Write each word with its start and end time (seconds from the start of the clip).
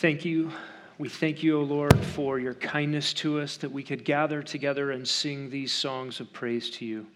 Thank 0.00 0.24
you. 0.24 0.50
We 0.96 1.10
thank 1.10 1.42
you, 1.42 1.58
O 1.58 1.62
Lord, 1.62 2.02
for 2.02 2.38
your 2.38 2.54
kindness 2.54 3.12
to 3.12 3.38
us 3.38 3.58
that 3.58 3.70
we 3.70 3.82
could 3.82 4.02
gather 4.02 4.42
together 4.42 4.92
and 4.92 5.06
sing 5.06 5.50
these 5.50 5.72
songs 5.72 6.20
of 6.20 6.32
praise 6.32 6.70
to 6.78 6.86
you. 6.86 7.06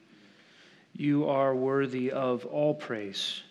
You 0.93 1.27
are 1.27 1.57
worthy 1.57 2.11
of 2.11 2.45
all 2.45 2.75
praise, 2.75 3.43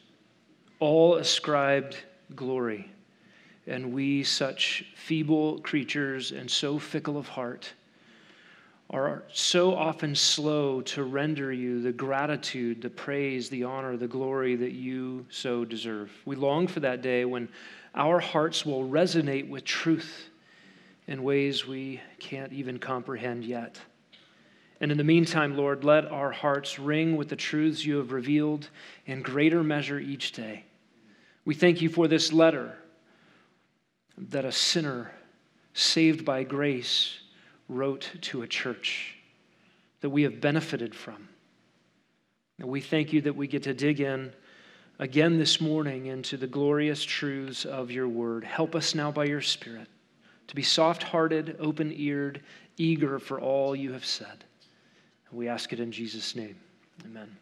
all 0.80 1.16
ascribed 1.16 1.98
glory. 2.36 2.92
And 3.66 3.92
we, 3.92 4.24
such 4.24 4.86
feeble 4.96 5.58
creatures 5.62 6.32
and 6.32 6.50
so 6.50 6.78
fickle 6.78 7.18
of 7.18 7.28
heart, 7.28 7.74
are 8.94 9.24
so 9.34 9.74
often 9.76 10.16
slow 10.16 10.80
to 10.82 11.04
render 11.04 11.52
you 11.52 11.82
the 11.82 11.92
gratitude, 11.92 12.82
the 12.82 12.90
praise, 12.90 13.50
the 13.50 13.64
honor, 13.64 13.98
the 13.98 14.08
glory 14.08 14.56
that 14.56 14.74
you 14.74 15.26
so 15.30 15.66
deserve. 15.66 16.12
We 16.26 16.36
long 16.36 16.68
for 16.68 16.80
that 16.82 17.02
day 17.02 17.26
when 17.26 17.50
our 17.96 18.20
hearts 18.20 18.66
will 18.66 18.88
resonate 18.88 19.50
with 19.50 19.66
truth 19.66 20.30
in 21.08 21.24
ways 21.24 21.66
we 21.66 22.02
can't 22.20 22.54
even 22.54 22.78
comprehend 22.78 23.44
yet. 23.44 23.80
And 24.80 24.92
in 24.92 24.98
the 24.98 25.04
meantime, 25.04 25.58
Lord, 25.58 25.84
let 25.84 26.06
our 26.06 26.32
hearts 26.32 26.78
ring 26.78 27.18
with 27.18 27.30
the 27.30 27.36
truths 27.36 27.84
you 27.84 27.98
have 27.98 28.12
revealed 28.12 28.70
in 29.08 29.24
greater 29.24 29.64
measure 29.64 30.00
each 30.00 30.34
day. 30.34 30.66
We 31.46 31.56
thank 31.56 31.82
you 31.82 31.90
for 31.90 32.08
this 32.08 32.32
letter 32.32 32.78
that 34.18 34.46
a 34.46 34.52
sinner 34.52 35.12
saved 35.74 36.24
by 36.24 36.44
grace 36.44 37.18
wrote 37.74 38.12
to 38.22 38.42
a 38.42 38.48
church 38.48 39.16
that 40.02 40.10
we 40.10 40.24
have 40.24 40.40
benefited 40.40 40.94
from. 40.94 41.30
And 42.60 42.70
we 42.70 42.82
thank 42.82 43.12
you 43.14 43.22
that 43.22 43.36
we 43.36 43.48
get 43.48 43.64
to 43.64 43.74
dig 43.74 44.00
in 44.00 44.34
again 45.00 45.38
this 45.38 45.60
morning 45.60 46.06
into 46.06 46.38
the 46.38 46.48
glorious 46.48 47.04
truths 47.04 47.66
of 47.66 47.90
your 47.90 48.08
word. 48.08 48.44
Help 48.44 48.76
us 48.76 48.94
now 48.94 49.12
by 49.12 49.26
your 49.26 49.42
Spirit 49.42 49.88
to 50.48 50.56
be 50.56 50.62
soft 50.62 51.04
hearted, 51.04 51.56
open 51.60 51.92
eared, 51.92 52.42
eager 52.78 53.18
for 53.20 53.40
all 53.40 53.76
you 53.76 53.94
have 53.94 54.06
said. 54.06 54.44
And 55.30 55.40
we 55.40 55.48
ask 55.48 55.74
it 55.74 55.80
in 55.80 55.92
Jesus' 55.92 56.36
name. 56.36 56.56
Amen. 57.06 57.36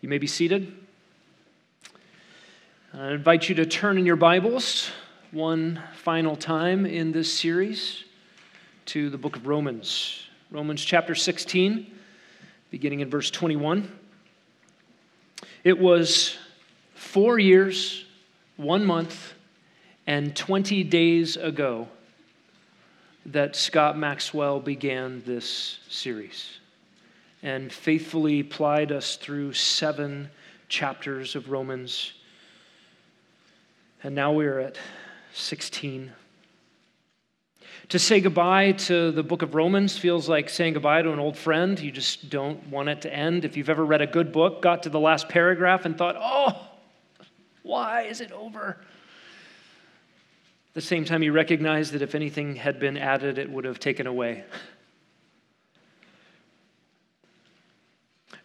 You 0.00 0.08
may 0.08 0.18
be 0.18 0.26
seated. 0.26 0.74
I 2.92 3.12
invite 3.12 3.48
you 3.48 3.54
to 3.56 3.66
turn 3.66 3.98
in 3.98 4.06
your 4.06 4.16
Bibles 4.16 4.90
one 5.30 5.80
final 5.94 6.34
time 6.34 6.84
in 6.84 7.12
this 7.12 7.32
series 7.32 8.04
to 8.90 9.08
the 9.08 9.16
book 9.16 9.36
of 9.36 9.46
Romans. 9.46 10.26
Romans 10.50 10.84
chapter 10.84 11.14
16, 11.14 11.94
beginning 12.72 12.98
in 12.98 13.08
verse 13.08 13.30
21. 13.30 13.88
It 15.62 15.78
was 15.78 16.36
four 16.94 17.38
years, 17.38 18.04
one 18.56 18.84
month, 18.84 19.34
and 20.08 20.34
20 20.34 20.82
days 20.82 21.36
ago 21.36 21.86
that 23.26 23.54
Scott 23.54 23.96
Maxwell 23.96 24.58
began 24.58 25.22
this 25.24 25.78
series 25.88 26.58
and 27.44 27.72
faithfully 27.72 28.42
plied 28.42 28.90
us 28.90 29.14
through 29.14 29.52
seven 29.52 30.28
chapters 30.68 31.36
of 31.36 31.48
Romans. 31.48 32.12
And 34.02 34.16
now 34.16 34.32
we're 34.32 34.58
at 34.58 34.76
16. 35.32 36.10
To 37.90 37.98
say 37.98 38.20
goodbye 38.20 38.72
to 38.72 39.10
the 39.10 39.24
book 39.24 39.42
of 39.42 39.56
Romans 39.56 39.98
feels 39.98 40.28
like 40.28 40.48
saying 40.48 40.74
goodbye 40.74 41.02
to 41.02 41.12
an 41.12 41.18
old 41.18 41.36
friend. 41.36 41.76
You 41.78 41.90
just 41.90 42.30
don't 42.30 42.64
want 42.68 42.88
it 42.88 43.00
to 43.02 43.12
end. 43.12 43.44
If 43.44 43.56
you've 43.56 43.68
ever 43.68 43.84
read 43.84 44.00
a 44.00 44.06
good 44.06 44.30
book, 44.30 44.62
got 44.62 44.84
to 44.84 44.90
the 44.90 45.00
last 45.00 45.28
paragraph, 45.28 45.84
and 45.84 45.98
thought, 45.98 46.14
oh, 46.16 46.68
why 47.64 48.02
is 48.02 48.20
it 48.20 48.30
over? 48.30 48.78
At 50.68 50.74
the 50.74 50.80
same 50.80 51.04
time, 51.04 51.24
you 51.24 51.32
recognize 51.32 51.90
that 51.90 52.00
if 52.00 52.14
anything 52.14 52.54
had 52.54 52.78
been 52.78 52.96
added, 52.96 53.38
it 53.38 53.50
would 53.50 53.64
have 53.64 53.80
taken 53.80 54.06
away. 54.06 54.44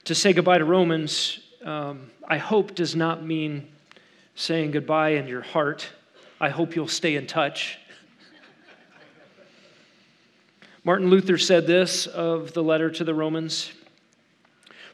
to 0.06 0.16
say 0.16 0.34
goodbye 0.34 0.58
to 0.58 0.66
Romans, 0.66 1.40
um, 1.64 2.09
I 2.28 2.40
hope, 2.40 2.74
does 2.74 2.96
not 2.96 3.24
mean 3.24 3.68
saying 4.34 4.72
goodbye 4.72 5.09
in 5.09 5.28
your 5.28 5.42
heart. 5.42 5.88
I 6.42 6.50
hope 6.50 6.75
you'll 6.75 6.88
stay 6.88 7.16
in 7.16 7.28
touch. 7.28 7.78
Martin 10.85 11.09
Luther 11.09 11.40
said 11.40 11.66
this 11.66 12.06
of 12.06 12.53
the 12.53 12.62
letter 12.62 12.91
to 12.91 13.03
the 13.03 13.16
Romans. 13.16 13.72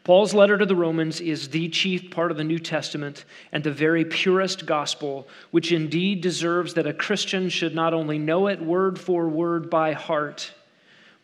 Paul's 0.06 0.34
letter 0.34 0.58
to 0.58 0.66
the 0.66 0.74
Romans 0.74 1.20
is 1.20 1.50
the 1.50 1.68
chief 1.68 2.10
part 2.10 2.32
of 2.32 2.38
the 2.38 2.46
New 2.46 2.60
Testament 2.60 3.26
and 3.52 3.62
the 3.62 3.74
very 3.74 4.06
purest 4.06 4.66
gospel, 4.66 5.28
which 5.52 5.74
indeed 5.74 6.22
deserves 6.22 6.76
that 6.76 6.88
a 6.88 6.94
Christian 6.94 7.50
should 7.50 7.76
not 7.76 7.94
only 7.94 8.18
know 8.18 8.48
it 8.48 8.62
word 8.62 8.98
for 8.98 9.28
word 9.28 9.70
by 9.70 9.92
heart, 9.92 10.54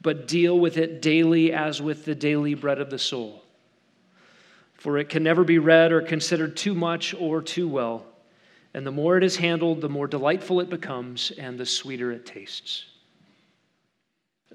but 0.02 0.28
deal 0.28 0.60
with 0.60 0.78
it 0.78 1.02
daily 1.02 1.54
as 1.54 1.82
with 1.82 2.04
the 2.04 2.14
daily 2.14 2.54
bread 2.54 2.82
of 2.82 2.90
the 2.90 3.00
soul. 3.00 3.46
For 4.74 4.98
it 4.98 5.08
can 5.08 5.24
never 5.24 5.46
be 5.46 5.60
read 5.60 5.94
or 5.94 6.02
considered 6.02 6.58
too 6.58 6.76
much 6.76 7.14
or 7.14 7.42
too 7.42 7.70
well, 7.70 8.06
and 8.74 8.86
the 8.86 8.92
more 8.92 9.16
it 9.16 9.24
is 9.24 9.38
handled, 9.38 9.80
the 9.80 9.88
more 9.88 10.08
delightful 10.08 10.60
it 10.60 10.70
becomes 10.70 11.32
and 11.32 11.58
the 11.58 11.66
sweeter 11.66 12.12
it 12.12 12.26
tastes. 12.26 12.84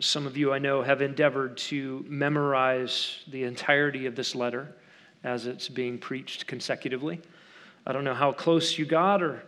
Some 0.00 0.26
of 0.26 0.36
you 0.36 0.53
I 0.53 0.58
know 0.58 0.82
have 0.82 1.03
endeavored 1.03 1.56
to 1.58 2.04
memorize 2.08 3.19
the 3.28 3.44
entirety 3.44 4.06
of 4.06 4.16
this 4.16 4.34
letter 4.34 4.75
as 5.22 5.47
it's 5.47 5.69
being 5.69 5.98
preached 5.98 6.47
consecutively. 6.47 7.20
I 7.86 7.92
don't 7.92 8.04
know 8.04 8.14
how 8.14 8.32
close 8.32 8.78
you 8.78 8.86
got 8.86 9.22
or 9.22 9.42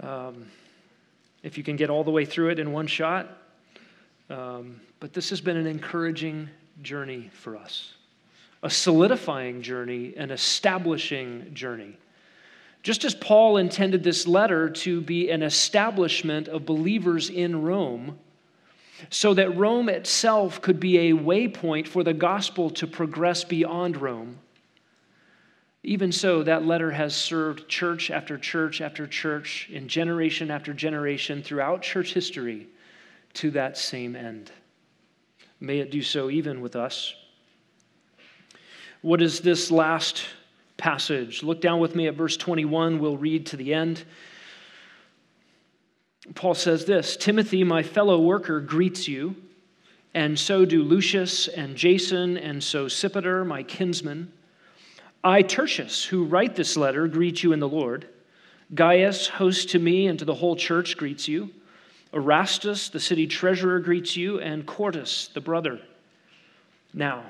um, 0.00 0.46
if 1.42 1.58
you 1.58 1.64
can 1.64 1.76
get 1.76 1.90
all 1.90 2.04
the 2.04 2.10
way 2.10 2.24
through 2.24 2.50
it 2.50 2.58
in 2.58 2.72
one 2.72 2.86
shot, 2.86 3.38
um, 4.30 4.80
but 5.00 5.12
this 5.12 5.30
has 5.30 5.40
been 5.40 5.56
an 5.56 5.66
encouraging 5.66 6.48
journey 6.82 7.30
for 7.32 7.56
us, 7.56 7.94
a 8.62 8.70
solidifying 8.70 9.62
journey, 9.62 10.14
an 10.16 10.30
establishing 10.30 11.52
journey. 11.54 11.96
Just 12.82 13.04
as 13.04 13.14
Paul 13.14 13.56
intended 13.56 14.02
this 14.02 14.26
letter 14.26 14.70
to 14.70 15.00
be 15.00 15.30
an 15.30 15.42
establishment 15.42 16.48
of 16.48 16.64
believers 16.66 17.30
in 17.30 17.62
Rome 17.62 18.18
so 19.10 19.34
that 19.34 19.56
Rome 19.56 19.88
itself 19.88 20.60
could 20.60 20.80
be 20.80 21.10
a 21.10 21.14
waypoint 21.14 21.88
for 21.88 22.02
the 22.02 22.14
gospel 22.14 22.70
to 22.70 22.86
progress 22.86 23.44
beyond 23.44 23.96
Rome. 23.96 24.38
Even 25.84 26.12
so, 26.12 26.44
that 26.44 26.64
letter 26.64 26.92
has 26.92 27.14
served 27.14 27.68
church 27.68 28.10
after 28.10 28.38
church 28.38 28.80
after 28.80 29.06
church, 29.06 29.68
in 29.72 29.88
generation 29.88 30.50
after 30.50 30.72
generation 30.72 31.42
throughout 31.42 31.82
church 31.82 32.14
history 32.14 32.68
to 33.34 33.50
that 33.50 33.76
same 33.76 34.14
end. 34.14 34.52
May 35.58 35.78
it 35.78 35.90
do 35.90 36.02
so 36.02 36.30
even 36.30 36.60
with 36.60 36.76
us. 36.76 37.14
What 39.00 39.20
is 39.20 39.40
this 39.40 39.72
last 39.72 40.24
passage? 40.76 41.42
Look 41.42 41.60
down 41.60 41.80
with 41.80 41.96
me 41.96 42.06
at 42.06 42.14
verse 42.14 42.36
21. 42.36 43.00
We'll 43.00 43.16
read 43.16 43.46
to 43.46 43.56
the 43.56 43.74
end. 43.74 44.04
Paul 46.34 46.54
says 46.54 46.84
this 46.84 47.16
Timothy, 47.16 47.64
my 47.64 47.82
fellow 47.82 48.20
worker, 48.20 48.60
greets 48.60 49.08
you, 49.08 49.36
and 50.14 50.38
so 50.38 50.64
do 50.64 50.82
Lucius 50.82 51.48
and 51.48 51.76
Jason, 51.76 52.36
and 52.36 52.60
Sosipater, 52.60 53.46
my 53.46 53.62
kinsman. 53.62 54.32
I, 55.24 55.42
Tertius, 55.42 56.04
who 56.04 56.24
write 56.24 56.56
this 56.56 56.76
letter, 56.76 57.06
greet 57.06 57.42
you 57.42 57.52
in 57.52 57.60
the 57.60 57.68
Lord. 57.68 58.08
Gaius, 58.74 59.28
host 59.28 59.70
to 59.70 59.78
me 59.78 60.06
and 60.06 60.18
to 60.18 60.24
the 60.24 60.34
whole 60.34 60.56
church, 60.56 60.96
greets 60.96 61.28
you. 61.28 61.50
Erastus, 62.12 62.88
the 62.88 63.00
city 63.00 63.26
treasurer, 63.26 63.78
greets 63.80 64.16
you, 64.16 64.40
and 64.40 64.66
Quartus, 64.66 65.28
the 65.28 65.40
brother. 65.40 65.80
Now, 66.92 67.24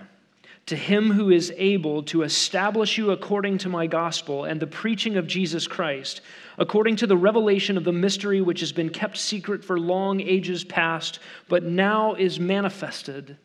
to 0.67 0.77
him 0.77 1.11
who 1.11 1.31
is 1.31 1.53
able 1.57 2.03
to 2.05 2.23
establish 2.23 2.97
you 2.97 3.11
according 3.11 3.59
to 3.59 3.69
my 3.69 3.87
gospel 3.87 4.45
and 4.45 4.61
the 4.61 4.67
preaching 4.67 5.17
of 5.17 5.27
Jesus 5.27 5.67
Christ, 5.67 6.21
according 6.59 6.97
to 6.97 7.07
the 7.07 7.17
revelation 7.17 7.77
of 7.77 7.85
the 7.85 7.93
mystery 7.93 8.41
which 8.41 8.61
has 8.61 8.73
been 8.73 8.91
kept 8.91 9.17
secret 9.17 9.65
for 9.65 9.79
long 9.79 10.21
ages 10.21 10.65
past, 10.65 11.19
but 11.49 11.63
now 11.63 12.15
is 12.15 12.39
manifested 12.39 13.37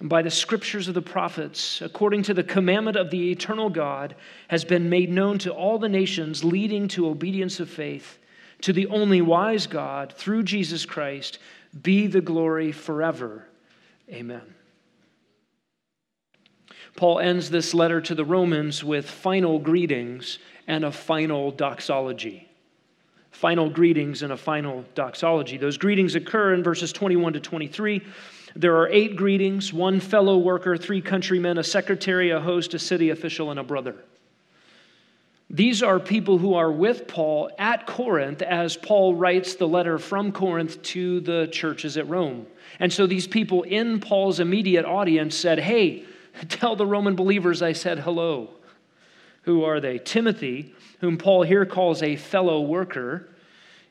by 0.00 0.22
the 0.22 0.30
scriptures 0.30 0.88
of 0.88 0.94
the 0.94 1.02
prophets, 1.02 1.80
according 1.80 2.22
to 2.22 2.34
the 2.34 2.42
commandment 2.42 2.96
of 2.96 3.10
the 3.10 3.30
eternal 3.30 3.70
God, 3.70 4.14
has 4.48 4.64
been 4.64 4.90
made 4.90 5.10
known 5.10 5.38
to 5.38 5.52
all 5.52 5.78
the 5.78 5.88
nations, 5.88 6.44
leading 6.44 6.88
to 6.88 7.08
obedience 7.08 7.60
of 7.60 7.70
faith, 7.70 8.18
to 8.60 8.72
the 8.72 8.86
only 8.88 9.20
wise 9.20 9.66
God, 9.66 10.12
through 10.12 10.42
Jesus 10.42 10.84
Christ, 10.84 11.38
be 11.82 12.06
the 12.06 12.20
glory 12.20 12.72
forever. 12.72 13.46
Amen. 14.10 14.54
Paul 16.96 17.18
ends 17.18 17.50
this 17.50 17.74
letter 17.74 18.00
to 18.02 18.14
the 18.14 18.24
Romans 18.24 18.84
with 18.84 19.10
final 19.10 19.58
greetings 19.58 20.38
and 20.66 20.84
a 20.84 20.92
final 20.92 21.50
doxology. 21.50 22.48
Final 23.30 23.68
greetings 23.68 24.22
and 24.22 24.32
a 24.32 24.36
final 24.36 24.84
doxology. 24.94 25.56
Those 25.56 25.76
greetings 25.76 26.14
occur 26.14 26.54
in 26.54 26.62
verses 26.62 26.92
21 26.92 27.32
to 27.32 27.40
23. 27.40 28.02
There 28.56 28.76
are 28.76 28.88
eight 28.88 29.16
greetings 29.16 29.72
one 29.72 29.98
fellow 29.98 30.38
worker, 30.38 30.76
three 30.76 31.00
countrymen, 31.00 31.58
a 31.58 31.64
secretary, 31.64 32.30
a 32.30 32.40
host, 32.40 32.74
a 32.74 32.78
city 32.78 33.10
official, 33.10 33.50
and 33.50 33.58
a 33.58 33.64
brother. 33.64 33.96
These 35.50 35.82
are 35.82 36.00
people 36.00 36.38
who 36.38 36.54
are 36.54 36.72
with 36.72 37.06
Paul 37.06 37.50
at 37.58 37.86
Corinth 37.86 38.40
as 38.42 38.76
Paul 38.76 39.14
writes 39.14 39.56
the 39.56 39.68
letter 39.68 39.98
from 39.98 40.32
Corinth 40.32 40.80
to 40.82 41.20
the 41.20 41.48
churches 41.48 41.96
at 41.96 42.08
Rome. 42.08 42.46
And 42.80 42.92
so 42.92 43.06
these 43.06 43.26
people 43.26 43.62
in 43.62 44.00
Paul's 44.00 44.40
immediate 44.40 44.84
audience 44.84 45.36
said, 45.36 45.58
Hey, 45.58 46.04
tell 46.48 46.76
the 46.76 46.86
Roman 46.86 47.14
believers 47.14 47.62
I 47.62 47.72
said 47.72 47.98
hello. 47.98 48.50
Who 49.44 49.64
are 49.64 49.80
they? 49.80 49.98
Timothy, 49.98 50.74
whom 51.00 51.18
Paul 51.18 51.42
here 51.42 51.66
calls 51.66 52.02
a 52.02 52.16
fellow 52.16 52.60
worker. 52.60 53.28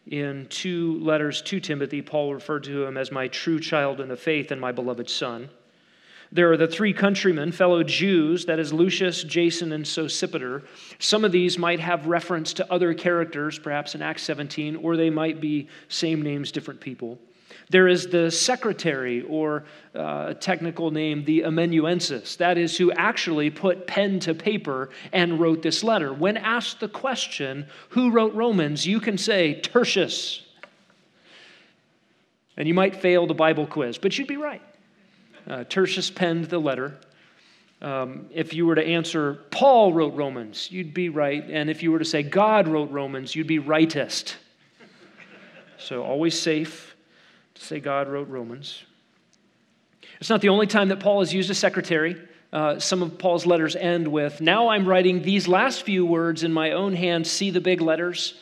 In 0.05 0.47
two 0.49 0.99
letters 0.99 1.41
to 1.43 1.59
Timothy, 1.59 2.01
Paul 2.01 2.33
referred 2.33 2.65
to 2.65 2.85
him 2.85 2.97
as 2.97 3.11
my 3.11 3.29
true 3.29 3.59
child 3.59 4.01
in 4.01 4.09
the 4.09 4.17
faith 4.17 4.51
and 4.51 4.59
my 4.59 4.71
beloved 4.71 5.09
son. 5.09 5.49
There 6.31 6.51
are 6.51 6.57
the 6.57 6.67
three 6.67 6.93
countrymen, 6.93 7.51
fellow 7.51 7.83
Jews, 7.83 8.45
that 8.45 8.57
is 8.57 8.73
Lucius, 8.73 9.23
Jason, 9.23 9.71
and 9.71 9.85
Sosipater. 9.85 10.63
Some 10.97 11.23
of 11.23 11.31
these 11.31 11.59
might 11.59 11.79
have 11.79 12.07
reference 12.07 12.53
to 12.53 12.73
other 12.73 12.95
characters, 12.95 13.59
perhaps 13.59 13.93
in 13.93 14.01
Acts 14.01 14.23
17, 14.23 14.75
or 14.77 14.97
they 14.97 15.11
might 15.11 15.39
be 15.39 15.67
same 15.89 16.23
names, 16.23 16.51
different 16.51 16.81
people. 16.81 17.19
There 17.73 17.87
is 17.87 18.05
the 18.05 18.29
secretary, 18.29 19.23
or 19.23 19.63
uh, 19.95 20.35
technical 20.35 20.91
name, 20.91 21.25
the 21.25 21.41
amanuensis. 21.41 22.35
That 22.35 22.59
is, 22.59 22.77
who 22.77 22.91
actually 22.91 23.49
put 23.49 23.87
pen 23.87 24.19
to 24.19 24.35
paper 24.35 24.91
and 25.11 25.39
wrote 25.39 25.63
this 25.63 25.83
letter. 25.83 26.13
When 26.13 26.37
asked 26.37 26.81
the 26.81 26.87
question, 26.87 27.65
who 27.89 28.11
wrote 28.11 28.35
Romans, 28.35 28.85
you 28.85 28.99
can 28.99 29.17
say 29.17 29.59
Tertius. 29.59 30.43
And 32.55 32.67
you 32.67 32.75
might 32.75 32.95
fail 32.95 33.25
the 33.25 33.33
Bible 33.33 33.65
quiz, 33.65 33.97
but 33.97 34.19
you'd 34.19 34.27
be 34.27 34.37
right. 34.37 34.61
Uh, 35.47 35.63
Tertius 35.63 36.11
penned 36.11 36.45
the 36.45 36.59
letter. 36.59 36.99
Um, 37.81 38.27
if 38.31 38.53
you 38.53 38.67
were 38.67 38.75
to 38.75 38.85
answer, 38.85 39.39
Paul 39.49 39.93
wrote 39.93 40.13
Romans, 40.13 40.71
you'd 40.71 40.93
be 40.93 41.09
right. 41.09 41.43
And 41.49 41.71
if 41.71 41.81
you 41.81 41.91
were 41.91 41.97
to 41.97 42.05
say, 42.05 42.21
God 42.21 42.67
wrote 42.67 42.91
Romans, 42.91 43.35
you'd 43.35 43.47
be 43.47 43.57
rightest. 43.57 44.37
So 45.79 46.03
always 46.03 46.39
safe 46.39 46.92
say 47.63 47.79
God 47.79 48.07
wrote 48.07 48.27
Romans. 48.29 48.83
It's 50.19 50.29
not 50.29 50.41
the 50.41 50.49
only 50.49 50.67
time 50.67 50.89
that 50.89 50.99
Paul 50.99 51.19
has 51.19 51.33
used 51.33 51.49
a 51.49 51.55
secretary. 51.55 52.21
Uh, 52.51 52.79
some 52.79 53.01
of 53.01 53.17
Paul's 53.17 53.45
letters 53.45 53.75
end 53.75 54.07
with, 54.07 54.39
Now 54.39 54.69
I'm 54.69 54.87
writing 54.87 55.23
these 55.23 55.47
last 55.47 55.83
few 55.83 56.05
words 56.05 56.43
in 56.43 56.53
my 56.53 56.71
own 56.71 56.95
hand, 56.95 57.25
see 57.25 57.49
the 57.49 57.61
big 57.61 57.81
letters 57.81 58.35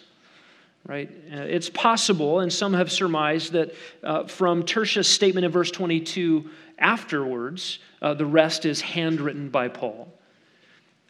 right? 0.88 1.10
Uh, 1.32 1.38
it's 1.42 1.70
possible, 1.70 2.40
and 2.40 2.52
some 2.52 2.74
have 2.74 2.92
surmised 2.92 3.54
that 3.54 3.74
uh, 4.04 4.26
from 4.26 4.64
Tertius' 4.64 5.08
statement 5.08 5.46
in 5.46 5.52
verse 5.52 5.72
22 5.72 6.50
afterwards, 6.80 7.80
uh, 8.02 8.14
the 8.14 8.26
rest 8.26 8.66
is 8.66 8.82
handwritten 8.82 9.50
by 9.50 9.68
Paul. 9.68 10.12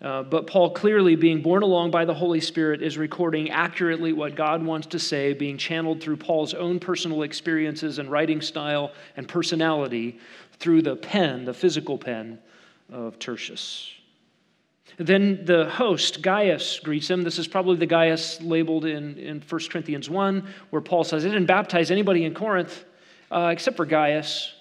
Uh, 0.01 0.23
but 0.23 0.47
Paul, 0.47 0.71
clearly 0.71 1.15
being 1.15 1.41
borne 1.41 1.61
along 1.61 1.91
by 1.91 2.05
the 2.05 2.13
Holy 2.13 2.39
Spirit, 2.39 2.81
is 2.81 2.97
recording 2.97 3.51
accurately 3.51 4.13
what 4.13 4.35
God 4.35 4.63
wants 4.63 4.87
to 4.87 4.99
say, 4.99 5.33
being 5.33 5.57
channeled 5.57 6.01
through 6.01 6.17
Paul's 6.17 6.55
own 6.55 6.79
personal 6.79 7.21
experiences 7.21 7.99
and 7.99 8.09
writing 8.09 8.41
style 8.41 8.93
and 9.15 9.27
personality 9.27 10.19
through 10.57 10.81
the 10.81 10.95
pen, 10.95 11.45
the 11.45 11.53
physical 11.53 11.99
pen 11.99 12.39
of 12.91 13.19
Tertius. 13.19 13.91
Then 14.97 15.45
the 15.45 15.69
host, 15.69 16.21
Gaius, 16.21 16.79
greets 16.79 17.09
him. 17.09 17.21
This 17.21 17.37
is 17.37 17.47
probably 17.47 17.77
the 17.77 17.85
Gaius 17.85 18.41
labeled 18.41 18.85
in, 18.85 19.17
in 19.17 19.41
1 19.47 19.61
Corinthians 19.69 20.09
1, 20.09 20.47
where 20.71 20.81
Paul 20.81 21.03
says, 21.03 21.25
I 21.25 21.29
didn't 21.29 21.45
baptize 21.45 21.91
anybody 21.91 22.25
in 22.25 22.33
Corinth 22.33 22.85
uh, 23.29 23.49
except 23.51 23.77
for 23.77 23.85
Gaius. 23.85 24.53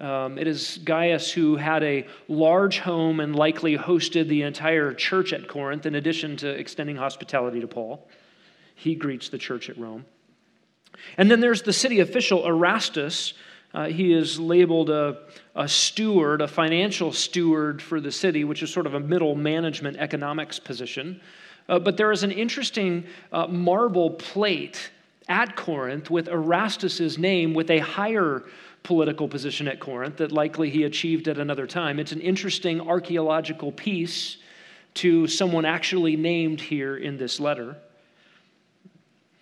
Um, 0.00 0.38
it 0.38 0.46
is 0.46 0.78
Gaius 0.84 1.30
who 1.30 1.56
had 1.56 1.82
a 1.84 2.06
large 2.28 2.80
home 2.80 3.20
and 3.20 3.34
likely 3.34 3.78
hosted 3.78 4.28
the 4.28 4.42
entire 4.42 4.92
church 4.92 5.32
at 5.32 5.46
Corinth, 5.46 5.86
in 5.86 5.94
addition 5.94 6.36
to 6.38 6.48
extending 6.48 6.96
hospitality 6.96 7.60
to 7.60 7.68
Paul. 7.68 8.08
He 8.74 8.96
greets 8.96 9.28
the 9.28 9.38
church 9.38 9.70
at 9.70 9.78
Rome. 9.78 10.04
And 11.16 11.30
then 11.30 11.40
there's 11.40 11.62
the 11.62 11.72
city 11.72 12.00
official, 12.00 12.46
Erastus. 12.46 13.34
Uh, 13.72 13.86
he 13.86 14.12
is 14.12 14.38
labeled 14.38 14.90
a, 14.90 15.18
a 15.54 15.68
steward, 15.68 16.40
a 16.40 16.48
financial 16.48 17.12
steward 17.12 17.80
for 17.80 18.00
the 18.00 18.12
city, 18.12 18.44
which 18.44 18.62
is 18.62 18.72
sort 18.72 18.86
of 18.86 18.94
a 18.94 19.00
middle 19.00 19.34
management 19.34 19.96
economics 19.96 20.58
position. 20.58 21.20
Uh, 21.68 21.78
but 21.78 21.96
there 21.96 22.12
is 22.12 22.22
an 22.22 22.30
interesting 22.30 23.04
uh, 23.32 23.46
marble 23.46 24.10
plate 24.10 24.90
at 25.28 25.56
Corinth 25.56 26.10
with 26.10 26.28
Erastus's 26.28 27.16
name 27.18 27.54
with 27.54 27.70
a 27.70 27.78
higher 27.78 28.44
political 28.84 29.26
position 29.28 29.66
at 29.66 29.80
Corinth 29.80 30.18
that 30.18 30.30
likely 30.30 30.70
he 30.70 30.84
achieved 30.84 31.26
at 31.26 31.38
another 31.38 31.66
time. 31.66 31.98
It's 31.98 32.12
an 32.12 32.20
interesting 32.20 32.80
archaeological 32.80 33.72
piece 33.72 34.36
to 34.94 35.26
someone 35.26 35.64
actually 35.64 36.16
named 36.16 36.60
here 36.60 36.96
in 36.96 37.16
this 37.16 37.40
letter. 37.40 37.76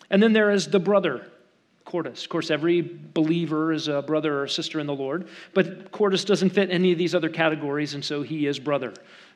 And 0.09 0.23
then 0.23 0.33
there 0.33 0.51
is 0.51 0.69
the 0.69 0.79
brother, 0.79 1.27
Quartus. 1.85 2.23
Of 2.23 2.31
course, 2.31 2.51
every 2.51 2.81
believer 2.81 3.73
is 3.73 3.89
a 3.89 4.01
brother 4.01 4.41
or 4.43 4.47
sister 4.47 4.79
in 4.79 4.87
the 4.87 4.95
Lord, 4.95 5.29
but 5.53 5.91
Quartus 5.91 6.25
doesn't 6.25 6.51
fit 6.51 6.71
any 6.71 6.93
of 6.93 6.99
these 6.99 7.15
other 7.15 7.29
categories, 7.29 7.95
and 7.95 8.05
so 8.05 8.23
he 8.23 8.47
is 8.47 8.59
brother. 8.59 8.95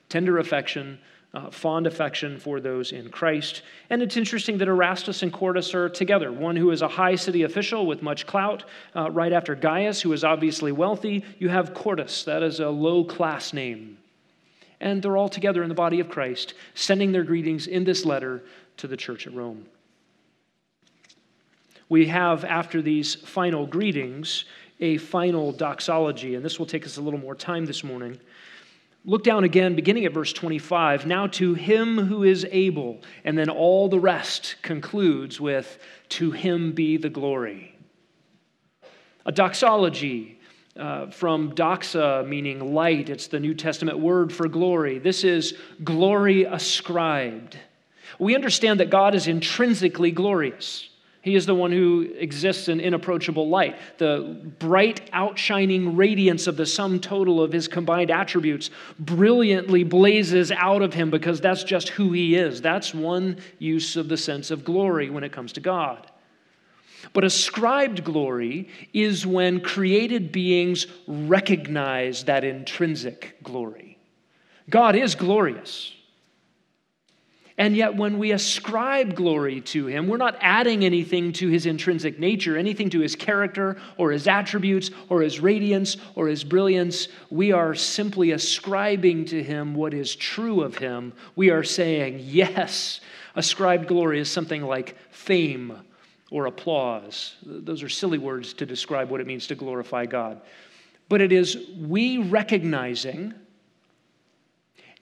Tender 0.08 0.38
affection, 0.38 0.98
uh, 1.36 1.50
fond 1.50 1.86
affection 1.86 2.38
for 2.38 2.60
those 2.60 2.92
in 2.92 3.10
Christ. 3.10 3.60
And 3.90 4.02
it's 4.02 4.16
interesting 4.16 4.56
that 4.58 4.68
Erastus 4.68 5.22
and 5.22 5.30
Quartus 5.30 5.74
are 5.74 5.90
together. 5.90 6.32
One 6.32 6.56
who 6.56 6.70
is 6.70 6.80
a 6.80 6.88
high 6.88 7.14
city 7.14 7.42
official 7.42 7.84
with 7.84 8.00
much 8.00 8.26
clout, 8.26 8.64
uh, 8.94 9.10
right 9.10 9.32
after 9.32 9.54
Gaius, 9.54 10.00
who 10.00 10.14
is 10.14 10.24
obviously 10.24 10.72
wealthy. 10.72 11.24
You 11.38 11.50
have 11.50 11.74
Quartus, 11.74 12.24
that 12.24 12.42
is 12.42 12.60
a 12.60 12.70
low 12.70 13.04
class 13.04 13.52
name. 13.52 13.98
And 14.80 15.02
they're 15.02 15.18
all 15.18 15.28
together 15.28 15.62
in 15.62 15.68
the 15.68 15.74
body 15.74 16.00
of 16.00 16.08
Christ, 16.08 16.54
sending 16.74 17.12
their 17.12 17.24
greetings 17.24 17.66
in 17.66 17.84
this 17.84 18.06
letter 18.06 18.42
to 18.78 18.86
the 18.86 18.96
church 18.96 19.26
at 19.26 19.34
Rome. 19.34 19.66
We 21.90 22.06
have, 22.06 22.44
after 22.44 22.80
these 22.80 23.14
final 23.14 23.66
greetings, 23.66 24.46
a 24.80 24.96
final 24.96 25.52
doxology, 25.52 26.34
and 26.34 26.44
this 26.44 26.58
will 26.58 26.66
take 26.66 26.86
us 26.86 26.96
a 26.96 27.02
little 27.02 27.20
more 27.20 27.34
time 27.34 27.66
this 27.66 27.84
morning. 27.84 28.18
Look 29.08 29.22
down 29.22 29.44
again, 29.44 29.76
beginning 29.76 30.04
at 30.04 30.12
verse 30.12 30.32
25. 30.32 31.06
Now 31.06 31.28
to 31.28 31.54
him 31.54 31.96
who 31.96 32.24
is 32.24 32.44
able, 32.50 33.02
and 33.24 33.38
then 33.38 33.48
all 33.48 33.88
the 33.88 34.00
rest 34.00 34.56
concludes 34.62 35.40
with, 35.40 35.78
To 36.10 36.32
him 36.32 36.72
be 36.72 36.96
the 36.96 37.08
glory. 37.08 37.78
A 39.24 39.30
doxology 39.30 40.40
uh, 40.76 41.06
from 41.10 41.52
doxa, 41.52 42.26
meaning 42.26 42.74
light. 42.74 43.08
It's 43.08 43.28
the 43.28 43.38
New 43.38 43.54
Testament 43.54 44.00
word 44.00 44.32
for 44.32 44.48
glory. 44.48 44.98
This 44.98 45.22
is 45.22 45.56
glory 45.84 46.42
ascribed. 46.42 47.56
We 48.18 48.34
understand 48.34 48.80
that 48.80 48.90
God 48.90 49.14
is 49.14 49.28
intrinsically 49.28 50.10
glorious. 50.10 50.88
He 51.26 51.34
is 51.34 51.44
the 51.44 51.56
one 51.56 51.72
who 51.72 52.02
exists 52.18 52.68
in 52.68 52.78
inapproachable 52.78 53.48
light. 53.48 53.76
The 53.98 54.40
bright, 54.60 55.10
outshining 55.12 55.96
radiance 55.96 56.46
of 56.46 56.56
the 56.56 56.66
sum 56.66 57.00
total 57.00 57.42
of 57.42 57.50
his 57.50 57.66
combined 57.66 58.12
attributes 58.12 58.70
brilliantly 59.00 59.82
blazes 59.82 60.52
out 60.52 60.82
of 60.82 60.94
him 60.94 61.10
because 61.10 61.40
that's 61.40 61.64
just 61.64 61.88
who 61.88 62.12
he 62.12 62.36
is. 62.36 62.62
That's 62.62 62.94
one 62.94 63.38
use 63.58 63.96
of 63.96 64.08
the 64.08 64.16
sense 64.16 64.52
of 64.52 64.64
glory 64.64 65.10
when 65.10 65.24
it 65.24 65.32
comes 65.32 65.52
to 65.54 65.60
God. 65.60 66.08
But 67.12 67.24
ascribed 67.24 68.04
glory 68.04 68.68
is 68.92 69.26
when 69.26 69.60
created 69.60 70.30
beings 70.30 70.86
recognize 71.08 72.22
that 72.26 72.44
intrinsic 72.44 73.42
glory. 73.42 73.98
God 74.70 74.94
is 74.94 75.16
glorious. 75.16 75.92
And 77.58 77.74
yet, 77.74 77.96
when 77.96 78.18
we 78.18 78.32
ascribe 78.32 79.14
glory 79.14 79.62
to 79.62 79.86
him, 79.86 80.08
we're 80.08 80.18
not 80.18 80.36
adding 80.40 80.84
anything 80.84 81.32
to 81.34 81.48
his 81.48 81.64
intrinsic 81.64 82.18
nature, 82.18 82.58
anything 82.58 82.90
to 82.90 83.00
his 83.00 83.16
character 83.16 83.78
or 83.96 84.10
his 84.10 84.28
attributes 84.28 84.90
or 85.08 85.22
his 85.22 85.40
radiance 85.40 85.96
or 86.16 86.28
his 86.28 86.44
brilliance. 86.44 87.08
We 87.30 87.52
are 87.52 87.74
simply 87.74 88.32
ascribing 88.32 89.24
to 89.26 89.42
him 89.42 89.74
what 89.74 89.94
is 89.94 90.14
true 90.14 90.60
of 90.60 90.76
him. 90.76 91.14
We 91.34 91.48
are 91.48 91.64
saying, 91.64 92.20
yes, 92.24 93.00
ascribed 93.34 93.88
glory 93.88 94.20
is 94.20 94.30
something 94.30 94.62
like 94.62 94.94
fame 95.10 95.78
or 96.30 96.46
applause. 96.46 97.36
Those 97.42 97.82
are 97.82 97.88
silly 97.88 98.18
words 98.18 98.52
to 98.54 98.66
describe 98.66 99.08
what 99.08 99.22
it 99.22 99.26
means 99.26 99.46
to 99.46 99.54
glorify 99.54 100.04
God. 100.04 100.42
But 101.08 101.22
it 101.22 101.32
is 101.32 101.56
we 101.78 102.18
recognizing 102.18 103.32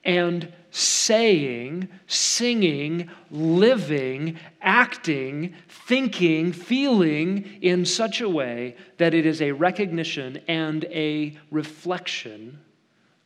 and 0.05 0.53
saying, 0.71 1.89
singing, 2.07 3.09
living, 3.31 4.39
acting, 4.61 5.55
thinking, 5.69 6.53
feeling 6.53 7.59
in 7.63 7.85
such 7.85 8.21
a 8.21 8.29
way 8.29 8.77
that 8.99 9.15
it 9.15 9.25
is 9.25 9.41
a 9.41 9.53
recognition 9.53 10.41
and 10.49 10.85
a 10.87 11.39
reflection 11.51 12.59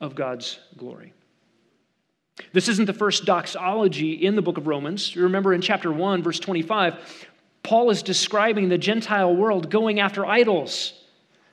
of 0.00 0.14
God's 0.14 0.58
glory. 0.76 1.12
This 2.52 2.68
isn't 2.68 2.84
the 2.84 2.92
first 2.92 3.24
doxology 3.24 4.12
in 4.12 4.36
the 4.36 4.42
book 4.42 4.58
of 4.58 4.66
Romans. 4.66 5.16
Remember 5.16 5.52
in 5.52 5.60
chapter 5.60 5.90
1, 5.90 6.22
verse 6.22 6.38
25, 6.38 7.26
Paul 7.62 7.90
is 7.90 8.02
describing 8.02 8.68
the 8.68 8.78
Gentile 8.78 9.34
world 9.34 9.70
going 9.70 10.00
after 10.00 10.24
idols 10.24 10.92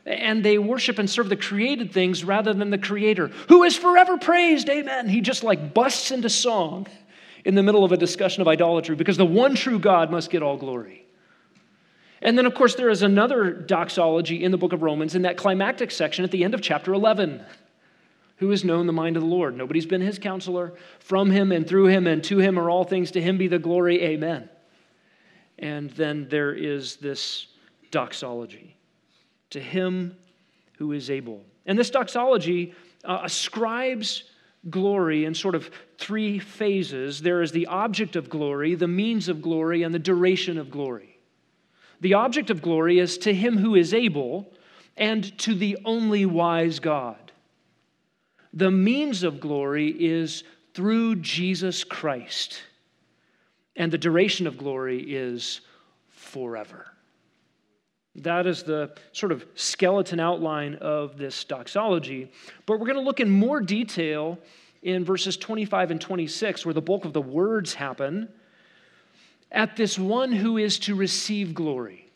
and 0.05 0.43
they 0.45 0.57
worship 0.57 0.99
and 0.99 1.09
serve 1.09 1.29
the 1.29 1.35
created 1.35 1.91
things 1.91 2.23
rather 2.23 2.53
than 2.53 2.69
the 2.69 2.77
creator 2.77 3.27
who 3.49 3.63
is 3.63 3.75
forever 3.75 4.17
praised 4.17 4.69
amen 4.69 5.09
he 5.09 5.21
just 5.21 5.43
like 5.43 5.73
busts 5.73 6.11
into 6.11 6.29
song 6.29 6.87
in 7.45 7.53
the 7.53 7.63
middle 7.63 7.85
of 7.85 7.91
a 7.91 7.97
discussion 7.97 8.41
of 8.41 8.47
idolatry 8.47 8.95
because 8.95 9.17
the 9.17 9.25
one 9.25 9.55
true 9.55 9.79
God 9.79 10.11
must 10.11 10.31
get 10.31 10.41
all 10.41 10.57
glory. 10.57 11.05
And 12.21 12.37
then, 12.37 12.47
of 12.47 12.55
course, 12.55 12.73
there 12.73 12.89
is 12.89 13.03
another 13.03 13.53
doxology 13.53 14.43
in 14.43 14.51
the 14.51 14.57
book 14.57 14.73
of 14.73 14.81
Romans 14.81 15.13
in 15.13 15.21
that 15.21 15.37
climactic 15.37 15.91
section 15.91 16.25
at 16.25 16.31
the 16.31 16.43
end 16.43 16.55
of 16.55 16.61
chapter 16.61 16.91
11. 16.91 17.43
Who 18.37 18.49
has 18.49 18.65
known 18.65 18.87
the 18.87 18.93
mind 18.93 19.15
of 19.15 19.21
the 19.21 19.29
Lord? 19.29 19.55
Nobody's 19.55 19.85
been 19.85 20.01
his 20.01 20.17
counselor. 20.17 20.73
From 20.99 21.29
him 21.29 21.51
and 21.51 21.67
through 21.67 21.85
him 21.85 22.07
and 22.07 22.23
to 22.25 22.39
him 22.39 22.57
are 22.57 22.69
all 22.69 22.83
things. 22.83 23.11
To 23.11 23.21
him 23.21 23.37
be 23.37 23.47
the 23.47 23.59
glory. 23.59 24.01
Amen. 24.01 24.49
And 25.59 25.91
then 25.91 26.27
there 26.27 26.53
is 26.53 26.97
this 26.97 27.47
doxology 27.91 28.74
to 29.51 29.59
him 29.59 30.15
who 30.77 30.91
is 30.91 31.09
able. 31.09 31.41
And 31.65 31.77
this 31.77 31.89
doxology 31.89 32.73
uh, 33.03 33.21
ascribes 33.23 34.23
glory 34.69 35.25
in 35.25 35.33
sort 35.33 35.55
of 35.55 35.69
three 35.97 36.39
phases 36.39 37.21
there 37.21 37.41
is 37.41 37.51
the 37.51 37.67
object 37.67 38.15
of 38.15 38.29
glory, 38.29 38.75
the 38.75 38.87
means 38.87 39.29
of 39.29 39.41
glory, 39.41 39.83
and 39.83 39.93
the 39.93 39.99
duration 39.99 40.57
of 40.57 40.71
glory. 40.71 41.19
The 42.01 42.15
object 42.15 42.49
of 42.49 42.61
glory 42.61 42.99
is 42.99 43.17
to 43.19 43.33
him 43.33 43.57
who 43.57 43.75
is 43.75 43.93
able 43.93 44.51
and 44.97 45.37
to 45.39 45.53
the 45.53 45.77
only 45.85 46.25
wise 46.25 46.79
God. 46.79 47.31
The 48.53 48.71
means 48.71 49.23
of 49.23 49.39
glory 49.39 49.89
is 49.89 50.43
through 50.73 51.17
Jesus 51.17 51.83
Christ, 51.83 52.61
and 53.75 53.91
the 53.91 53.97
duration 53.97 54.47
of 54.47 54.57
glory 54.57 55.01
is 55.01 55.61
forever. 56.09 56.94
That 58.17 58.47
is 58.47 58.63
the 58.63 58.95
sort 59.11 59.31
of 59.31 59.45
skeleton 59.55 60.19
outline 60.19 60.75
of 60.75 61.17
this 61.17 61.43
doxology. 61.43 62.31
But 62.65 62.79
we're 62.79 62.85
going 62.85 62.95
to 62.95 63.01
look 63.01 63.19
in 63.19 63.29
more 63.29 63.59
detail 63.59 64.39
in 64.83 65.03
verses 65.03 65.35
25 65.35 65.91
and 65.91 65.99
26, 65.99 66.65
where 66.65 66.73
the 66.73 66.81
bulk 66.81 67.05
of 67.05 67.13
the 67.13 67.21
words 67.21 67.73
happen, 67.73 68.29
at 69.51 69.75
this 69.75 69.97
one 69.97 70.31
who 70.31 70.57
is 70.57 70.79
to 70.79 70.95
receive 70.95 71.53
glory. 71.53 72.09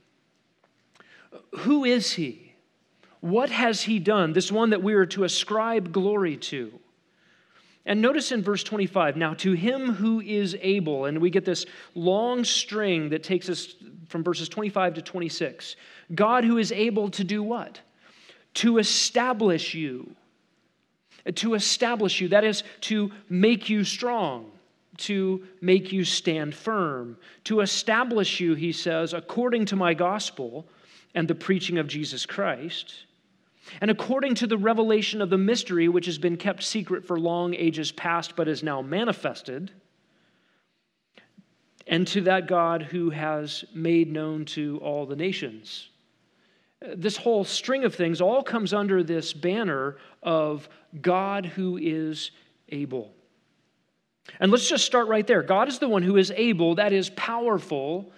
Who 1.60 1.84
is 1.84 2.14
he? 2.14 2.54
What 3.22 3.50
has 3.50 3.82
he 3.82 4.00
done? 4.00 4.34
This 4.34 4.52
one 4.52 4.70
that 4.70 4.84
we 4.84 4.94
are 4.94 5.06
to 5.08 5.24
ascribe 5.24 5.92
glory 5.92 6.38
to. 6.38 6.80
And 7.86 8.02
notice 8.02 8.32
in 8.32 8.44
verse 8.44 8.64
25, 8.64 9.18
now 9.18 9.34
to 9.36 9.54
him 9.54 9.94
who 9.94 10.22
is 10.22 10.56
able, 10.62 11.06
and 11.06 11.20
we 11.20 11.30
get 11.30 11.44
this 11.44 11.66
long 11.96 12.44
string 12.44 13.10
that 13.10 13.24
takes 13.24 13.50
us 13.50 13.74
from 14.10 14.24
verses 14.24 14.50
25 14.50 14.96
to 14.96 15.02
26. 15.02 15.76
God 16.14 16.44
who 16.44 16.58
is 16.58 16.72
able 16.72 17.10
to 17.12 17.24
do 17.24 17.42
what? 17.42 17.80
To 18.56 18.80
establish 18.80 19.74
you. 19.74 20.16
To 21.36 21.54
establish 21.54 22.20
you, 22.20 22.30
that 22.30 22.44
is, 22.44 22.64
to 22.82 23.12
make 23.30 23.70
you 23.70 23.84
strong, 23.84 24.52
to 24.98 25.46
make 25.62 25.92
you 25.92 26.04
stand 26.04 26.56
firm, 26.56 27.18
to 27.44 27.60
establish 27.60 28.40
you, 28.40 28.56
he 28.56 28.72
says, 28.72 29.14
according 29.14 29.66
to 29.66 29.76
my 29.76 29.94
gospel 29.94 30.66
and 31.14 31.28
the 31.28 31.36
preaching 31.36 31.78
of 31.78 31.88
Jesus 31.88 32.26
Christ, 32.26 33.06
and 33.82 33.92
according 33.92 34.36
to 34.36 34.48
the 34.48 34.58
revelation 34.58 35.22
of 35.22 35.30
the 35.30 35.38
mystery 35.38 35.88
which 35.88 36.08
has 36.08 36.18
been 36.18 36.38
kept 36.38 36.64
secret 36.64 37.06
for 37.06 37.20
long 37.20 37.54
ages 37.54 37.92
past 37.92 38.36
but 38.36 38.48
is 38.48 38.64
now 38.64 38.82
manifested 38.82 39.72
and 41.90 42.08
to 42.08 42.22
that 42.22 42.48
God 42.48 42.84
who 42.84 43.10
has 43.10 43.66
made 43.74 44.12
known 44.12 44.46
to 44.46 44.80
all 44.82 45.08
the 45.08 45.16
nations. 45.16 45.90
This 46.96 47.18
whole 47.18 47.44
string 47.44 47.84
of 47.84 47.96
things 47.96 48.22
all 48.22 48.44
comes 48.44 48.74
under 48.74 49.04
this 49.04 49.34
banner 49.34 49.98
of 50.22 50.70
God 51.02 51.48
who 51.48 51.78
is 51.78 52.30
able. 52.70 53.12
And 54.40 54.52
let's 54.52 54.70
just 54.70 54.86
start 54.86 55.08
right 55.08 55.26
there. 55.26 55.42
God 55.42 55.68
is 55.68 55.80
the 55.80 55.90
one 55.90 56.04
who 56.04 56.16
is 56.16 56.32
able, 56.36 56.76
that 56.76 56.94
is 56.94 57.10
powerful, 57.10 58.12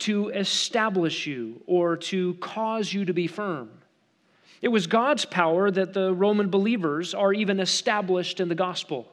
to 0.00 0.28
establish 0.28 1.26
you 1.26 1.62
or 1.66 1.96
to 1.96 2.34
cause 2.34 2.92
you 2.92 3.06
to 3.06 3.14
be 3.14 3.26
firm. 3.26 3.70
It 4.60 4.68
was 4.68 4.86
God's 4.86 5.24
power 5.24 5.70
that 5.70 5.94
the 5.94 6.12
Roman 6.12 6.50
believers 6.50 7.14
are 7.14 7.32
even 7.32 7.58
established 7.58 8.38
in 8.38 8.48
the 8.48 8.54
gospel. 8.54 9.10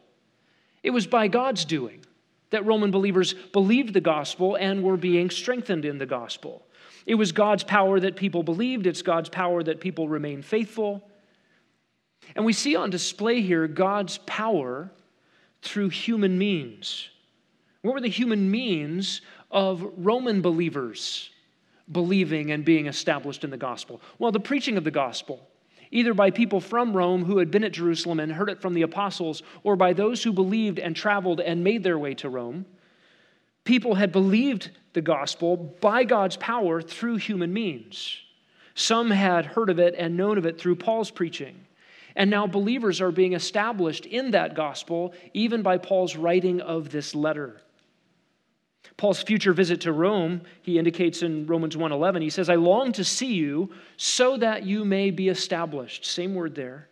It 0.83 0.89
was 0.89 1.07
by 1.07 1.29
God's 1.29 1.63
doing 1.63 2.04
that 2.55 2.65
Roman 2.65 2.89
believers 2.89 3.33
believed 3.51 3.93
the 3.93 3.99
gospel 3.99 4.55
and 4.55 4.81
were 4.81 4.95
being 4.95 5.29
strengthened 5.29 5.83
in 5.83 5.97
the 5.97 6.05
gospel. 6.05 6.65
It 7.05 7.15
was 7.15 7.33
God's 7.33 7.65
power 7.65 7.99
that 7.99 8.15
people 8.15 8.43
believed, 8.43 8.87
it's 8.87 9.01
God's 9.01 9.27
power 9.27 9.61
that 9.61 9.81
people 9.81 10.07
remain 10.07 10.41
faithful. 10.41 11.05
And 12.33 12.45
we 12.45 12.53
see 12.53 12.77
on 12.77 12.89
display 12.89 13.41
here 13.41 13.67
God's 13.67 14.19
power 14.19 14.89
through 15.61 15.89
human 15.89 16.37
means. 16.37 17.09
What 17.81 17.93
were 17.93 18.01
the 18.01 18.07
human 18.07 18.49
means 18.49 19.19
of 19.51 19.85
Roman 19.97 20.41
believers 20.41 21.29
believing 21.91 22.51
and 22.51 22.63
being 22.63 22.87
established 22.87 23.43
in 23.43 23.49
the 23.49 23.57
gospel? 23.57 24.01
Well, 24.17 24.31
the 24.31 24.39
preaching 24.39 24.77
of 24.77 24.85
the 24.85 24.91
gospel 24.91 25.45
either 25.95 26.13
by 26.13 26.29
people 26.29 26.59
from 26.59 26.95
Rome 26.95 27.23
who 27.23 27.37
had 27.37 27.49
been 27.49 27.63
at 27.63 27.71
Jerusalem 27.71 28.19
and 28.19 28.31
heard 28.31 28.49
it 28.49 28.61
from 28.61 28.73
the 28.73 28.81
apostles, 28.81 29.41
or 29.63 29.77
by 29.77 29.93
those 29.93 30.21
who 30.21 30.33
believed 30.33 30.77
and 30.77 30.93
traveled 30.93 31.39
and 31.39 31.63
made 31.63 31.83
their 31.83 31.97
way 31.97 32.13
to 32.15 32.27
Rome. 32.27 32.65
People 33.63 33.95
had 33.95 34.11
believed 34.11 34.71
the 34.91 35.01
gospel 35.01 35.55
by 35.55 36.03
God's 36.03 36.35
power 36.35 36.81
through 36.81 37.15
human 37.15 37.53
means. 37.53 38.17
Some 38.75 39.09
had 39.09 39.45
heard 39.45 39.69
of 39.69 39.79
it 39.79 39.95
and 39.97 40.17
known 40.17 40.37
of 40.37 40.45
it 40.45 40.59
through 40.59 40.75
Paul's 40.75 41.11
preaching. 41.11 41.55
And 42.13 42.29
now 42.29 42.45
believers 42.45 42.99
are 42.99 43.11
being 43.11 43.33
established 43.33 44.05
in 44.05 44.31
that 44.31 44.53
gospel, 44.53 45.13
even 45.33 45.61
by 45.61 45.77
Paul's 45.77 46.17
writing 46.17 46.59
of 46.59 46.89
this 46.89 47.15
letter. 47.15 47.61
Paul's 48.97 49.21
future 49.21 49.51
visit 49.51 49.81
to 49.81 49.91
Rome, 49.91 50.41
he 50.61 50.79
indicates 50.79 51.21
in 51.21 51.45
Romans 51.47 51.75
1:11, 51.75 52.21
he 52.21 52.29
says, 52.29 52.49
"I 52.49 52.55
long 52.55 52.91
to 52.93 53.03
see 53.03 53.33
you 53.33 53.73
so 53.97 54.37
that 54.37 54.65
you 54.65 54.85
may 54.85 55.11
be 55.11 55.27
established." 55.27 56.05
Same 56.05 56.33
word 56.33 56.55
there. 56.55 56.87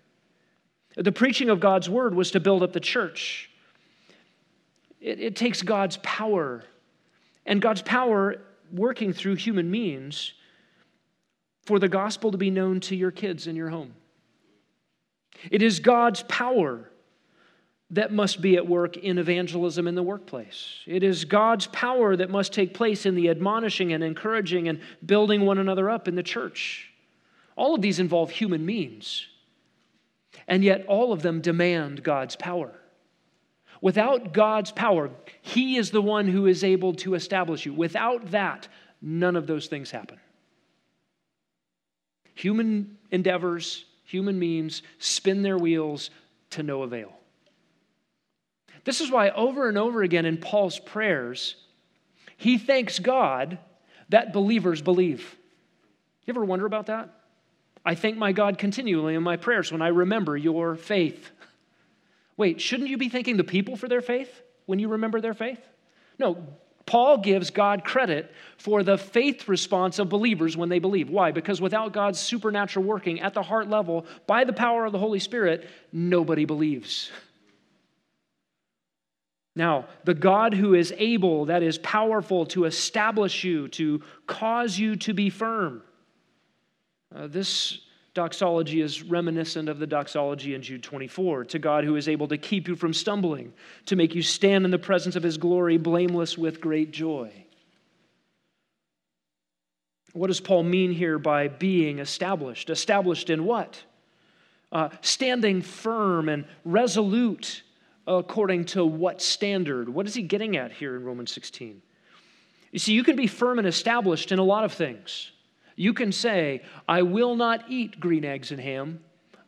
The 0.96 1.12
preaching 1.12 1.50
of 1.50 1.60
God's 1.60 1.90
word 1.90 2.14
was 2.14 2.32
to 2.32 2.40
build 2.40 2.62
up 2.62 2.74
the 2.74 2.80
church. 2.80 3.50
It, 5.00 5.20
it 5.20 5.36
takes 5.36 5.62
God's 5.62 5.98
power, 6.04 6.64
and 7.46 7.62
God's 7.62 7.82
power 7.82 8.42
working 8.72 9.14
through 9.14 9.36
human 9.36 9.72
means 9.72 10.34
for 11.66 11.80
the 11.80 11.88
gospel 11.88 12.32
to 12.32 12.38
be 12.38 12.50
known 12.50 12.80
to 12.82 12.96
your 12.96 13.12
kids 13.12 13.48
in 13.48 13.56
your 13.56 13.70
home. 13.70 13.96
It 15.50 15.62
is 15.62 15.80
God's 15.80 16.24
power 16.24 16.90
that 17.94 18.12
must 18.12 18.42
be 18.42 18.56
at 18.56 18.68
work 18.68 18.98
in 18.98 19.20
evangelism 19.20 19.88
in 19.88 19.94
the 19.94 20.02
workplace. 20.02 20.80
It 20.88 21.04
is 21.04 21.26
God's 21.26 21.68
power 21.68 22.16
that 22.16 22.30
must 22.30 22.52
take 22.52 22.74
place 22.74 23.06
in 23.06 23.14
the 23.14 23.30
admonishing 23.30 23.94
and 23.94 24.04
encouraging 24.04 24.68
and 24.68 24.82
building 25.06 25.42
one 25.46 25.60
another 25.60 25.92
up 25.92 26.08
in 26.08 26.16
the 26.16 26.24
church. 26.24 26.90
All 27.56 27.76
of 27.76 27.82
these 27.82 28.00
involve 28.00 28.32
human 28.32 28.66
means, 28.66 29.28
and 30.48 30.64
yet 30.64 30.86
all 30.88 31.14
of 31.14 31.22
them 31.22 31.40
demand 31.40 32.02
God's 32.02 32.36
power. 32.36 32.72
Without 33.80 34.34
God's 34.34 34.72
power, 34.72 35.12
He 35.42 35.78
is 35.78 35.92
the 35.92 36.02
one 36.02 36.28
who 36.28 36.48
is 36.48 36.64
able 36.64 36.94
to 36.96 37.14
establish 37.14 37.64
you. 37.64 37.74
Without 37.74 38.32
that, 38.32 38.68
none 39.04 39.36
of 39.36 39.46
those 39.46 39.68
things 39.68 39.92
happen. 39.92 40.20
Human 42.34 42.98
endeavors, 43.12 43.86
human 44.04 44.40
means 44.40 44.82
spin 44.98 45.44
their 45.44 45.60
wheels 45.60 46.10
to 46.52 46.64
no 46.64 46.82
avail. 46.82 47.14
This 48.84 49.02
is 49.02 49.10
why, 49.10 49.30
over 49.30 49.70
and 49.70 49.78
over 49.78 50.02
again 50.04 50.26
in 50.26 50.38
Paul's 50.38 50.80
prayers, 50.80 51.56
he 52.38 52.58
thanks 52.58 53.00
God 53.00 53.58
that 54.10 54.34
believers 54.34 54.82
believe. 54.82 55.36
You 56.26 56.34
ever 56.34 56.46
wonder 56.46 56.66
about 56.66 56.88
that? 56.88 57.10
I 57.86 57.96
thank 57.96 58.18
my 58.18 58.32
God 58.32 58.58
continually 58.58 59.16
in 59.16 59.24
my 59.24 59.38
prayers 59.38 59.72
when 59.72 59.82
I 59.82 59.90
remember 59.90 60.38
your 60.38 60.76
faith. 60.76 61.32
Wait, 62.38 62.62
shouldn't 62.62 62.90
you 62.90 62.98
be 62.98 63.10
thanking 63.10 63.38
the 63.38 63.44
people 63.44 63.76
for 63.76 63.88
their 63.88 64.02
faith 64.02 64.42
when 64.66 64.80
you 64.80 64.90
remember 64.90 65.22
their 65.22 65.34
faith? 65.34 65.60
No, 66.18 66.46
Paul 66.86 67.18
gives 67.18 67.50
God 67.50 67.84
credit 67.84 68.32
for 68.58 68.84
the 68.84 68.98
faith 68.98 69.48
response 69.48 70.00
of 70.00 70.10
believers 70.10 70.58
when 70.58 70.70
they 70.70 70.80
believe. 70.80 71.10
Why? 71.10 71.32
Because 71.32 71.62
without 71.62 71.94
God's 71.94 72.20
supernatural 72.20 72.86
working 72.86 73.22
at 73.22 73.34
the 73.34 73.44
heart 73.44 73.70
level 73.70 74.06
by 74.28 74.44
the 74.44 74.54
power 74.54 74.86
of 74.86 74.92
the 74.92 75.00
Holy 75.00 75.20
Spirit, 75.20 75.68
nobody 75.92 76.46
believes. 76.46 77.12
Now, 79.56 79.86
the 80.04 80.16
God 80.16 80.54
who 80.54 80.74
is 80.74 80.94
able, 80.98 81.46
that 81.46 81.62
is 81.62 81.78
powerful 81.78 82.46
to 82.48 82.66
establish 82.66 83.44
you, 83.44 83.68
to 83.70 84.02
cause 84.26 84.80
you 84.80 84.96
to 84.98 85.14
be 85.14 85.30
firm. 85.30 85.84
Uh, 87.16 87.28
this 87.28 87.80
doxology 88.16 88.82
is 88.82 89.04
reminiscent 89.04 89.70
of 89.70 89.80
the 89.80 89.88
doxology 89.88 90.56
in 90.56 90.62
Jude 90.62 90.84
24 90.84 91.46
to 91.46 91.60
God 91.60 91.84
who 91.84 91.96
is 91.96 92.08
able 92.08 92.28
to 92.28 92.38
keep 92.38 92.68
you 92.68 92.76
from 92.76 92.94
stumbling, 92.94 93.54
to 93.86 93.96
make 93.96 94.16
you 94.16 94.22
stand 94.22 94.66
in 94.66 94.72
the 94.72 94.80
presence 94.80 95.16
of 95.16 95.24
his 95.24 95.38
glory, 95.38 95.78
blameless 95.78 96.38
with 96.38 96.62
great 96.62 96.92
joy. 96.92 97.32
What 100.14 100.28
does 100.28 100.40
Paul 100.40 100.64
mean 100.64 100.92
here 100.92 101.18
by 101.18 101.48
being 101.48 102.00
established? 102.00 102.70
Established 102.70 103.32
in 103.32 103.46
what? 103.46 103.84
Uh, 104.72 104.90
standing 105.02 105.62
firm 105.62 106.30
and 106.30 106.46
resolute 106.66 107.64
according 108.08 108.66
to 108.66 108.86
what 108.86 109.22
standard? 109.22 109.90
What 109.90 110.08
is 110.08 110.14
he 110.14 110.22
getting 110.22 110.58
at 110.58 110.72
here 110.72 110.96
in 110.96 111.04
Romans 111.04 111.32
16? 111.32 111.82
You 112.72 112.80
see, 112.80 112.94
you 112.94 113.04
can 113.04 113.16
be 113.16 113.28
firm 113.28 113.60
and 113.60 113.68
established 113.68 114.32
in 114.32 114.40
a 114.40 114.44
lot 114.44 114.64
of 114.64 114.74
things. 114.74 115.32
You 115.76 115.94
can 115.94 116.12
say, 116.12 116.64
I 116.88 117.04
will 117.04 117.36
not 117.36 117.66
eat 117.70 118.00
green 118.00 118.26
eggs 118.26 118.52
and 118.52 118.60
ham. 118.60 119.04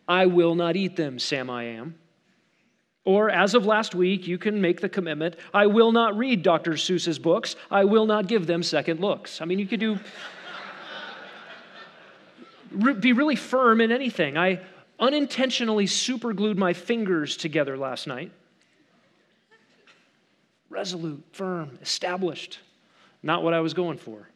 I 0.08 0.28
will 0.28 0.56
not 0.56 0.76
eat 0.76 0.96
them, 0.96 1.20
Sam 1.20 1.50
I 1.50 1.64
am. 1.64 1.96
Or, 3.04 3.30
as 3.30 3.54
of 3.54 3.66
last 3.66 3.94
week, 3.94 4.26
you 4.26 4.40
can 4.40 4.62
make 4.62 4.82
the 4.82 4.90
commitment 4.90 5.36
I 5.54 5.68
will 5.68 5.92
not 5.92 6.18
read 6.18 6.42
Dr. 6.42 6.72
Seuss's 6.72 7.20
books. 7.20 7.56
I 7.70 7.86
will 7.86 8.08
not 8.08 8.28
give 8.28 8.48
them 8.48 8.64
second 8.64 9.00
looks. 9.00 9.42
I 9.42 9.46
mean, 9.46 9.60
you 9.60 9.68
could 9.68 9.80
do, 9.80 10.00
be 13.00 13.14
really 13.14 13.36
firm 13.36 13.80
in 13.80 13.92
anything. 13.92 14.38
I 14.38 14.62
unintentionally 15.00 15.86
superglued 15.86 16.58
my 16.58 16.74
fingers 16.74 17.38
together 17.38 17.78
last 17.78 18.08
night. 18.08 18.32
Resolute, 20.76 21.24
firm, 21.32 21.80
established. 21.82 22.60
Not 23.24 23.44
what 23.44 23.54
I 23.54 23.62
was 23.62 23.74
going 23.74 23.98
for. 23.98 24.28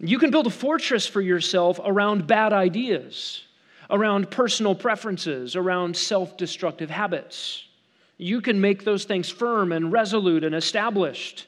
You 0.00 0.18
can 0.18 0.32
build 0.32 0.48
a 0.48 0.50
fortress 0.50 1.06
for 1.06 1.20
yourself 1.20 1.78
around 1.84 2.26
bad 2.26 2.52
ideas, 2.52 3.44
around 3.88 4.32
personal 4.32 4.74
preferences, 4.74 5.54
around 5.54 5.96
self 5.96 6.36
destructive 6.36 6.90
habits. 6.90 7.62
You 8.18 8.40
can 8.40 8.60
make 8.60 8.82
those 8.82 9.04
things 9.04 9.30
firm 9.30 9.70
and 9.70 9.92
resolute 9.92 10.42
and 10.42 10.56
established. 10.56 11.46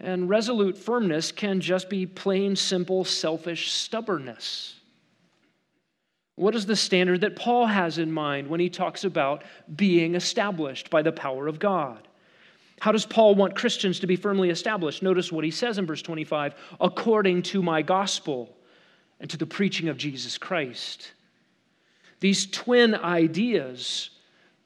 And 0.00 0.30
resolute 0.30 0.78
firmness 0.78 1.32
can 1.32 1.60
just 1.60 1.90
be 1.90 2.06
plain, 2.06 2.56
simple, 2.56 3.04
selfish 3.04 3.70
stubbornness. 3.70 4.76
What 6.36 6.54
is 6.54 6.64
the 6.64 6.76
standard 6.76 7.20
that 7.20 7.36
Paul 7.36 7.66
has 7.66 7.98
in 7.98 8.10
mind 8.10 8.48
when 8.48 8.60
he 8.60 8.70
talks 8.70 9.04
about 9.04 9.44
being 9.74 10.14
established 10.14 10.88
by 10.88 11.02
the 11.02 11.12
power 11.12 11.48
of 11.48 11.58
God? 11.58 12.08
How 12.80 12.92
does 12.92 13.06
Paul 13.06 13.34
want 13.34 13.56
Christians 13.56 14.00
to 14.00 14.06
be 14.06 14.16
firmly 14.16 14.50
established? 14.50 15.02
Notice 15.02 15.32
what 15.32 15.44
he 15.44 15.50
says 15.50 15.78
in 15.78 15.86
verse 15.86 16.02
25 16.02 16.54
according 16.80 17.42
to 17.42 17.62
my 17.62 17.82
gospel 17.82 18.54
and 19.20 19.30
to 19.30 19.36
the 19.36 19.46
preaching 19.46 19.88
of 19.88 19.96
Jesus 19.96 20.36
Christ. 20.36 21.12
These 22.20 22.50
twin 22.50 22.94
ideas 22.94 24.10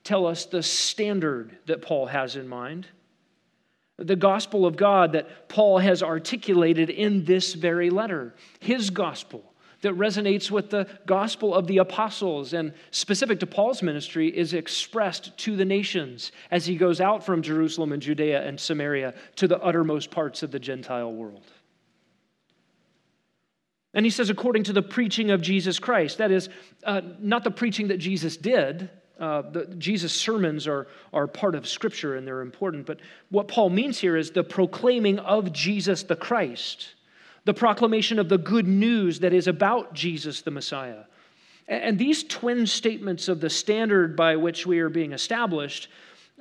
tell 0.03 0.27
us 0.27 0.47
the 0.47 0.63
standard 0.63 1.57
that 1.67 1.83
Paul 1.83 2.07
has 2.07 2.37
in 2.37 2.49
mind. 2.49 2.87
The 3.97 4.17
gospel 4.17 4.65
of 4.65 4.77
God 4.77 5.13
that 5.13 5.49
Paul 5.49 5.79
has 5.79 6.03
articulated 6.03 6.91
in 6.91 7.25
this 7.25 7.55
very 7.55 7.91
letter, 7.91 8.35
his 8.59 8.91
gospel 8.91 9.50
that 9.83 9.95
resonates 9.95 10.51
with 10.51 10.71
the 10.71 10.87
gospel 11.07 11.55
of 11.55 11.67
the 11.67 11.79
apostles 11.79 12.53
and 12.53 12.73
specific 12.91 13.41
to 13.41 13.47
Paul's 13.47 13.83
ministry 13.83 14.29
is 14.29 14.53
expressed 14.53 15.37
to 15.39 15.57
the 15.57 15.65
nations 15.65 16.33
as 16.51 16.67
he 16.67 16.77
goes 16.77 17.01
out 17.01 17.25
from 17.25 17.43
Jerusalem 17.43 17.93
and 17.93 18.03
Judea 18.03 18.47
and 18.47 18.61
Samaria 18.61 19.15
to 19.37 19.49
the 19.49 19.59
uttermost 19.61 20.11
parts 20.11 20.43
of 20.43 20.51
the 20.51 20.59
Gentile 20.59 21.13
world. 21.13 21.45
And 23.93 24.07
he 24.07 24.11
says, 24.11 24.31
according 24.31 24.65
to 24.65 24.73
the 24.73 24.83
preaching 24.83 25.31
of 25.31 25.41
Jesus 25.41 25.79
Christ. 25.79 26.19
That 26.19 26.31
is, 26.31 26.49
uh, 26.85 27.01
not 27.19 27.43
the 27.43 27.51
preaching 27.51 27.89
that 27.89 27.99
Jesus 27.99 28.37
did. 28.37 28.89
Uh, 29.19 29.43
the, 29.43 29.67
Jesus' 29.79 30.13
sermons 30.13 30.69
are, 30.69 30.87
are 31.13 31.27
part 31.27 31.55
of 31.55 31.67
Scripture 31.67 32.15
and 32.17 32.27
they're 32.27 32.41
important. 32.41 32.87
But 32.87 33.01
what 33.31 33.49
Paul 33.49 33.69
means 33.71 33.99
here 33.99 34.17
is 34.17 34.31
the 34.31 34.45
proclaiming 34.45 35.19
of 35.19 35.53
Jesus 35.53 36.05
the 36.05 36.17
Christ 36.17 36.95
the 37.45 37.55
proclamation 37.55 38.19
of 38.19 38.29
the 38.29 38.39
good 38.39 38.67
news 38.67 39.21
that 39.21 39.33
is 39.33 39.47
about 39.47 39.95
Jesus 39.95 40.43
the 40.43 40.51
Messiah. 40.51 41.05
And 41.69 41.99
these 41.99 42.25
twin 42.25 42.67
statements 42.67 43.29
of 43.29 43.41
the 43.41 43.51
standard 43.51 44.17
by 44.17 44.37
which 44.37 44.67
we 44.67 44.81
are 44.81 44.89
being 44.89 45.13
established, 45.13 45.89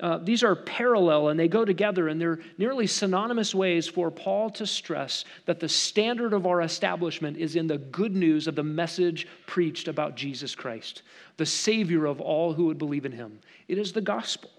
uh, 0.00 0.18
these 0.18 0.42
are 0.42 0.56
parallel 0.56 1.28
and 1.28 1.38
they 1.38 1.46
go 1.46 1.64
together, 1.64 2.08
and 2.08 2.20
they're 2.20 2.40
nearly 2.58 2.86
synonymous 2.86 3.54
ways 3.54 3.86
for 3.86 4.10
Paul 4.10 4.50
to 4.50 4.66
stress 4.66 5.24
that 5.46 5.60
the 5.60 5.68
standard 5.68 6.32
of 6.32 6.46
our 6.46 6.62
establishment 6.62 7.36
is 7.36 7.54
in 7.54 7.66
the 7.66 7.78
good 7.78 8.16
news 8.16 8.46
of 8.46 8.56
the 8.56 8.64
message 8.64 9.28
preached 9.46 9.88
about 9.88 10.16
Jesus 10.16 10.54
Christ, 10.54 11.02
the 11.36 11.46
Savior 11.46 12.06
of 12.06 12.20
all 12.20 12.52
who 12.52 12.64
would 12.66 12.78
believe 12.78 13.04
in 13.04 13.12
him. 13.12 13.38
It 13.68 13.78
is 13.78 13.92
the 13.92 14.00
gospel. 14.00 14.50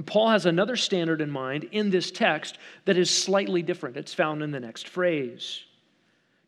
And 0.00 0.06
Paul 0.06 0.30
has 0.30 0.46
another 0.46 0.76
standard 0.76 1.20
in 1.20 1.30
mind 1.30 1.64
in 1.72 1.90
this 1.90 2.10
text 2.10 2.56
that 2.86 2.96
is 2.96 3.10
slightly 3.10 3.60
different. 3.60 3.98
It's 3.98 4.14
found 4.14 4.42
in 4.42 4.50
the 4.50 4.58
next 4.58 4.88
phrase. 4.88 5.62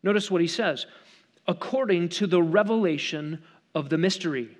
Notice 0.01 0.31
what 0.31 0.41
he 0.41 0.47
says 0.47 0.87
according 1.47 2.09
to 2.09 2.25
the 2.25 2.41
revelation 2.41 3.43
of 3.75 3.89
the 3.89 3.97
mystery. 3.99 4.57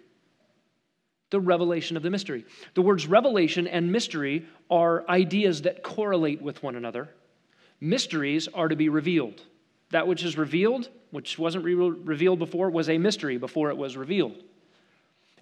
The 1.32 1.40
revelation 1.40 1.98
of 1.98 2.04
the 2.04 2.12
mystery. 2.12 2.46
The 2.76 2.84
words 2.84 3.08
revelation 3.08 3.66
and 3.66 3.92
mystery 3.92 4.46
are 4.70 5.10
ideas 5.10 5.64
that 5.64 5.82
correlate 5.82 6.44
with 6.44 6.62
one 6.62 6.76
another. 6.76 7.10
Mysteries 7.82 8.48
are 8.50 8.68
to 8.68 8.76
be 8.76 8.90
revealed. 8.90 9.42
That 9.90 10.06
which 10.06 10.24
is 10.24 10.38
revealed, 10.38 10.88
which 11.10 11.40
wasn't 11.40 11.66
re- 11.66 11.74
revealed 11.74 12.38
before, 12.38 12.70
was 12.70 12.90
a 12.90 13.00
mystery 13.00 13.40
before 13.40 13.72
it 13.72 13.78
was 13.78 13.98
revealed. 13.98 14.44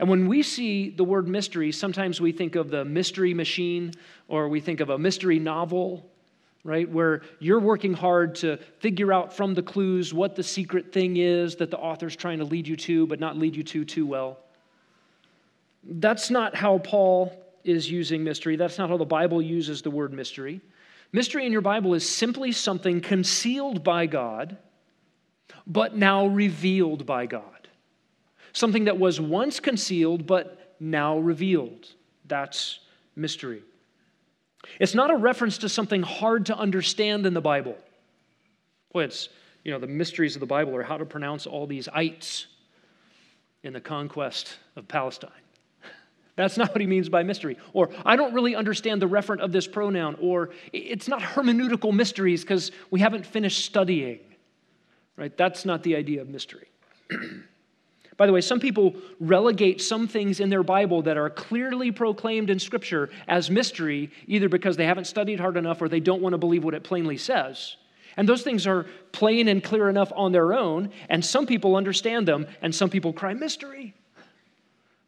And 0.01 0.09
when 0.09 0.27
we 0.27 0.41
see 0.41 0.89
the 0.89 1.03
word 1.03 1.27
mystery, 1.27 1.71
sometimes 1.71 2.19
we 2.19 2.31
think 2.31 2.55
of 2.55 2.71
the 2.71 2.83
mystery 2.83 3.35
machine 3.35 3.93
or 4.27 4.49
we 4.49 4.59
think 4.59 4.79
of 4.79 4.89
a 4.89 4.97
mystery 4.97 5.37
novel, 5.37 6.09
right? 6.63 6.89
Where 6.89 7.21
you're 7.37 7.59
working 7.59 7.93
hard 7.93 8.33
to 8.37 8.57
figure 8.79 9.13
out 9.13 9.31
from 9.31 9.53
the 9.53 9.61
clues 9.61 10.11
what 10.11 10.35
the 10.35 10.41
secret 10.41 10.91
thing 10.91 11.17
is 11.17 11.57
that 11.57 11.69
the 11.69 11.77
author's 11.77 12.15
trying 12.15 12.39
to 12.39 12.45
lead 12.45 12.67
you 12.67 12.75
to, 12.77 13.05
but 13.05 13.19
not 13.19 13.37
lead 13.37 13.55
you 13.55 13.61
to 13.61 13.85
too 13.85 14.07
well. 14.07 14.39
That's 15.83 16.31
not 16.31 16.55
how 16.55 16.79
Paul 16.79 17.31
is 17.63 17.89
using 17.89 18.23
mystery. 18.23 18.55
That's 18.55 18.79
not 18.79 18.89
how 18.89 18.97
the 18.97 19.05
Bible 19.05 19.39
uses 19.39 19.83
the 19.83 19.91
word 19.91 20.13
mystery. 20.13 20.61
Mystery 21.11 21.45
in 21.45 21.51
your 21.51 21.61
Bible 21.61 21.93
is 21.93 22.09
simply 22.09 22.53
something 22.53 23.01
concealed 23.01 23.83
by 23.83 24.07
God, 24.07 24.57
but 25.67 25.95
now 25.95 26.25
revealed 26.25 27.05
by 27.05 27.27
God 27.27 27.60
something 28.53 28.85
that 28.85 28.97
was 28.97 29.19
once 29.19 29.59
concealed 29.59 30.25
but 30.27 30.75
now 30.79 31.19
revealed. 31.19 31.87
That's 32.25 32.79
mystery. 33.15 33.63
It's 34.79 34.95
not 34.95 35.11
a 35.11 35.15
reference 35.15 35.59
to 35.59 35.69
something 35.69 36.01
hard 36.01 36.47
to 36.47 36.57
understand 36.57 37.25
in 37.25 37.33
the 37.33 37.41
Bible. 37.41 37.77
Boy, 38.93 39.05
it's, 39.05 39.29
you 39.63 39.71
know, 39.71 39.79
the 39.79 39.87
mysteries 39.87 40.35
of 40.35 40.39
the 40.39 40.45
Bible 40.45 40.75
are 40.75 40.83
how 40.83 40.97
to 40.97 41.05
pronounce 41.05 41.47
all 41.47 41.67
these 41.67 41.87
ites 41.89 42.47
in 43.63 43.73
the 43.73 43.81
conquest 43.81 44.57
of 44.75 44.87
Palestine. 44.87 45.31
That's 46.35 46.57
not 46.57 46.69
what 46.69 46.81
he 46.81 46.87
means 46.87 47.09
by 47.09 47.23
mystery. 47.23 47.57
Or, 47.73 47.89
I 48.05 48.15
don't 48.15 48.33
really 48.33 48.55
understand 48.55 49.01
the 49.01 49.09
referent 49.09 49.39
of 49.39 49.51
this 49.51 49.67
pronoun. 49.67 50.17
Or, 50.19 50.49
it's 50.73 51.07
not 51.07 51.21
hermeneutical 51.21 51.93
mysteries 51.93 52.41
because 52.41 52.71
we 52.89 52.99
haven't 52.99 53.25
finished 53.25 53.65
studying. 53.65 54.19
Right? 55.15 55.35
That's 55.35 55.65
not 55.65 55.83
the 55.83 55.95
idea 55.95 56.21
of 56.21 56.29
mystery. 56.29 56.67
By 58.21 58.27
the 58.27 58.33
way, 58.33 58.41
some 58.41 58.59
people 58.59 58.93
relegate 59.19 59.81
some 59.81 60.07
things 60.07 60.39
in 60.39 60.51
their 60.51 60.61
Bible 60.61 61.01
that 61.01 61.17
are 61.17 61.31
clearly 61.31 61.91
proclaimed 61.91 62.51
in 62.51 62.59
Scripture 62.59 63.09
as 63.27 63.49
mystery, 63.49 64.11
either 64.27 64.47
because 64.47 64.77
they 64.77 64.85
haven't 64.85 65.05
studied 65.05 65.39
hard 65.39 65.57
enough 65.57 65.81
or 65.81 65.89
they 65.89 65.99
don't 65.99 66.21
want 66.21 66.33
to 66.33 66.37
believe 66.37 66.63
what 66.63 66.75
it 66.75 66.83
plainly 66.83 67.17
says. 67.17 67.77
And 68.15 68.29
those 68.29 68.43
things 68.43 68.67
are 68.67 68.85
plain 69.11 69.47
and 69.47 69.63
clear 69.63 69.89
enough 69.89 70.13
on 70.15 70.33
their 70.33 70.53
own, 70.53 70.91
and 71.09 71.25
some 71.25 71.47
people 71.47 71.75
understand 71.75 72.27
them, 72.27 72.45
and 72.61 72.75
some 72.75 72.91
people 72.91 73.11
cry, 73.11 73.33
Mystery. 73.33 73.95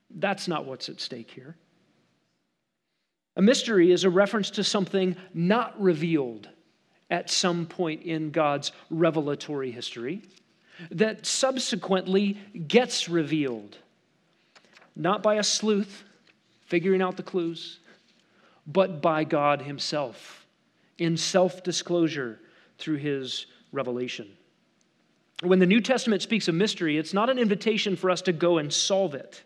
That's 0.10 0.48
not 0.48 0.66
what's 0.66 0.90
at 0.90 1.00
stake 1.00 1.30
here. 1.30 1.56
A 3.36 3.44
mystery 3.44 3.92
is 3.92 4.06
a 4.06 4.10
reference 4.10 4.50
to 4.50 4.64
something 4.64 5.16
not 5.36 5.80
revealed 5.80 6.50
at 7.12 7.30
some 7.30 7.68
point 7.68 8.02
in 8.02 8.32
God's 8.32 8.72
revelatory 8.90 9.70
history 9.70 10.24
that 10.92 11.26
subsequently 11.26 12.38
gets 12.68 13.10
revealed. 13.10 13.78
Not 14.96 15.24
by 15.24 15.36
a 15.36 15.44
sleuth 15.44 16.04
figuring 16.66 17.02
out 17.02 17.18
the 17.18 17.24
clues, 17.24 17.80
but 18.66 19.02
by 19.02 19.24
God 19.24 19.62
Himself 19.62 20.46
in 20.98 21.18
self 21.18 21.64
disclosure 21.64 22.40
through 22.78 22.98
His 22.98 23.46
revelation. 23.72 24.28
When 25.42 25.60
the 25.60 25.66
New 25.66 25.82
Testament 25.82 26.22
speaks 26.22 26.48
of 26.48 26.56
mystery, 26.56 26.98
it's 26.98 27.14
not 27.14 27.30
an 27.30 27.38
invitation 27.38 27.96
for 27.96 28.10
us 28.10 28.22
to 28.24 28.32
go 28.32 28.60
and 28.60 28.72
solve 28.72 29.14
it. 29.14 29.44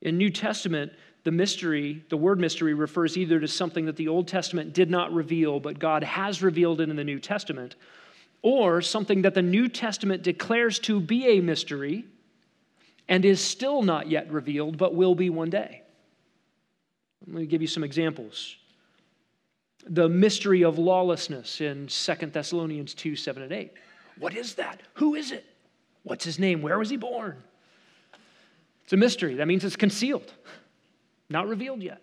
In 0.00 0.18
New 0.18 0.30
Testament, 0.30 0.92
the 1.24 1.30
mystery, 1.30 2.04
the 2.08 2.16
word 2.16 2.40
mystery, 2.40 2.74
refers 2.74 3.16
either 3.16 3.38
to 3.40 3.48
something 3.48 3.86
that 3.86 3.96
the 3.96 4.08
Old 4.08 4.28
Testament 4.28 4.72
did 4.72 4.90
not 4.90 5.12
reveal, 5.12 5.60
but 5.60 5.78
God 5.78 6.02
has 6.02 6.42
revealed 6.42 6.80
it 6.80 6.88
in 6.88 6.96
the 6.96 7.04
New 7.04 7.20
Testament, 7.20 7.76
or 8.42 8.80
something 8.80 9.22
that 9.22 9.34
the 9.34 9.42
New 9.42 9.68
Testament 9.68 10.22
declares 10.22 10.78
to 10.80 11.00
be 11.00 11.26
a 11.38 11.40
mystery 11.40 12.04
and 13.08 13.24
is 13.24 13.40
still 13.40 13.82
not 13.82 14.08
yet 14.08 14.30
revealed, 14.30 14.76
but 14.76 14.94
will 14.94 15.14
be 15.14 15.30
one 15.30 15.50
day. 15.50 15.82
Let 17.26 17.36
me 17.36 17.46
give 17.46 17.62
you 17.62 17.68
some 17.68 17.84
examples. 17.84 18.56
The 19.88 20.08
mystery 20.08 20.64
of 20.64 20.78
lawlessness 20.78 21.60
in 21.60 21.86
2 21.86 22.14
Thessalonians 22.26 22.94
2 22.94 23.16
7 23.16 23.42
and 23.42 23.52
8. 23.52 23.72
What 24.18 24.34
is 24.34 24.54
that? 24.54 24.80
Who 24.94 25.14
is 25.14 25.32
it? 25.32 25.44
What's 26.02 26.24
his 26.24 26.38
name? 26.38 26.62
Where 26.62 26.78
was 26.78 26.90
he 26.90 26.96
born? 26.96 27.42
It's 28.84 28.92
a 28.92 28.96
mystery. 28.96 29.34
That 29.34 29.48
means 29.48 29.64
it's 29.64 29.76
concealed, 29.76 30.32
not 31.28 31.48
revealed 31.48 31.82
yet. 31.82 32.00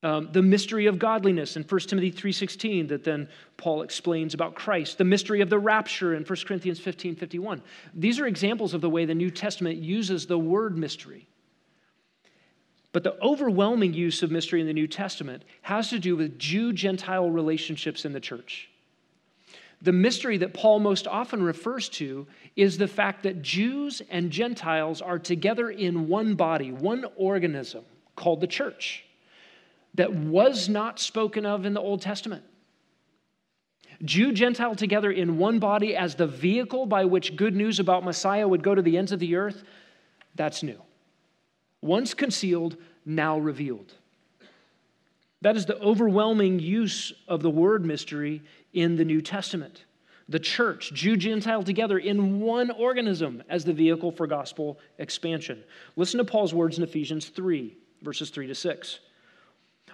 Um, 0.00 0.28
the 0.30 0.42
mystery 0.42 0.86
of 0.86 1.00
godliness 1.00 1.56
in 1.56 1.64
1 1.64 1.80
timothy 1.80 2.12
3.16 2.12 2.86
that 2.90 3.02
then 3.02 3.28
paul 3.56 3.82
explains 3.82 4.32
about 4.32 4.54
christ 4.54 4.96
the 4.96 5.02
mystery 5.02 5.40
of 5.40 5.50
the 5.50 5.58
rapture 5.58 6.14
in 6.14 6.22
1 6.22 6.38
corinthians 6.46 6.78
15.51 6.78 7.62
these 7.94 8.20
are 8.20 8.26
examples 8.28 8.74
of 8.74 8.80
the 8.80 8.88
way 8.88 9.06
the 9.06 9.14
new 9.16 9.30
testament 9.30 9.78
uses 9.78 10.26
the 10.26 10.38
word 10.38 10.78
mystery. 10.78 11.26
But 12.92 13.02
the 13.02 13.20
overwhelming 13.20 13.92
use 13.92 14.22
of 14.22 14.30
mystery 14.30 14.60
in 14.60 14.66
the 14.66 14.72
new 14.72 14.86
testament 14.86 15.42
has 15.62 15.90
to 15.90 15.98
do 15.98 16.16
with 16.16 16.38
jew 16.38 16.72
gentile 16.72 17.30
relationships 17.30 18.04
in 18.04 18.12
the 18.12 18.20
church. 18.20 18.70
The 19.82 19.92
mystery 19.92 20.38
that 20.38 20.54
paul 20.54 20.80
most 20.80 21.06
often 21.06 21.42
refers 21.42 21.88
to 21.90 22.26
is 22.56 22.78
the 22.78 22.88
fact 22.88 23.24
that 23.24 23.42
jews 23.42 24.00
and 24.10 24.30
gentiles 24.30 25.02
are 25.02 25.18
together 25.18 25.70
in 25.70 26.08
one 26.08 26.34
body 26.34 26.72
one 26.72 27.04
organism 27.16 27.84
called 28.16 28.40
the 28.40 28.46
church 28.46 29.04
that 29.98 30.14
was 30.14 30.68
not 30.68 31.00
spoken 31.00 31.44
of 31.44 31.66
in 31.66 31.74
the 31.74 31.80
Old 31.80 32.00
Testament. 32.00 32.44
Jew, 34.04 34.32
Gentile 34.32 34.76
together 34.76 35.10
in 35.10 35.38
one 35.38 35.58
body 35.58 35.96
as 35.96 36.14
the 36.14 36.26
vehicle 36.28 36.86
by 36.86 37.04
which 37.04 37.34
good 37.34 37.56
news 37.56 37.80
about 37.80 38.04
Messiah 38.04 38.46
would 38.46 38.62
go 38.62 38.76
to 38.76 38.80
the 38.80 38.96
ends 38.96 39.10
of 39.10 39.18
the 39.18 39.34
earth, 39.34 39.64
that's 40.36 40.62
new. 40.62 40.80
Once 41.82 42.14
concealed, 42.14 42.76
now 43.04 43.40
revealed. 43.40 43.92
That 45.40 45.56
is 45.56 45.66
the 45.66 45.80
overwhelming 45.80 46.60
use 46.60 47.12
of 47.26 47.42
the 47.42 47.50
word 47.50 47.84
mystery 47.84 48.40
in 48.72 48.94
the 48.94 49.04
New 49.04 49.20
Testament. 49.20 49.84
The 50.28 50.38
church, 50.38 50.92
Jew, 50.94 51.16
Gentile 51.16 51.64
together 51.64 51.98
in 51.98 52.38
one 52.38 52.70
organism 52.70 53.42
as 53.48 53.64
the 53.64 53.72
vehicle 53.72 54.12
for 54.12 54.28
gospel 54.28 54.78
expansion. 54.98 55.64
Listen 55.96 56.18
to 56.18 56.24
Paul's 56.24 56.54
words 56.54 56.78
in 56.78 56.84
Ephesians 56.84 57.30
3, 57.30 57.76
verses 58.02 58.30
3 58.30 58.46
to 58.46 58.54
6. 58.54 59.00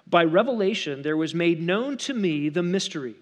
By 0.07 0.25
revelation, 0.25 1.03
there 1.03 1.17
was 1.17 1.35
made 1.35 1.61
known 1.61 1.97
to 1.99 2.15
me 2.15 2.49
the 2.49 2.63
mystery. 2.63 3.17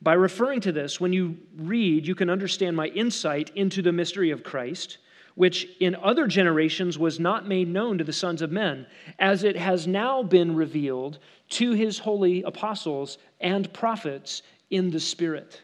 By 0.00 0.14
referring 0.14 0.60
to 0.62 0.72
this, 0.72 1.00
when 1.00 1.12
you 1.12 1.38
read, 1.56 2.06
you 2.06 2.14
can 2.14 2.28
understand 2.28 2.76
my 2.76 2.88
insight 2.88 3.50
into 3.54 3.82
the 3.82 3.92
mystery 3.92 4.30
of 4.30 4.42
Christ, 4.42 4.98
which 5.34 5.68
in 5.80 5.94
other 5.94 6.26
generations 6.26 6.98
was 6.98 7.20
not 7.20 7.46
made 7.46 7.68
known 7.68 7.98
to 7.98 8.04
the 8.04 8.12
sons 8.12 8.42
of 8.42 8.50
men, 8.50 8.86
as 9.18 9.44
it 9.44 9.56
has 9.56 9.86
now 9.86 10.22
been 10.22 10.56
revealed 10.56 11.18
to 11.50 11.72
his 11.72 12.00
holy 12.00 12.42
apostles 12.42 13.18
and 13.40 13.72
prophets 13.72 14.42
in 14.70 14.90
the 14.90 15.00
Spirit. 15.00 15.62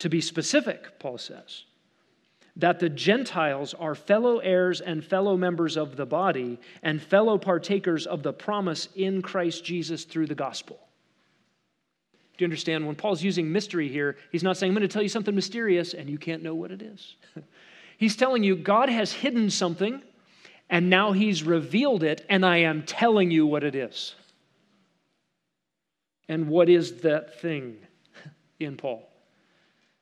To 0.00 0.08
be 0.08 0.20
specific, 0.20 0.98
Paul 0.98 1.18
says, 1.18 1.64
that 2.56 2.80
the 2.80 2.88
Gentiles 2.88 3.74
are 3.74 3.94
fellow 3.94 4.38
heirs 4.38 4.80
and 4.80 5.04
fellow 5.04 5.36
members 5.36 5.76
of 5.76 5.96
the 5.96 6.06
body 6.06 6.58
and 6.82 7.00
fellow 7.00 7.38
partakers 7.38 8.06
of 8.06 8.22
the 8.22 8.32
promise 8.32 8.88
in 8.94 9.22
Christ 9.22 9.64
Jesus 9.64 10.04
through 10.04 10.26
the 10.26 10.34
gospel. 10.34 10.78
Do 12.36 12.44
you 12.44 12.46
understand? 12.46 12.86
When 12.86 12.96
Paul's 12.96 13.22
using 13.22 13.50
mystery 13.52 13.88
here, 13.88 14.16
he's 14.32 14.42
not 14.42 14.56
saying, 14.56 14.70
I'm 14.70 14.76
going 14.76 14.88
to 14.88 14.92
tell 14.92 15.02
you 15.02 15.08
something 15.08 15.34
mysterious 15.34 15.94
and 15.94 16.08
you 16.08 16.18
can't 16.18 16.42
know 16.42 16.54
what 16.54 16.70
it 16.70 16.82
is. 16.82 17.16
he's 17.98 18.16
telling 18.16 18.42
you, 18.42 18.56
God 18.56 18.88
has 18.88 19.12
hidden 19.12 19.50
something 19.50 20.02
and 20.70 20.88
now 20.88 21.10
he's 21.10 21.42
revealed 21.42 22.04
it, 22.04 22.24
and 22.28 22.46
I 22.46 22.58
am 22.58 22.84
telling 22.84 23.32
you 23.32 23.44
what 23.44 23.64
it 23.64 23.74
is. 23.74 24.14
And 26.28 26.48
what 26.48 26.68
is 26.68 27.00
that 27.00 27.40
thing 27.40 27.76
in 28.60 28.76
Paul? 28.76 29.02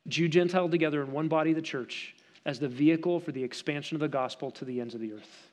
Jew, 0.07 0.29
Gentile 0.29 0.69
together 0.69 1.03
in 1.03 1.11
one 1.11 1.29
body, 1.29 1.55
the 1.55 1.63
church 1.63 2.15
as 2.49 2.59
the 2.59 2.67
vehicle 2.67 3.21
for 3.21 3.31
the 3.31 3.45
expansion 3.45 3.95
of 3.95 4.01
the 4.01 4.09
gospel 4.09 4.51
to 4.51 4.65
the 4.65 4.81
ends 4.81 4.95
of 4.95 5.03
the 5.03 5.13
earth. 5.13 5.51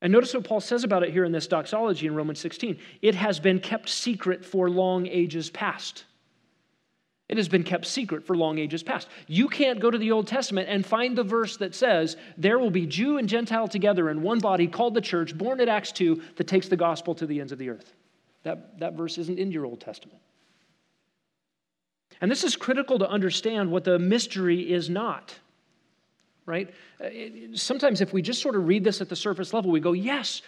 And 0.00 0.10
notice 0.10 0.32
what 0.32 0.44
Paul 0.44 0.62
says 0.62 0.82
about 0.82 1.02
it 1.02 1.10
here 1.10 1.26
in 1.26 1.32
this 1.32 1.46
doxology 1.46 2.06
in 2.06 2.14
Romans 2.14 2.40
16. 2.40 2.78
It 3.02 3.14
has 3.14 3.38
been 3.38 3.60
kept 3.60 3.90
secret 3.90 4.42
for 4.46 4.70
long 4.70 5.06
ages 5.06 5.50
past. 5.50 6.04
It 7.28 7.36
has 7.36 7.50
been 7.50 7.64
kept 7.64 7.84
secret 7.84 8.24
for 8.24 8.34
long 8.34 8.58
ages 8.58 8.82
past. 8.82 9.08
You 9.26 9.48
can't 9.48 9.78
go 9.78 9.90
to 9.90 9.98
the 9.98 10.10
Old 10.10 10.26
Testament 10.26 10.70
and 10.70 10.86
find 10.86 11.16
the 11.16 11.22
verse 11.22 11.58
that 11.58 11.74
says 11.74 12.16
there 12.38 12.58
will 12.58 12.70
be 12.70 12.86
Jew 12.86 13.18
and 13.18 13.28
Gentile 13.28 13.68
together 13.68 14.08
in 14.08 14.22
one 14.22 14.38
body 14.38 14.66
called 14.66 14.94
the 14.94 15.02
church, 15.02 15.36
born 15.36 15.60
at 15.60 15.68
Acts 15.68 15.92
2, 15.92 16.22
that 16.36 16.48
takes 16.48 16.68
the 16.68 16.78
gospel 16.78 17.14
to 17.16 17.26
the 17.26 17.40
ends 17.42 17.52
of 17.52 17.58
the 17.58 17.68
earth. 17.68 17.92
That, 18.42 18.78
that 18.80 18.94
verse 18.94 19.18
isn't 19.18 19.38
in 19.38 19.52
your 19.52 19.66
Old 19.66 19.80
Testament. 19.80 20.20
And 22.24 22.30
this 22.30 22.42
is 22.42 22.56
critical 22.56 22.98
to 23.00 23.06
understand 23.06 23.70
what 23.70 23.84
the 23.84 23.98
mystery 23.98 24.72
is 24.72 24.88
not. 24.88 25.34
Right? 26.46 26.72
Uh, 26.98 27.08
sometimes, 27.52 28.00
if 28.00 28.14
we 28.14 28.22
just 28.22 28.40
sort 28.40 28.56
of 28.56 28.66
read 28.66 28.82
this 28.82 29.02
at 29.02 29.10
the 29.10 29.14
surface 29.14 29.52
level, 29.52 29.70
we 29.70 29.78
go, 29.78 29.92
yes, 29.92 30.40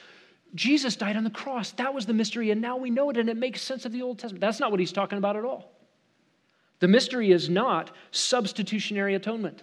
Jesus 0.54 0.96
died 0.96 1.18
on 1.18 1.24
the 1.24 1.28
cross. 1.28 1.72
That 1.72 1.92
was 1.92 2.06
the 2.06 2.14
mystery, 2.14 2.50
and 2.50 2.62
now 2.62 2.78
we 2.78 2.88
know 2.88 3.10
it, 3.10 3.18
and 3.18 3.28
it 3.28 3.36
makes 3.36 3.60
sense 3.60 3.84
of 3.84 3.92
the 3.92 4.00
Old 4.00 4.18
Testament. 4.18 4.40
That's 4.40 4.58
not 4.58 4.70
what 4.70 4.80
he's 4.80 4.90
talking 4.90 5.18
about 5.18 5.36
at 5.36 5.44
all. 5.44 5.70
The 6.78 6.88
mystery 6.88 7.30
is 7.30 7.50
not 7.50 7.90
substitutionary 8.10 9.14
atonement. 9.14 9.62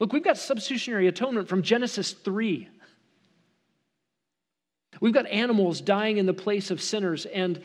Look, 0.00 0.12
we've 0.12 0.24
got 0.24 0.38
substitutionary 0.38 1.06
atonement 1.06 1.48
from 1.48 1.62
Genesis 1.62 2.14
3. 2.14 2.68
We've 5.00 5.14
got 5.14 5.28
animals 5.28 5.80
dying 5.80 6.18
in 6.18 6.26
the 6.26 6.34
place 6.34 6.72
of 6.72 6.82
sinners 6.82 7.26
and 7.26 7.62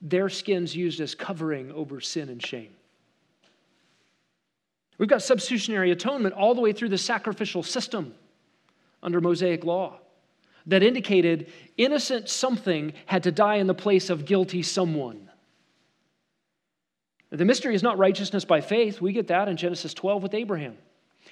their 0.00 0.30
skins 0.30 0.74
used 0.74 1.02
as 1.02 1.14
covering 1.14 1.70
over 1.72 2.00
sin 2.00 2.30
and 2.30 2.42
shame. 2.42 2.70
We've 5.00 5.08
got 5.08 5.22
substitutionary 5.22 5.92
atonement 5.92 6.34
all 6.34 6.54
the 6.54 6.60
way 6.60 6.74
through 6.74 6.90
the 6.90 6.98
sacrificial 6.98 7.62
system 7.62 8.14
under 9.02 9.18
Mosaic 9.22 9.64
law 9.64 9.98
that 10.66 10.82
indicated 10.82 11.50
innocent 11.78 12.28
something 12.28 12.92
had 13.06 13.22
to 13.22 13.32
die 13.32 13.54
in 13.54 13.66
the 13.66 13.72
place 13.72 14.10
of 14.10 14.26
guilty 14.26 14.62
someone. 14.62 15.30
The 17.30 17.46
mystery 17.46 17.74
is 17.74 17.82
not 17.82 17.96
righteousness 17.96 18.44
by 18.44 18.60
faith. 18.60 19.00
We 19.00 19.14
get 19.14 19.28
that 19.28 19.48
in 19.48 19.56
Genesis 19.56 19.94
12 19.94 20.22
with 20.22 20.34
Abraham. 20.34 20.76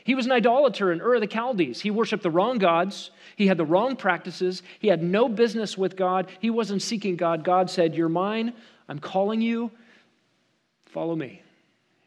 He 0.03 0.15
was 0.15 0.25
an 0.25 0.33
idolater 0.33 0.91
in 0.91 1.03
Ur 1.03 1.17
of 1.17 1.21
the 1.21 1.27
Chaldees. 1.27 1.83
He 1.83 1.91
worshiped 1.91 2.23
the 2.23 2.31
wrong 2.31 2.57
gods. 2.57 3.11
He 3.37 3.49
had 3.49 3.59
the 3.59 3.67
wrong 3.67 3.97
practices. 3.97 4.63
He 4.79 4.89
had 4.89 5.03
no 5.03 5.29
business 5.29 5.77
with 5.77 5.95
God. 5.95 6.31
He 6.41 6.49
wasn't 6.49 6.81
seeking 6.81 7.17
God. 7.17 7.45
God 7.45 7.69
said, 7.69 7.95
You're 7.95 8.09
mine. 8.09 8.55
I'm 8.89 8.99
calling 8.99 9.43
you. 9.43 9.71
Follow 10.87 11.15
me. 11.15 11.43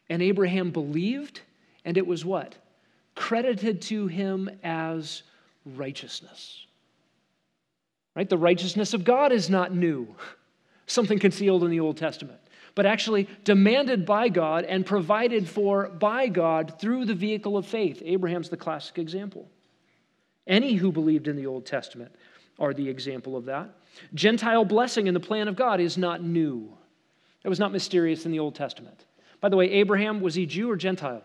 And 0.10 0.24
Abraham 0.24 0.72
believed 0.72 1.42
and 1.86 1.98
it 1.98 2.06
was 2.06 2.24
what? 2.24 2.56
Credited 3.16 3.82
to 3.84 4.08
him 4.08 4.50
as 4.64 5.24
righteousness. 5.66 6.66
Right? 8.16 8.30
The 8.30 8.38
righteousness 8.38 8.94
of 8.94 9.04
God 9.04 9.32
is 9.32 9.50
not 9.50 9.74
new, 9.74 10.16
something 10.86 11.20
concealed 11.20 11.64
in 11.64 11.70
the 11.70 11.80
Old 11.80 11.98
Testament, 11.98 12.40
but 12.76 12.86
actually 12.86 13.28
demanded 13.44 14.06
by 14.06 14.30
God 14.30 14.66
and 14.66 14.86
provided 14.86 15.48
for 15.48 15.90
by 15.90 16.28
God 16.28 16.80
through 16.80 17.06
the 17.06 17.16
vehicle 17.16 17.58
of 17.58 17.66
faith. 17.66 18.02
Abraham's 18.06 18.50
the 18.50 18.58
classic 18.58 18.98
example. 18.98 19.48
Any 20.48 20.74
who 20.74 20.92
believed 20.92 21.28
in 21.28 21.36
the 21.36 21.46
Old 21.46 21.66
Testament 21.66 22.14
are 22.60 22.74
the 22.74 22.90
example 22.90 23.36
of 23.36 23.46
that. 23.46 23.70
Gentile 24.14 24.66
blessing 24.66 25.08
in 25.08 25.14
the 25.14 25.20
plan 25.20 25.48
of 25.48 25.56
God 25.56 25.80
is 25.80 25.98
not 25.98 26.24
new. 26.24 26.72
It 27.44 27.50
was 27.50 27.60
not 27.60 27.72
mysterious 27.72 28.26
in 28.26 28.32
the 28.32 28.40
Old 28.40 28.56
Testament. 28.56 29.06
By 29.40 29.50
the 29.50 29.58
way, 29.58 29.70
Abraham, 29.72 30.22
was 30.22 30.36
he 30.36 30.46
Jew 30.46 30.70
or 30.70 30.76
Gentile? 30.76 31.24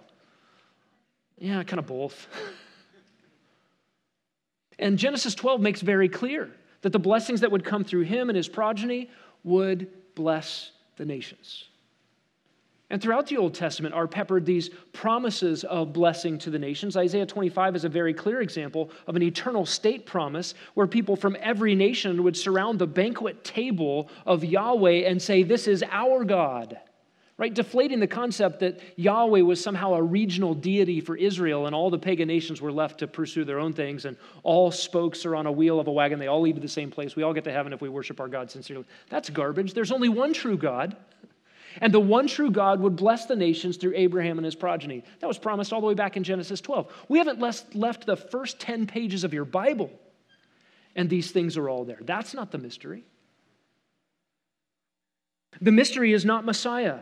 Yeah, 1.39 1.63
kind 1.65 1.79
of 1.79 1.87
both. 1.87 2.29
and 4.79 4.99
Genesis 4.99 5.35
12 5.35 5.61
makes 5.61 5.81
very 5.81 6.09
clear 6.09 6.51
that 6.83 6.93
the 6.93 6.99
blessings 6.99 7.41
that 7.41 7.51
would 7.51 7.65
come 7.65 7.85
through 7.85 8.03
him 8.03 8.31
and 8.31 8.37
his 8.37 8.49
progeny 8.49 9.11
would 9.45 9.89
bless 10.15 10.71
the 10.97 11.05
nations. 11.05 11.65
And 12.89 13.03
throughout 13.03 13.27
the 13.27 13.37
Old 13.37 13.53
Testament 13.53 13.95
are 13.95 14.07
peppered 14.07 14.47
these 14.47 14.71
promises 14.93 15.65
of 15.65 15.93
blessing 15.93 16.39
to 16.39 16.51
the 16.51 16.59
nations. 16.59 16.97
Isaiah 16.97 17.27
25 17.27 17.75
is 17.75 17.85
a 17.85 17.89
very 17.89 18.15
clear 18.15 18.41
example 18.41 18.91
of 19.09 19.17
an 19.17 19.23
eternal 19.23 19.67
state 19.67 20.07
promise 20.07 20.55
where 20.75 20.87
people 20.87 21.17
from 21.17 21.37
every 21.41 21.75
nation 21.75 22.23
would 22.23 22.37
surround 22.37 22.79
the 22.79 22.87
banquet 22.87 23.43
table 23.43 24.09
of 24.25 24.45
Yahweh 24.45 25.09
and 25.09 25.21
say, 25.21 25.43
This 25.43 25.67
is 25.67 25.83
our 25.91 26.25
God 26.25 26.79
right? 27.39 27.53
Deflating 27.53 28.01
the 28.01 28.07
concept 28.07 28.61
that 28.61 28.81
Yahweh 28.97 29.43
was 29.43 29.63
somehow 29.63 29.95
a 29.95 30.03
regional 30.03 30.55
deity 30.55 31.01
for 31.01 31.17
Israel 31.17 31.67
and 31.67 31.75
all 31.75 31.91
the 31.91 31.99
pagan 31.99 32.29
nations 32.29 32.63
were 32.63 32.73
left 32.73 33.01
to 33.01 33.07
pursue 33.07 33.45
their 33.45 33.59
own 33.59 33.75
things 33.75 34.07
and 34.07 34.17
all 34.43 34.71
spokes 34.71 35.27
are 35.27 35.37
on 35.37 35.47
a 35.47 35.53
wheel 35.53 35.79
of 35.79 35.87
a 35.87 35.93
wagon. 35.93 36.19
They 36.19 36.29
all 36.29 36.41
lead 36.41 36.55
to 36.55 36.63
the 36.63 36.69
same 36.69 36.91
place. 36.91 37.15
We 37.15 37.23
all 37.23 37.35
get 37.35 37.45
to 37.45 37.53
heaven 37.53 37.73
if 37.75 37.83
we 37.83 37.91
worship 37.91 38.21
our 38.21 38.29
God 38.29 38.51
sincerely. 38.51 38.87
That's 39.11 39.29
garbage. 39.29 39.75
There's 39.75 39.93
only 39.93 40.09
one 40.09 40.33
true 40.33 40.57
God. 40.57 40.97
And 41.79 41.93
the 41.93 42.01
one 42.01 42.27
true 42.27 42.51
God 42.51 42.81
would 42.81 42.97
bless 42.97 43.27
the 43.27 43.37
nations 43.37 43.77
through 43.77 43.93
Abraham 43.97 44.39
and 44.39 44.45
his 44.47 44.55
progeny. 44.55 45.05
That 45.21 45.27
was 45.27 45.37
promised 45.37 45.75
all 45.75 45.83
the 45.83 45.87
way 45.87 45.93
back 45.93 46.17
in 46.17 46.25
Genesis 46.25 46.63
12. 46.63 46.91
We 47.11 47.19
haven't 47.19 47.39
left 47.39 48.07
the 48.07 48.17
first 48.17 48.59
10 48.61 48.87
pages 48.87 49.25
of 49.25 49.35
your 49.35 49.45
Bible, 49.45 49.91
and 50.95 51.11
these 51.11 51.33
things 51.33 51.59
are 51.59 51.69
all 51.69 51.85
there. 51.85 51.99
That's 52.01 52.33
not 52.33 52.51
the 52.51 52.57
mystery. 52.57 53.05
The 55.61 55.71
mystery 55.71 56.15
is 56.15 56.25
not 56.25 56.47
Messiah 56.47 57.01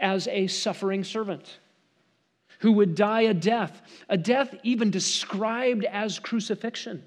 as 0.00 0.28
a 0.28 0.46
suffering 0.46 1.04
servant. 1.04 1.58
who 2.60 2.72
would 2.72 2.96
die 2.96 3.20
a 3.20 3.34
death, 3.34 3.82
a 4.08 4.16
death 4.16 4.54
even 4.64 4.90
described 4.90 5.84
as 5.84 6.18
crucifixion. 6.18 7.04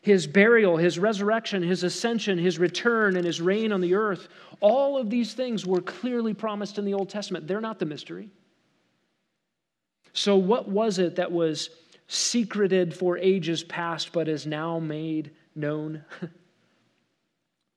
His 0.00 0.26
burial, 0.26 0.76
his 0.76 0.98
resurrection, 0.98 1.62
his 1.62 1.82
ascension, 1.82 2.38
his 2.38 2.58
return, 2.58 3.16
and 3.16 3.24
his 3.24 3.40
reign 3.40 3.72
on 3.72 3.80
the 3.80 3.94
earth, 3.94 4.28
all 4.60 4.98
of 4.98 5.10
these 5.10 5.34
things 5.34 5.66
were 5.66 5.80
clearly 5.80 6.34
promised 6.34 6.78
in 6.78 6.84
the 6.84 6.94
Old 6.94 7.08
Testament. 7.08 7.48
They're 7.48 7.60
not 7.60 7.78
the 7.78 7.86
mystery. 7.86 8.28
So, 10.12 10.36
what 10.36 10.68
was 10.68 10.98
it 10.98 11.16
that 11.16 11.32
was 11.32 11.70
secreted 12.06 12.94
for 12.94 13.16
ages 13.18 13.64
past 13.64 14.12
but 14.12 14.28
is 14.28 14.46
now 14.46 14.78
made 14.78 15.32
known? 15.56 16.04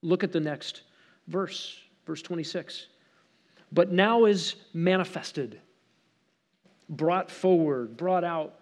Look 0.03 0.23
at 0.23 0.31
the 0.31 0.39
next 0.39 0.81
verse, 1.27 1.79
verse 2.05 2.21
26. 2.21 2.87
But 3.71 3.91
now 3.91 4.25
is 4.25 4.55
manifested, 4.73 5.59
brought 6.87 7.29
forward, 7.29 7.97
brought 7.97 8.23
out. 8.23 8.53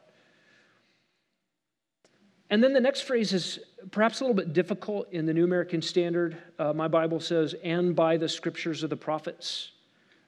And 2.50 2.64
then 2.64 2.74
the 2.74 2.80
next 2.80 3.02
phrase 3.02 3.34
is 3.34 3.60
perhaps 3.92 4.20
a 4.20 4.24
little 4.24 4.36
bit 4.36 4.54
difficult 4.54 5.12
in 5.12 5.26
the 5.26 5.34
New 5.34 5.44
American 5.44 5.82
Standard. 5.82 6.38
Uh, 6.58 6.74
my 6.74 6.88
Bible 6.88 7.20
says, 7.20 7.56
and 7.64 7.96
by 7.96 8.18
the 8.18 8.30
scriptures 8.30 8.84
of 8.84 8.90
the 8.90 8.98
prophets. 8.98 9.72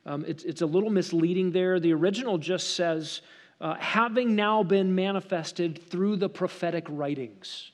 Um, 0.06 0.24
it's, 0.28 0.44
it's 0.44 0.62
a 0.62 0.66
little 0.66 0.90
misleading 0.90 1.52
there. 1.52 1.80
The 1.80 1.94
original 1.94 2.38
just 2.38 2.76
says, 2.76 3.22
uh, 3.60 3.76
having 3.76 4.36
now 4.36 4.64
been 4.64 4.96
manifested 4.96 5.90
through 5.90 6.18
the 6.18 6.30
prophetic 6.30 6.86
writings. 6.90 7.72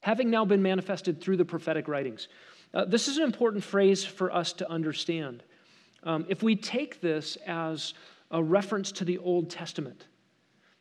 Having 0.00 0.30
now 0.30 0.44
been 0.44 0.62
manifested 0.62 1.20
through 1.20 1.38
the 1.38 1.44
prophetic 1.44 1.88
writings. 1.88 2.28
Uh, 2.74 2.84
this 2.84 3.08
is 3.08 3.16
an 3.16 3.24
important 3.24 3.64
phrase 3.64 4.04
for 4.04 4.32
us 4.32 4.52
to 4.54 4.70
understand. 4.70 5.42
Um, 6.04 6.26
if 6.28 6.42
we 6.42 6.54
take 6.54 7.00
this 7.00 7.36
as 7.46 7.94
a 8.30 8.42
reference 8.42 8.92
to 8.92 9.04
the 9.04 9.18
Old 9.18 9.50
Testament, 9.50 10.06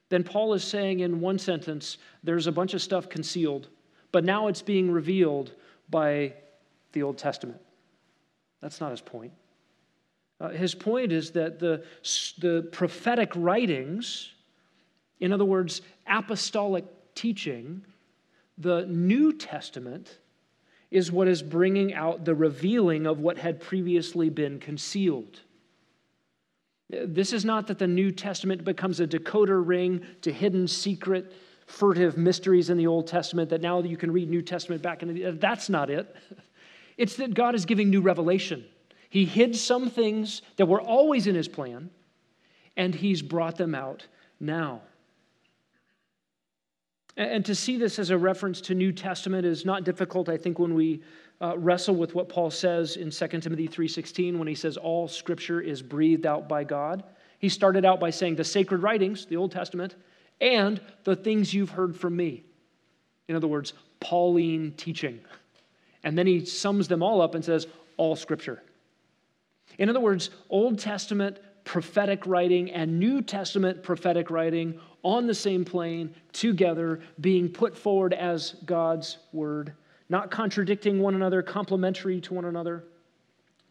then 0.10 0.24
Paul 0.24 0.54
is 0.54 0.64
saying 0.64 1.00
in 1.00 1.22
one 1.22 1.40
sentence, 1.40 1.98
there's 2.24 2.48
a 2.48 2.52
bunch 2.52 2.74
of 2.74 2.82
stuff 2.82 3.10
concealed, 3.10 3.70
but 4.12 4.24
now 4.24 4.48
it's 4.48 4.62
being 4.62 4.92
revealed 4.92 5.54
by 5.90 6.34
the 6.92 7.04
Old 7.04 7.18
Testament. 7.18 7.60
That's 8.62 8.80
not 8.80 8.92
his 8.92 9.02
point. 9.02 9.32
Uh, 10.40 10.50
his 10.50 10.76
point 10.76 11.12
is 11.12 11.32
that 11.32 11.60
the, 11.60 11.84
the 12.40 12.68
prophetic 12.72 13.32
writings, 13.36 14.34
in 15.20 15.32
other 15.32 15.46
words, 15.46 15.82
apostolic 16.06 16.86
teaching, 17.16 17.86
the 18.58 18.86
New 18.86 19.34
Testament, 19.34 20.18
is 20.94 21.12
what 21.12 21.28
is 21.28 21.42
bringing 21.42 21.92
out 21.92 22.24
the 22.24 22.36
revealing 22.36 23.08
of 23.08 23.20
what 23.20 23.40
had 23.40 23.60
previously 23.60 24.30
been 24.30 24.60
concealed. 24.60 25.40
This 26.88 27.34
is 27.34 27.44
not 27.44 27.66
that 27.66 27.80
the 27.80 27.88
New 27.88 28.12
Testament 28.12 28.64
becomes 28.64 29.00
a 29.00 29.08
decoder 29.08 29.66
ring 29.66 30.06
to 30.22 30.32
hidden, 30.32 30.68
secret, 30.68 31.34
furtive 31.66 32.16
mysteries 32.16 32.70
in 32.70 32.78
the 32.78 32.86
Old 32.86 33.08
Testament 33.08 33.50
that 33.50 33.62
now 33.62 33.82
you 33.82 33.98
can 33.98 34.12
read 34.12 34.30
New 34.30 34.44
Testament 34.44 34.84
back 34.84 35.02
in 35.02 35.12
the. 35.12 35.32
That's 35.32 35.68
not 35.68 35.90
it. 35.90 36.16
It's 36.96 37.16
that 37.16 37.34
God 37.34 37.56
is 37.56 37.66
giving 37.66 37.90
new 37.90 38.02
revelation. 38.02 38.64
He 39.10 39.26
hid 39.26 39.56
some 39.56 39.90
things 39.90 40.44
that 40.58 40.68
were 40.68 40.82
always 40.82 41.26
in 41.26 41.34
his 41.34 41.48
plan, 41.48 41.90
and 42.78 42.94
he's 42.94 43.24
brought 43.24 43.58
them 43.58 43.74
out 43.74 44.06
now. 44.40 44.82
And 47.16 47.46
to 47.46 47.54
see 47.54 47.78
this 47.78 48.00
as 48.00 48.10
a 48.10 48.18
reference 48.18 48.60
to 48.62 48.74
New 48.74 48.92
Testament 48.92 49.46
is 49.46 49.66
not 49.66 49.84
difficult, 49.84 50.30
I 50.30 50.38
think, 50.38 50.58
when 50.58 50.74
we 50.74 51.02
uh, 51.42 51.58
wrestle 51.58 51.96
with 51.96 52.16
what 52.16 52.28
Paul 52.28 52.50
says 52.50 52.96
in 52.96 53.12
2 53.12 53.28
Timothy 53.40 53.68
3.16 53.68 54.38
when 54.38 54.48
he 54.48 54.56
says 54.56 54.78
all 54.78 55.08
scripture 55.08 55.62
is 55.62 55.82
breathed 55.82 56.26
out 56.26 56.48
by 56.48 56.64
God. 56.64 57.04
He 57.38 57.50
started 57.50 57.86
out 57.86 58.00
by 58.00 58.10
saying 58.10 58.36
the 58.36 58.44
sacred 58.44 58.82
writings, 58.82 59.26
the 59.26 59.38
Old 59.38 59.52
Testament, 59.52 59.96
and 60.42 60.82
the 61.04 61.16
things 61.16 61.54
you've 61.54 61.70
heard 61.70 61.96
from 61.96 62.16
me. 62.16 62.46
In 63.28 63.36
other 63.36 63.48
words, 63.48 63.74
Pauline 64.00 64.74
teaching. 64.76 65.20
And 66.04 66.18
then 66.18 66.26
he 66.26 66.46
sums 66.46 66.88
them 66.88 67.04
all 67.04 67.22
up 67.22 67.36
and 67.36 67.46
says, 67.46 67.68
all 67.98 68.16
scripture. 68.16 68.64
In 69.78 69.90
other 69.90 70.00
words, 70.00 70.30
Old 70.50 70.80
Testament 70.80 71.40
prophetic 71.64 72.26
writing 72.26 72.72
and 72.72 73.00
New 73.00 73.22
Testament 73.22 73.84
prophetic 73.84 74.30
writing 74.30 74.80
on 75.04 75.28
the 75.28 75.34
same 75.34 75.66
plane 75.66 76.14
together, 76.32 77.02
being 77.20 77.50
put 77.50 77.78
forward 77.78 78.14
as 78.14 78.56
God's 78.66 79.18
word, 79.32 79.74
not 80.10 80.32
contradicting 80.32 81.00
one 81.00 81.16
another, 81.16 81.42
complementary 81.42 82.22
to 82.22 82.34
one 82.34 82.46
another. 82.46 82.84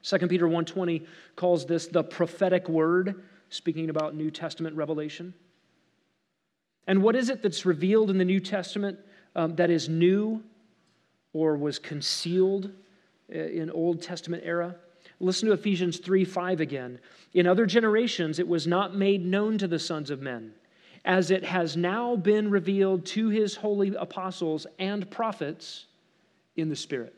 2 0.02 0.28
Peter 0.28 0.46
1:20 0.48 1.06
calls 1.36 1.64
this 1.66 1.86
the 1.86 2.02
prophetic 2.02 2.68
word, 2.68 3.22
speaking 3.50 3.90
about 3.90 4.14
New 4.14 4.30
Testament 4.30 4.76
revelation. 4.76 5.34
And 6.86 7.02
what 7.02 7.14
is 7.14 7.30
it 7.30 7.42
that's 7.42 7.64
revealed 7.64 8.10
in 8.10 8.18
the 8.18 8.24
New 8.24 8.40
Testament 8.40 8.98
um, 9.36 9.54
that 9.56 9.70
is 9.70 9.88
new 9.88 10.42
or 11.32 11.56
was 11.56 11.78
concealed 11.78 12.72
uh, 13.32 13.38
in 13.38 13.70
Old 13.70 14.02
Testament 14.02 14.42
era? 14.44 14.76
Listen 15.22 15.46
to 15.46 15.54
Ephesians 15.54 15.98
3 15.98 16.24
5 16.24 16.60
again. 16.60 16.98
In 17.32 17.46
other 17.46 17.64
generations, 17.64 18.40
it 18.40 18.48
was 18.48 18.66
not 18.66 18.96
made 18.96 19.24
known 19.24 19.56
to 19.58 19.68
the 19.68 19.78
sons 19.78 20.10
of 20.10 20.20
men, 20.20 20.52
as 21.04 21.30
it 21.30 21.44
has 21.44 21.76
now 21.76 22.16
been 22.16 22.50
revealed 22.50 23.06
to 23.06 23.28
his 23.28 23.54
holy 23.54 23.94
apostles 23.94 24.66
and 24.80 25.08
prophets 25.10 25.86
in 26.56 26.68
the 26.68 26.76
Spirit. 26.76 27.14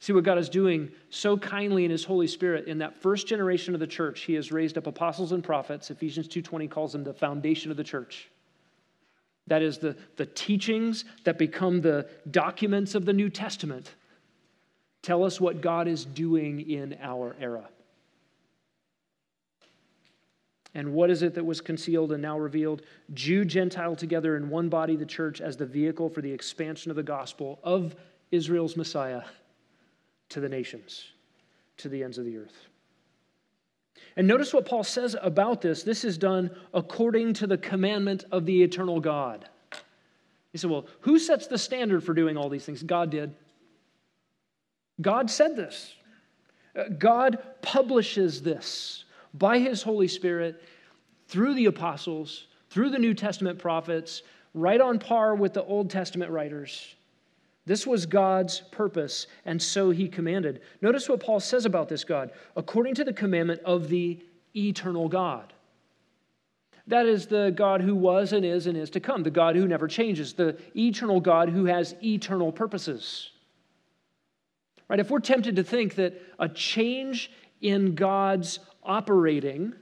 See 0.00 0.12
what 0.12 0.24
God 0.24 0.36
is 0.36 0.48
doing 0.48 0.90
so 1.08 1.38
kindly 1.38 1.84
in 1.84 1.92
his 1.92 2.04
Holy 2.04 2.26
Spirit 2.26 2.66
in 2.66 2.78
that 2.78 2.96
first 2.96 3.28
generation 3.28 3.72
of 3.72 3.80
the 3.80 3.86
church. 3.86 4.22
He 4.22 4.34
has 4.34 4.50
raised 4.50 4.76
up 4.76 4.88
apostles 4.88 5.30
and 5.30 5.44
prophets. 5.44 5.92
Ephesians 5.92 6.26
2:20 6.26 6.68
calls 6.68 6.92
them 6.92 7.04
the 7.04 7.14
foundation 7.14 7.70
of 7.70 7.76
the 7.76 7.84
church. 7.84 8.28
That 9.46 9.62
is 9.62 9.78
the, 9.78 9.96
the 10.16 10.26
teachings 10.26 11.04
that 11.22 11.38
become 11.38 11.82
the 11.82 12.08
documents 12.32 12.96
of 12.96 13.04
the 13.04 13.12
New 13.12 13.30
Testament 13.30 13.94
Tell 15.06 15.22
us 15.22 15.40
what 15.40 15.60
God 15.60 15.86
is 15.86 16.04
doing 16.04 16.68
in 16.68 16.98
our 17.00 17.36
era. 17.40 17.68
And 20.74 20.94
what 20.94 21.10
is 21.10 21.22
it 21.22 21.36
that 21.36 21.46
was 21.46 21.60
concealed 21.60 22.10
and 22.10 22.20
now 22.20 22.36
revealed? 22.36 22.82
Jew, 23.14 23.44
Gentile 23.44 23.94
together 23.94 24.36
in 24.36 24.50
one 24.50 24.68
body, 24.68 24.96
the 24.96 25.06
church, 25.06 25.40
as 25.40 25.56
the 25.56 25.64
vehicle 25.64 26.08
for 26.08 26.22
the 26.22 26.32
expansion 26.32 26.90
of 26.90 26.96
the 26.96 27.04
gospel 27.04 27.60
of 27.62 27.94
Israel's 28.32 28.76
Messiah 28.76 29.22
to 30.30 30.40
the 30.40 30.48
nations, 30.48 31.04
to 31.76 31.88
the 31.88 32.02
ends 32.02 32.18
of 32.18 32.24
the 32.24 32.38
earth. 32.38 32.66
And 34.16 34.26
notice 34.26 34.52
what 34.52 34.66
Paul 34.66 34.82
says 34.82 35.14
about 35.22 35.62
this. 35.62 35.84
This 35.84 36.04
is 36.04 36.18
done 36.18 36.50
according 36.74 37.34
to 37.34 37.46
the 37.46 37.58
commandment 37.58 38.24
of 38.32 38.44
the 38.44 38.60
eternal 38.64 38.98
God. 38.98 39.48
He 40.50 40.58
said, 40.58 40.68
Well, 40.68 40.88
who 41.02 41.20
sets 41.20 41.46
the 41.46 41.58
standard 41.58 42.02
for 42.02 42.12
doing 42.12 42.36
all 42.36 42.48
these 42.48 42.64
things? 42.64 42.82
God 42.82 43.10
did. 43.10 43.36
God 45.00 45.30
said 45.30 45.56
this. 45.56 45.94
Uh, 46.76 46.84
God 46.98 47.38
publishes 47.62 48.42
this 48.42 49.04
by 49.34 49.58
his 49.58 49.82
Holy 49.82 50.08
Spirit 50.08 50.62
through 51.28 51.54
the 51.54 51.66
apostles, 51.66 52.46
through 52.70 52.90
the 52.90 52.98
New 52.98 53.14
Testament 53.14 53.58
prophets, 53.58 54.22
right 54.54 54.80
on 54.80 54.98
par 54.98 55.34
with 55.34 55.52
the 55.52 55.64
Old 55.64 55.90
Testament 55.90 56.30
writers. 56.30 56.94
This 57.66 57.86
was 57.86 58.06
God's 58.06 58.60
purpose, 58.70 59.26
and 59.44 59.60
so 59.60 59.90
he 59.90 60.08
commanded. 60.08 60.60
Notice 60.80 61.08
what 61.08 61.20
Paul 61.20 61.40
says 61.40 61.64
about 61.64 61.88
this 61.88 62.04
God 62.04 62.30
according 62.54 62.94
to 62.94 63.04
the 63.04 63.12
commandment 63.12 63.60
of 63.64 63.88
the 63.88 64.20
eternal 64.54 65.08
God. 65.08 65.52
That 66.86 67.06
is 67.06 67.26
the 67.26 67.52
God 67.54 67.80
who 67.80 67.96
was 67.96 68.32
and 68.32 68.44
is 68.44 68.68
and 68.68 68.76
is 68.76 68.90
to 68.90 69.00
come, 69.00 69.24
the 69.24 69.30
God 69.30 69.56
who 69.56 69.66
never 69.66 69.88
changes, 69.88 70.32
the 70.32 70.56
eternal 70.76 71.20
God 71.20 71.48
who 71.48 71.64
has 71.64 71.96
eternal 72.02 72.52
purposes. 72.52 73.30
Right? 74.88 75.00
If 75.00 75.10
we're 75.10 75.20
tempted 75.20 75.56
to 75.56 75.64
think 75.64 75.96
that 75.96 76.20
a 76.38 76.48
change 76.48 77.30
in 77.60 77.94
God's 77.94 78.60
operating 78.82 79.74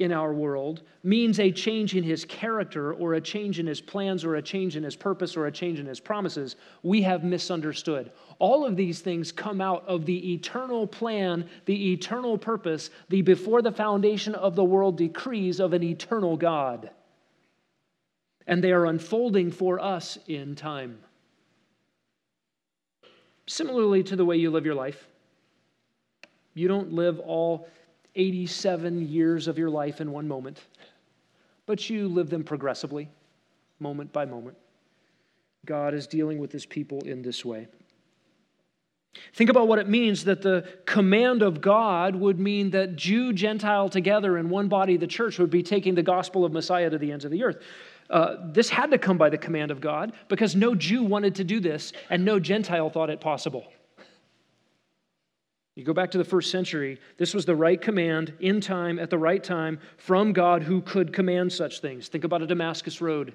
in 0.00 0.12
our 0.12 0.32
world 0.32 0.80
means 1.02 1.38
a 1.38 1.52
change 1.52 1.94
in 1.94 2.02
his 2.02 2.24
character 2.24 2.94
or 2.94 3.14
a 3.14 3.20
change 3.20 3.58
in 3.58 3.66
his 3.66 3.82
plans 3.82 4.24
or 4.24 4.36
a 4.36 4.42
change 4.42 4.74
in 4.74 4.82
his 4.82 4.96
purpose 4.96 5.36
or 5.36 5.46
a 5.46 5.52
change 5.52 5.78
in 5.78 5.84
his 5.84 6.00
promises, 6.00 6.56
we 6.82 7.02
have 7.02 7.22
misunderstood. 7.22 8.10
All 8.38 8.64
of 8.64 8.76
these 8.76 9.00
things 9.00 9.30
come 9.30 9.60
out 9.60 9.86
of 9.86 10.06
the 10.06 10.32
eternal 10.32 10.86
plan, 10.86 11.46
the 11.66 11.92
eternal 11.92 12.38
purpose, 12.38 12.88
the 13.10 13.20
before 13.20 13.60
the 13.60 13.70
foundation 13.70 14.34
of 14.34 14.56
the 14.56 14.64
world 14.64 14.96
decrees 14.96 15.60
of 15.60 15.74
an 15.74 15.82
eternal 15.82 16.38
God. 16.38 16.90
And 18.46 18.64
they 18.64 18.72
are 18.72 18.86
unfolding 18.86 19.50
for 19.50 19.78
us 19.78 20.18
in 20.26 20.54
time. 20.54 21.00
Similarly 23.50 24.04
to 24.04 24.14
the 24.14 24.24
way 24.24 24.36
you 24.36 24.48
live 24.48 24.64
your 24.64 24.76
life, 24.76 25.08
you 26.54 26.68
don't 26.68 26.92
live 26.92 27.18
all 27.18 27.66
87 28.14 29.08
years 29.08 29.48
of 29.48 29.58
your 29.58 29.70
life 29.70 30.00
in 30.00 30.12
one 30.12 30.28
moment, 30.28 30.60
but 31.66 31.90
you 31.90 32.06
live 32.06 32.30
them 32.30 32.44
progressively, 32.44 33.08
moment 33.80 34.12
by 34.12 34.24
moment. 34.24 34.56
God 35.66 35.94
is 35.94 36.06
dealing 36.06 36.38
with 36.38 36.52
his 36.52 36.64
people 36.64 37.00
in 37.00 37.22
this 37.22 37.44
way. 37.44 37.66
Think 39.34 39.50
about 39.50 39.66
what 39.66 39.80
it 39.80 39.88
means 39.88 40.22
that 40.26 40.42
the 40.42 40.64
command 40.86 41.42
of 41.42 41.60
God 41.60 42.14
would 42.14 42.38
mean 42.38 42.70
that 42.70 42.94
Jew, 42.94 43.32
Gentile 43.32 43.88
together 43.88 44.38
in 44.38 44.48
one 44.48 44.68
body, 44.68 44.96
the 44.96 45.08
church, 45.08 45.40
would 45.40 45.50
be 45.50 45.64
taking 45.64 45.96
the 45.96 46.04
gospel 46.04 46.44
of 46.44 46.52
Messiah 46.52 46.88
to 46.88 46.98
the 46.98 47.10
ends 47.10 47.24
of 47.24 47.32
the 47.32 47.42
earth. 47.42 47.60
Uh, 48.10 48.36
this 48.52 48.68
had 48.68 48.90
to 48.90 48.98
come 48.98 49.16
by 49.16 49.30
the 49.30 49.38
command 49.38 49.70
of 49.70 49.80
God 49.80 50.12
because 50.28 50.56
no 50.56 50.74
Jew 50.74 51.04
wanted 51.04 51.36
to 51.36 51.44
do 51.44 51.60
this 51.60 51.92
and 52.10 52.24
no 52.24 52.40
Gentile 52.40 52.90
thought 52.90 53.08
it 53.08 53.20
possible. 53.20 53.72
You 55.76 55.84
go 55.84 55.92
back 55.94 56.10
to 56.10 56.18
the 56.18 56.24
first 56.24 56.50
century, 56.50 56.98
this 57.16 57.32
was 57.32 57.44
the 57.44 57.54
right 57.54 57.80
command 57.80 58.34
in 58.40 58.60
time, 58.60 58.98
at 58.98 59.08
the 59.08 59.18
right 59.18 59.42
time, 59.42 59.78
from 59.96 60.32
God 60.32 60.62
who 60.62 60.82
could 60.82 61.12
command 61.12 61.52
such 61.52 61.80
things. 61.80 62.08
Think 62.08 62.24
about 62.24 62.42
a 62.42 62.46
Damascus 62.46 63.00
Road 63.00 63.32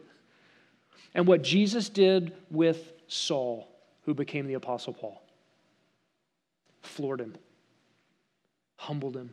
and 1.14 1.26
what 1.26 1.42
Jesus 1.42 1.88
did 1.88 2.34
with 2.52 2.92
Saul, 3.08 3.70
who 4.04 4.14
became 4.14 4.46
the 4.46 4.56
Apostle 4.56 4.94
Paul 4.94 5.22
floored 6.86 7.20
him, 7.20 7.36
humbled 8.78 9.16
him, 9.16 9.32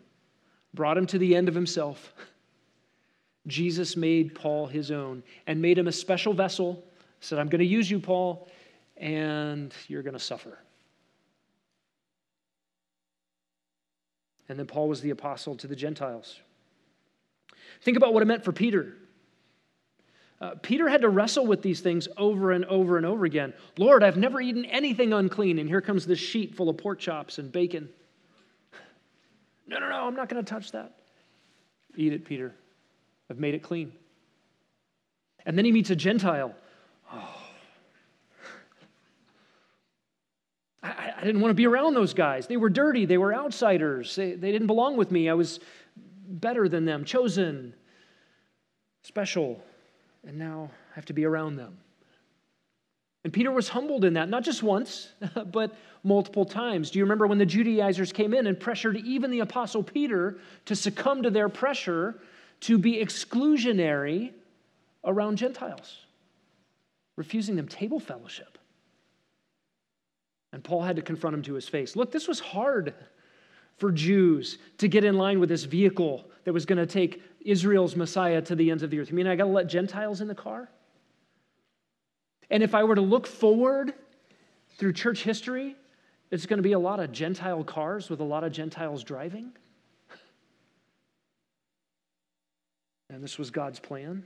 brought 0.74 0.96
him 0.96 1.06
to 1.06 1.18
the 1.18 1.36
end 1.36 1.48
of 1.48 1.54
himself. 1.54 2.12
Jesus 3.46 3.96
made 3.96 4.34
Paul 4.34 4.66
his 4.66 4.90
own 4.90 5.22
and 5.46 5.60
made 5.60 5.78
him 5.78 5.88
a 5.88 5.92
special 5.92 6.32
vessel. 6.32 6.84
Said, 7.20 7.38
I'm 7.38 7.48
going 7.48 7.60
to 7.60 7.64
use 7.64 7.90
you, 7.90 7.98
Paul, 7.98 8.48
and 8.96 9.72
you're 9.88 10.02
going 10.02 10.14
to 10.14 10.20
suffer. 10.20 10.58
And 14.48 14.58
then 14.58 14.66
Paul 14.66 14.88
was 14.88 15.00
the 15.00 15.10
apostle 15.10 15.56
to 15.56 15.66
the 15.66 15.76
Gentiles. 15.76 16.40
Think 17.82 17.96
about 17.96 18.12
what 18.12 18.22
it 18.22 18.26
meant 18.26 18.44
for 18.44 18.52
Peter. 18.52 18.96
Uh, 20.40 20.56
Peter 20.60 20.88
had 20.88 21.02
to 21.02 21.08
wrestle 21.08 21.46
with 21.46 21.62
these 21.62 21.80
things 21.80 22.08
over 22.16 22.50
and 22.50 22.64
over 22.64 22.96
and 22.96 23.06
over 23.06 23.24
again. 23.24 23.54
Lord, 23.78 24.02
I've 24.02 24.16
never 24.16 24.40
eaten 24.40 24.64
anything 24.64 25.12
unclean, 25.12 25.58
and 25.58 25.68
here 25.68 25.80
comes 25.80 26.04
this 26.04 26.18
sheet 26.18 26.54
full 26.56 26.68
of 26.68 26.76
pork 26.76 26.98
chops 26.98 27.38
and 27.38 27.50
bacon. 27.50 27.88
No, 29.64 29.78
no, 29.78 29.88
no, 29.88 30.06
I'm 30.06 30.16
not 30.16 30.28
going 30.28 30.44
to 30.44 30.50
touch 30.50 30.72
that. 30.72 30.92
Eat 31.96 32.12
it, 32.12 32.26
Peter. 32.26 32.52
I've 33.32 33.38
made 33.38 33.54
it 33.54 33.62
clean. 33.62 33.92
And 35.46 35.56
then 35.56 35.64
he 35.64 35.72
meets 35.72 35.88
a 35.90 35.96
Gentile. 35.96 36.54
Oh. 37.14 37.38
I, 40.82 41.12
I 41.16 41.24
didn't 41.24 41.40
want 41.40 41.50
to 41.50 41.54
be 41.54 41.66
around 41.66 41.94
those 41.94 42.12
guys. 42.12 42.46
They 42.46 42.56
were 42.56 42.68
dirty, 42.68 43.06
they 43.06 43.16
were 43.16 43.32
outsiders, 43.34 44.14
they, 44.16 44.32
they 44.32 44.50
didn't 44.50 44.66
belong 44.66 44.96
with 44.96 45.10
me. 45.10 45.30
I 45.30 45.34
was 45.34 45.60
better 46.26 46.68
than 46.68 46.84
them, 46.84 47.04
chosen, 47.04 47.74
special 49.02 49.62
and 50.26 50.38
now 50.38 50.70
I 50.92 50.94
have 50.94 51.04
to 51.06 51.12
be 51.12 51.24
around 51.24 51.56
them. 51.56 51.78
And 53.24 53.32
Peter 53.32 53.52
was 53.52 53.68
humbled 53.68 54.04
in 54.04 54.14
that, 54.14 54.28
not 54.28 54.42
just 54.42 54.62
once, 54.62 55.12
but 55.52 55.74
multiple 56.02 56.44
times. 56.44 56.90
Do 56.90 56.98
you 56.98 57.04
remember 57.04 57.26
when 57.26 57.38
the 57.38 57.46
Judaizers 57.46 58.12
came 58.12 58.34
in 58.34 58.46
and 58.46 58.58
pressured 58.58 58.96
even 58.96 59.30
the 59.30 59.40
Apostle 59.40 59.82
Peter 59.82 60.38
to 60.66 60.74
succumb 60.74 61.22
to 61.22 61.30
their 61.30 61.48
pressure 61.48 62.16
to 62.62 62.78
be 62.78 62.96
exclusionary 62.96 64.32
around 65.04 65.36
Gentiles, 65.36 65.98
refusing 67.16 67.56
them 67.56 67.68
table 67.68 68.00
fellowship? 68.00 68.58
And 70.52 70.62
Paul 70.62 70.82
had 70.82 70.96
to 70.96 71.02
confront 71.02 71.34
him 71.34 71.42
to 71.42 71.54
his 71.54 71.68
face. 71.68 71.96
Look, 71.96 72.12
this 72.12 72.28
was 72.28 72.40
hard 72.40 72.94
for 73.78 73.90
Jews 73.90 74.58
to 74.78 74.88
get 74.88 75.04
in 75.04 75.16
line 75.16 75.40
with 75.40 75.48
this 75.48 75.64
vehicle 75.64 76.24
that 76.44 76.52
was 76.52 76.66
going 76.66 76.78
to 76.78 76.86
take 76.86 77.22
Israel's 77.40 77.96
Messiah 77.96 78.42
to 78.42 78.54
the 78.54 78.70
ends 78.70 78.82
of 78.82 78.90
the 78.90 79.00
earth. 79.00 79.10
You 79.10 79.16
mean 79.16 79.26
I 79.26 79.36
got 79.36 79.44
to 79.44 79.50
let 79.50 79.66
Gentiles 79.66 80.20
in 80.20 80.28
the 80.28 80.34
car? 80.34 80.68
And 82.50 82.62
if 82.62 82.74
I 82.74 82.84
were 82.84 82.94
to 82.94 83.00
look 83.00 83.26
forward 83.26 83.94
through 84.76 84.92
church 84.92 85.22
history, 85.22 85.74
it's 86.30 86.46
going 86.46 86.58
to 86.58 86.62
be 86.62 86.72
a 86.72 86.78
lot 86.78 87.00
of 87.00 87.12
Gentile 87.12 87.64
cars 87.64 88.10
with 88.10 88.20
a 88.20 88.24
lot 88.24 88.44
of 88.44 88.52
Gentiles 88.52 89.02
driving. 89.02 89.52
And 93.12 93.22
this 93.22 93.38
was 93.38 93.50
God's 93.50 93.78
plan. 93.78 94.24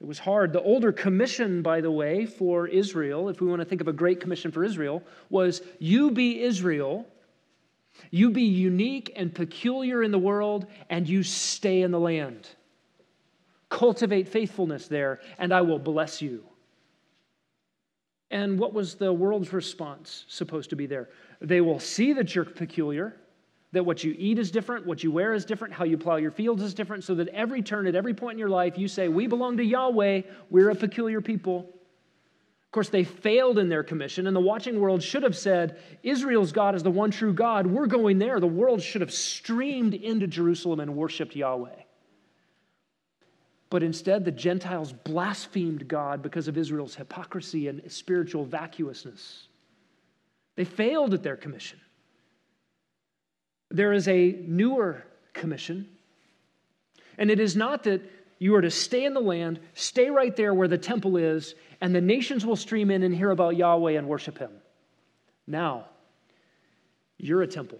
It 0.00 0.06
was 0.06 0.18
hard. 0.18 0.52
The 0.52 0.62
older 0.62 0.92
commission, 0.92 1.60
by 1.60 1.82
the 1.82 1.90
way, 1.90 2.24
for 2.24 2.66
Israel, 2.66 3.28
if 3.28 3.40
we 3.40 3.48
want 3.48 3.60
to 3.60 3.66
think 3.66 3.82
of 3.82 3.88
a 3.88 3.92
great 3.92 4.20
commission 4.20 4.50
for 4.50 4.64
Israel, 4.64 5.02
was 5.28 5.60
you 5.78 6.10
be 6.10 6.40
Israel 6.40 7.06
you 8.10 8.30
be 8.30 8.42
unique 8.42 9.12
and 9.16 9.34
peculiar 9.34 10.02
in 10.02 10.10
the 10.10 10.18
world, 10.18 10.66
and 10.88 11.08
you 11.08 11.22
stay 11.22 11.82
in 11.82 11.90
the 11.90 12.00
land. 12.00 12.48
Cultivate 13.68 14.28
faithfulness 14.28 14.88
there, 14.88 15.20
and 15.38 15.52
I 15.52 15.60
will 15.60 15.78
bless 15.78 16.22
you. 16.22 16.44
And 18.30 18.58
what 18.58 18.72
was 18.72 18.94
the 18.94 19.12
world's 19.12 19.52
response 19.52 20.24
supposed 20.28 20.70
to 20.70 20.76
be 20.76 20.86
there? 20.86 21.08
They 21.40 21.60
will 21.60 21.80
see 21.80 22.12
that 22.14 22.34
you're 22.34 22.44
peculiar, 22.44 23.16
that 23.72 23.84
what 23.84 24.02
you 24.02 24.14
eat 24.18 24.38
is 24.38 24.50
different, 24.50 24.86
what 24.86 25.04
you 25.04 25.12
wear 25.12 25.32
is 25.32 25.44
different, 25.44 25.74
how 25.74 25.84
you 25.84 25.96
plow 25.96 26.16
your 26.16 26.32
fields 26.32 26.62
is 26.62 26.74
different, 26.74 27.04
so 27.04 27.14
that 27.14 27.28
every 27.28 27.62
turn, 27.62 27.86
at 27.86 27.94
every 27.94 28.14
point 28.14 28.34
in 28.34 28.38
your 28.38 28.48
life, 28.48 28.76
you 28.76 28.88
say, 28.88 29.08
We 29.08 29.26
belong 29.26 29.56
to 29.58 29.64
Yahweh, 29.64 30.22
we're 30.50 30.70
a 30.70 30.74
peculiar 30.74 31.20
people. 31.20 31.70
Of 32.70 32.72
course, 32.72 32.88
they 32.88 33.02
failed 33.02 33.58
in 33.58 33.68
their 33.68 33.82
commission, 33.82 34.28
and 34.28 34.36
the 34.36 34.40
watching 34.40 34.78
world 34.80 35.02
should 35.02 35.24
have 35.24 35.36
said, 35.36 35.80
Israel's 36.04 36.52
God 36.52 36.76
is 36.76 36.84
the 36.84 36.90
one 36.90 37.10
true 37.10 37.32
God. 37.32 37.66
We're 37.66 37.88
going 37.88 38.18
there. 38.18 38.38
The 38.38 38.46
world 38.46 38.80
should 38.80 39.00
have 39.00 39.12
streamed 39.12 39.94
into 39.94 40.28
Jerusalem 40.28 40.78
and 40.78 40.94
worshiped 40.94 41.34
Yahweh. 41.34 41.82
But 43.70 43.82
instead, 43.84 44.24
the 44.24 44.32
Gentiles 44.32 44.92
blasphemed 44.92 45.86
God 45.86 46.22
because 46.22 46.48
of 46.48 46.58
Israel's 46.58 46.94
hypocrisy 46.94 47.68
and 47.68 47.82
spiritual 47.90 48.44
vacuousness. 48.44 49.48
They 50.56 50.64
failed 50.64 51.14
at 51.14 51.22
their 51.22 51.36
commission. 51.36 51.80
There 53.70 53.92
is 53.92 54.08
a 54.08 54.36
newer 54.46 55.04
commission, 55.32 55.88
and 57.18 57.30
it 57.30 57.38
is 57.38 57.54
not 57.54 57.84
that 57.84 58.02
you 58.38 58.54
are 58.54 58.62
to 58.62 58.70
stay 58.70 59.04
in 59.04 59.14
the 59.14 59.20
land, 59.20 59.60
stay 59.74 60.10
right 60.10 60.34
there 60.34 60.54
where 60.54 60.66
the 60.66 60.78
temple 60.78 61.16
is, 61.16 61.54
and 61.80 61.94
the 61.94 62.00
nations 62.00 62.44
will 62.44 62.56
stream 62.56 62.90
in 62.90 63.02
and 63.02 63.14
hear 63.14 63.30
about 63.30 63.56
Yahweh 63.56 63.92
and 63.92 64.08
worship 64.08 64.38
him. 64.38 64.50
Now, 65.46 65.86
you're 67.18 67.42
a 67.42 67.46
temple. 67.46 67.78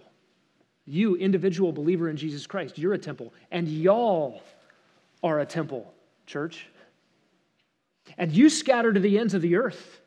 You, 0.85 1.15
individual 1.15 1.71
believer 1.71 2.09
in 2.09 2.17
Jesus 2.17 2.45
Christ, 2.45 2.77
you're 2.77 2.93
a 2.93 2.97
temple. 2.99 3.33
And 3.49 3.67
y'all 3.67 4.41
are 5.23 5.39
a 5.39 5.45
temple, 5.45 5.91
church. 6.25 6.67
And 8.17 8.31
you 8.31 8.49
scatter 8.49 8.93
to 8.93 8.99
the 8.99 9.17
ends 9.17 9.33
of 9.33 9.41
the 9.41 9.55
earth. 9.55 9.99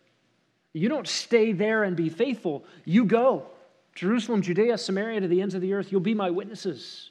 You 0.72 0.88
don't 0.88 1.08
stay 1.08 1.52
there 1.52 1.84
and 1.84 1.96
be 1.96 2.08
faithful. 2.08 2.64
You 2.84 3.04
go. 3.04 3.46
Jerusalem, 3.94 4.42
Judea, 4.42 4.76
Samaria, 4.76 5.20
to 5.20 5.28
the 5.28 5.40
ends 5.40 5.54
of 5.54 5.60
the 5.60 5.72
earth. 5.72 5.92
You'll 5.92 6.00
be 6.00 6.14
my 6.14 6.30
witnesses. 6.30 7.10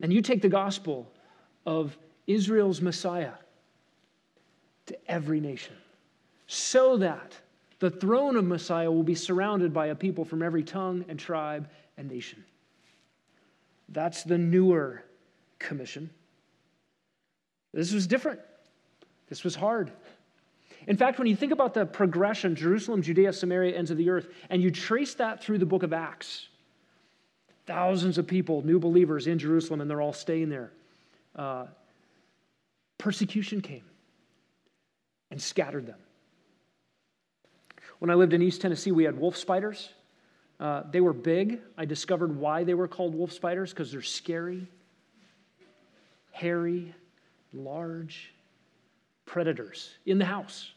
And 0.00 0.12
you 0.12 0.20
take 0.20 0.42
the 0.42 0.48
gospel 0.48 1.10
of 1.64 1.96
Israel's 2.26 2.80
Messiah 2.80 3.32
to 4.86 5.10
every 5.10 5.40
nation, 5.40 5.76
so 6.46 6.96
that 6.98 7.36
the 7.78 7.90
throne 7.90 8.36
of 8.36 8.44
Messiah 8.44 8.90
will 8.90 9.04
be 9.04 9.14
surrounded 9.14 9.72
by 9.72 9.86
a 9.86 9.94
people 9.94 10.24
from 10.24 10.42
every 10.42 10.62
tongue 10.62 11.04
and 11.08 11.18
tribe 11.18 11.68
and 11.96 12.10
nation. 12.10 12.44
That's 13.88 14.22
the 14.24 14.38
newer 14.38 15.04
commission. 15.58 16.10
This 17.72 17.92
was 17.92 18.06
different. 18.06 18.40
This 19.28 19.44
was 19.44 19.54
hard. 19.54 19.92
In 20.86 20.96
fact, 20.96 21.18
when 21.18 21.28
you 21.28 21.36
think 21.36 21.52
about 21.52 21.74
the 21.74 21.86
progression 21.86 22.54
Jerusalem, 22.54 23.02
Judea, 23.02 23.32
Samaria, 23.32 23.76
ends 23.76 23.90
of 23.90 23.96
the 23.96 24.10
earth, 24.10 24.28
and 24.50 24.62
you 24.62 24.70
trace 24.70 25.14
that 25.14 25.42
through 25.42 25.58
the 25.58 25.66
book 25.66 25.82
of 25.82 25.92
Acts, 25.92 26.48
thousands 27.66 28.18
of 28.18 28.26
people, 28.26 28.62
new 28.64 28.78
believers 28.78 29.26
in 29.26 29.38
Jerusalem, 29.38 29.80
and 29.80 29.88
they're 29.88 30.00
all 30.00 30.12
staying 30.12 30.48
there. 30.48 30.72
Uh, 31.36 31.66
persecution 32.98 33.60
came 33.60 33.84
and 35.30 35.40
scattered 35.40 35.86
them. 35.86 35.98
When 38.00 38.10
I 38.10 38.14
lived 38.14 38.32
in 38.32 38.42
East 38.42 38.60
Tennessee, 38.60 38.90
we 38.90 39.04
had 39.04 39.16
wolf 39.18 39.36
spiders. 39.36 39.90
Uh, 40.58 40.82
they 40.90 41.00
were 41.00 41.12
big. 41.12 41.60
I 41.78 41.84
discovered 41.84 42.36
why 42.36 42.64
they 42.64 42.74
were 42.74 42.88
called 42.88 43.14
wolf 43.14 43.32
spiders 43.32 43.70
because 43.70 43.92
they're 43.92 44.02
scary, 44.02 44.66
hairy, 46.32 46.94
large 47.52 48.32
predators 49.26 49.90
in 50.06 50.18
the 50.18 50.24
house. 50.24 50.72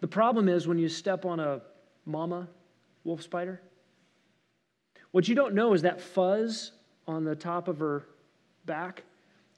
The 0.00 0.06
problem 0.06 0.48
is 0.48 0.66
when 0.66 0.78
you 0.78 0.88
step 0.88 1.24
on 1.24 1.40
a 1.40 1.60
mama 2.06 2.48
wolf 3.04 3.22
spider, 3.22 3.60
what 5.12 5.28
you 5.28 5.34
don't 5.34 5.54
know 5.54 5.74
is 5.74 5.82
that 5.82 6.00
fuzz 6.00 6.72
on 7.06 7.24
the 7.24 7.36
top 7.36 7.68
of 7.68 7.78
her 7.78 8.06
back 8.66 9.02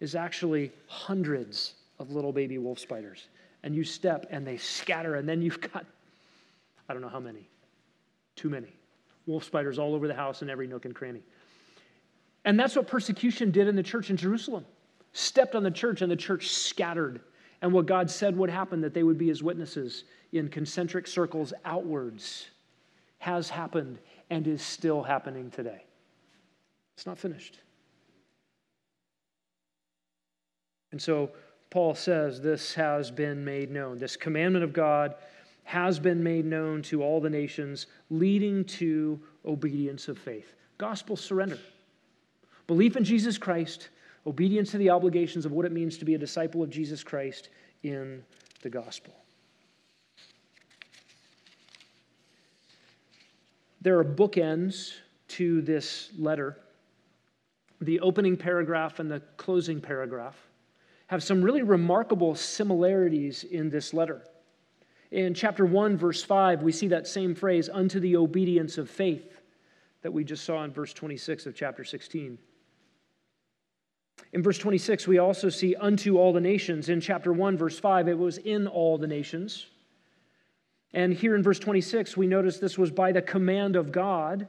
is 0.00 0.14
actually 0.14 0.72
hundreds 0.86 1.74
of 1.98 2.10
little 2.10 2.32
baby 2.32 2.58
wolf 2.58 2.78
spiders 2.78 3.28
and 3.66 3.74
you 3.74 3.82
step 3.82 4.26
and 4.30 4.46
they 4.46 4.56
scatter, 4.56 5.16
and 5.16 5.28
then 5.28 5.42
you've 5.42 5.60
got, 5.60 5.84
I 6.88 6.92
don't 6.92 7.02
know 7.02 7.08
how 7.08 7.18
many, 7.18 7.48
too 8.36 8.48
many. 8.48 8.68
Wolf 9.26 9.42
spiders 9.42 9.76
all 9.76 9.92
over 9.92 10.06
the 10.06 10.14
house 10.14 10.40
in 10.40 10.48
every 10.48 10.68
nook 10.68 10.84
and 10.84 10.94
cranny. 10.94 11.20
And 12.44 12.58
that's 12.58 12.76
what 12.76 12.86
persecution 12.86 13.50
did 13.50 13.66
in 13.66 13.74
the 13.74 13.82
church 13.82 14.08
in 14.08 14.16
Jerusalem. 14.16 14.64
Stepped 15.14 15.56
on 15.56 15.64
the 15.64 15.70
church, 15.70 16.00
and 16.00 16.10
the 16.10 16.16
church 16.16 16.50
scattered. 16.50 17.20
And 17.62 17.72
what 17.72 17.86
God 17.86 18.10
said 18.10 18.36
would 18.36 18.50
happen 18.50 18.80
that 18.82 18.94
they 18.94 19.02
would 19.02 19.18
be 19.18 19.28
his 19.28 19.42
witnesses 19.42 20.04
in 20.32 20.48
concentric 20.48 21.06
circles 21.06 21.52
outwards 21.64 22.48
has 23.18 23.48
happened 23.48 23.98
and 24.30 24.46
is 24.46 24.62
still 24.62 25.02
happening 25.02 25.50
today. 25.50 25.84
It's 26.96 27.06
not 27.06 27.18
finished. 27.18 27.60
And 30.92 31.00
so 31.00 31.30
Paul 31.70 31.94
says 31.94 32.40
this 32.40 32.74
has 32.74 33.10
been 33.10 33.44
made 33.44 33.70
known. 33.70 33.98
This 33.98 34.16
commandment 34.16 34.64
of 34.64 34.72
God 34.72 35.14
has 35.64 35.98
been 35.98 36.22
made 36.22 36.44
known 36.44 36.80
to 36.80 37.02
all 37.02 37.20
the 37.20 37.28
nations, 37.28 37.86
leading 38.08 38.64
to 38.64 39.20
obedience 39.44 40.08
of 40.08 40.16
faith. 40.16 40.54
Gospel 40.78 41.16
surrender. 41.16 41.58
Belief 42.66 42.96
in 42.96 43.04
Jesus 43.04 43.36
Christ, 43.36 43.88
obedience 44.26 44.72
to 44.72 44.78
the 44.78 44.90
obligations 44.90 45.46
of 45.46 45.52
what 45.52 45.64
it 45.64 45.72
means 45.72 45.96
to 45.98 46.04
be 46.04 46.14
a 46.14 46.18
disciple 46.18 46.62
of 46.62 46.70
Jesus 46.70 47.02
Christ 47.02 47.48
in 47.82 48.24
the 48.62 48.70
gospel. 48.70 49.14
There 53.80 53.98
are 53.98 54.04
bookends 54.04 54.94
to 55.28 55.62
this 55.62 56.10
letter. 56.18 56.58
The 57.80 58.00
opening 58.00 58.36
paragraph 58.36 58.98
and 58.98 59.10
the 59.10 59.20
closing 59.36 59.80
paragraph 59.80 60.36
have 61.06 61.22
some 61.22 61.40
really 61.40 61.62
remarkable 61.62 62.34
similarities 62.34 63.44
in 63.44 63.70
this 63.70 63.94
letter. 63.94 64.22
In 65.12 65.34
chapter 65.34 65.64
1, 65.64 65.96
verse 65.96 66.24
5, 66.24 66.62
we 66.62 66.72
see 66.72 66.88
that 66.88 67.06
same 67.06 67.32
phrase, 67.32 67.68
unto 67.72 68.00
the 68.00 68.16
obedience 68.16 68.76
of 68.76 68.90
faith, 68.90 69.40
that 70.02 70.12
we 70.12 70.24
just 70.24 70.44
saw 70.44 70.64
in 70.64 70.72
verse 70.72 70.92
26 70.92 71.46
of 71.46 71.54
chapter 71.54 71.84
16. 71.84 72.38
In 74.32 74.42
verse 74.42 74.58
26, 74.58 75.06
we 75.06 75.18
also 75.18 75.48
see 75.48 75.74
unto 75.76 76.18
all 76.18 76.32
the 76.32 76.40
nations. 76.40 76.88
In 76.88 77.00
chapter 77.00 77.32
1, 77.32 77.56
verse 77.56 77.78
5, 77.78 78.08
it 78.08 78.18
was 78.18 78.38
in 78.38 78.66
all 78.66 78.98
the 78.98 79.06
nations. 79.06 79.66
And 80.92 81.12
here 81.12 81.34
in 81.34 81.42
verse 81.42 81.58
26, 81.58 82.16
we 82.16 82.26
notice 82.26 82.58
this 82.58 82.78
was 82.78 82.90
by 82.90 83.12
the 83.12 83.22
command 83.22 83.76
of 83.76 83.92
God. 83.92 84.46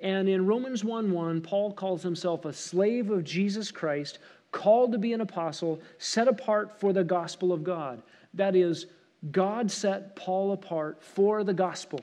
And 0.00 0.28
in 0.28 0.46
Romans 0.46 0.84
1 0.84 1.12
1, 1.12 1.42
Paul 1.42 1.72
calls 1.72 2.02
himself 2.02 2.44
a 2.44 2.52
slave 2.52 3.10
of 3.10 3.24
Jesus 3.24 3.70
Christ, 3.70 4.18
called 4.52 4.92
to 4.92 4.98
be 4.98 5.12
an 5.12 5.20
apostle, 5.20 5.80
set 5.98 6.26
apart 6.26 6.80
for 6.80 6.92
the 6.92 7.04
gospel 7.04 7.52
of 7.52 7.62
God. 7.62 8.02
That 8.34 8.56
is, 8.56 8.86
God 9.30 9.70
set 9.70 10.16
Paul 10.16 10.52
apart 10.52 11.02
for 11.02 11.44
the 11.44 11.54
gospel. 11.54 12.00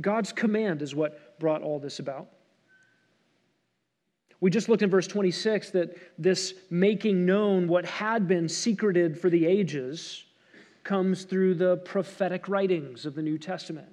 God's 0.00 0.32
command 0.32 0.82
is 0.82 0.94
what 0.94 1.38
brought 1.38 1.62
all 1.62 1.78
this 1.78 1.98
about. 1.98 2.28
We 4.40 4.50
just 4.50 4.68
looked 4.68 4.82
in 4.82 4.90
verse 4.90 5.06
26 5.06 5.70
that 5.70 5.96
this 6.18 6.54
making 6.70 7.24
known 7.24 7.68
what 7.68 7.86
had 7.86 8.28
been 8.28 8.48
secreted 8.48 9.18
for 9.18 9.30
the 9.30 9.46
ages 9.46 10.24
comes 10.84 11.24
through 11.24 11.54
the 11.54 11.78
prophetic 11.78 12.48
writings 12.48 13.06
of 13.06 13.14
the 13.14 13.22
New 13.22 13.38
Testament. 13.38 13.88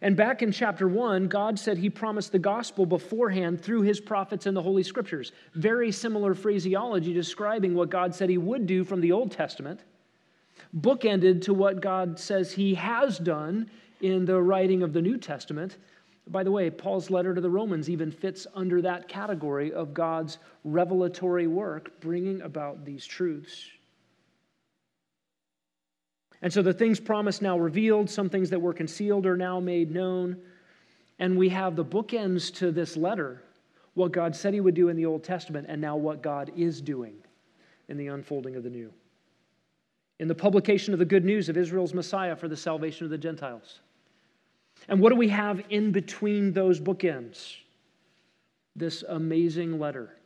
And 0.00 0.16
back 0.16 0.42
in 0.42 0.50
chapter 0.50 0.88
1, 0.88 1.28
God 1.28 1.58
said 1.58 1.78
he 1.78 1.88
promised 1.88 2.32
the 2.32 2.38
gospel 2.38 2.86
beforehand 2.86 3.62
through 3.62 3.82
his 3.82 4.00
prophets 4.00 4.46
in 4.46 4.54
the 4.54 4.62
Holy 4.62 4.82
Scriptures. 4.82 5.30
Very 5.54 5.92
similar 5.92 6.34
phraseology 6.34 7.12
describing 7.12 7.74
what 7.74 7.88
God 7.88 8.12
said 8.12 8.28
he 8.28 8.38
would 8.38 8.66
do 8.66 8.82
from 8.82 9.00
the 9.00 9.12
Old 9.12 9.30
Testament, 9.30 9.80
bookended 10.76 11.42
to 11.42 11.54
what 11.54 11.80
God 11.80 12.18
says 12.18 12.52
he 12.52 12.74
has 12.74 13.18
done 13.18 13.70
in 14.00 14.24
the 14.24 14.42
writing 14.42 14.82
of 14.82 14.92
the 14.92 15.02
New 15.02 15.18
Testament. 15.18 15.76
By 16.28 16.44
the 16.44 16.50
way, 16.50 16.70
Paul's 16.70 17.10
letter 17.10 17.34
to 17.34 17.40
the 17.40 17.50
Romans 17.50 17.90
even 17.90 18.10
fits 18.10 18.46
under 18.54 18.80
that 18.82 19.08
category 19.08 19.72
of 19.72 19.92
God's 19.92 20.38
revelatory 20.64 21.46
work 21.46 22.00
bringing 22.00 22.42
about 22.42 22.84
these 22.84 23.04
truths. 23.04 23.66
And 26.42 26.52
so 26.52 26.62
the 26.62 26.72
things 26.72 26.98
promised 26.98 27.42
now 27.42 27.58
revealed, 27.58 28.10
some 28.10 28.28
things 28.28 28.50
that 28.50 28.60
were 28.60 28.72
concealed 28.72 29.26
are 29.26 29.36
now 29.36 29.60
made 29.60 29.90
known. 29.90 30.36
And 31.18 31.38
we 31.38 31.48
have 31.50 31.76
the 31.76 31.84
bookends 31.84 32.52
to 32.56 32.72
this 32.72 32.96
letter 32.96 33.42
what 33.94 34.12
God 34.12 34.34
said 34.34 34.54
He 34.54 34.60
would 34.60 34.74
do 34.74 34.88
in 34.88 34.96
the 34.96 35.06
Old 35.06 35.22
Testament, 35.22 35.66
and 35.68 35.80
now 35.80 35.96
what 35.96 36.22
God 36.22 36.50
is 36.56 36.80
doing 36.80 37.14
in 37.88 37.96
the 37.96 38.06
unfolding 38.08 38.56
of 38.56 38.62
the 38.62 38.70
new. 38.70 38.90
In 40.18 40.28
the 40.28 40.34
publication 40.34 40.92
of 40.92 40.98
the 40.98 41.04
good 41.04 41.24
news 41.24 41.48
of 41.48 41.56
Israel's 41.56 41.92
Messiah 41.92 42.34
for 42.34 42.48
the 42.48 42.56
salvation 42.56 43.04
of 43.04 43.10
the 43.10 43.18
Gentiles. 43.18 43.80
And 44.88 45.00
what 45.00 45.10
do 45.10 45.16
we 45.16 45.28
have 45.28 45.62
in 45.70 45.92
between 45.92 46.52
those 46.52 46.80
bookends? 46.80 47.56
This 48.74 49.02
amazing 49.08 49.78
letter 49.78 50.16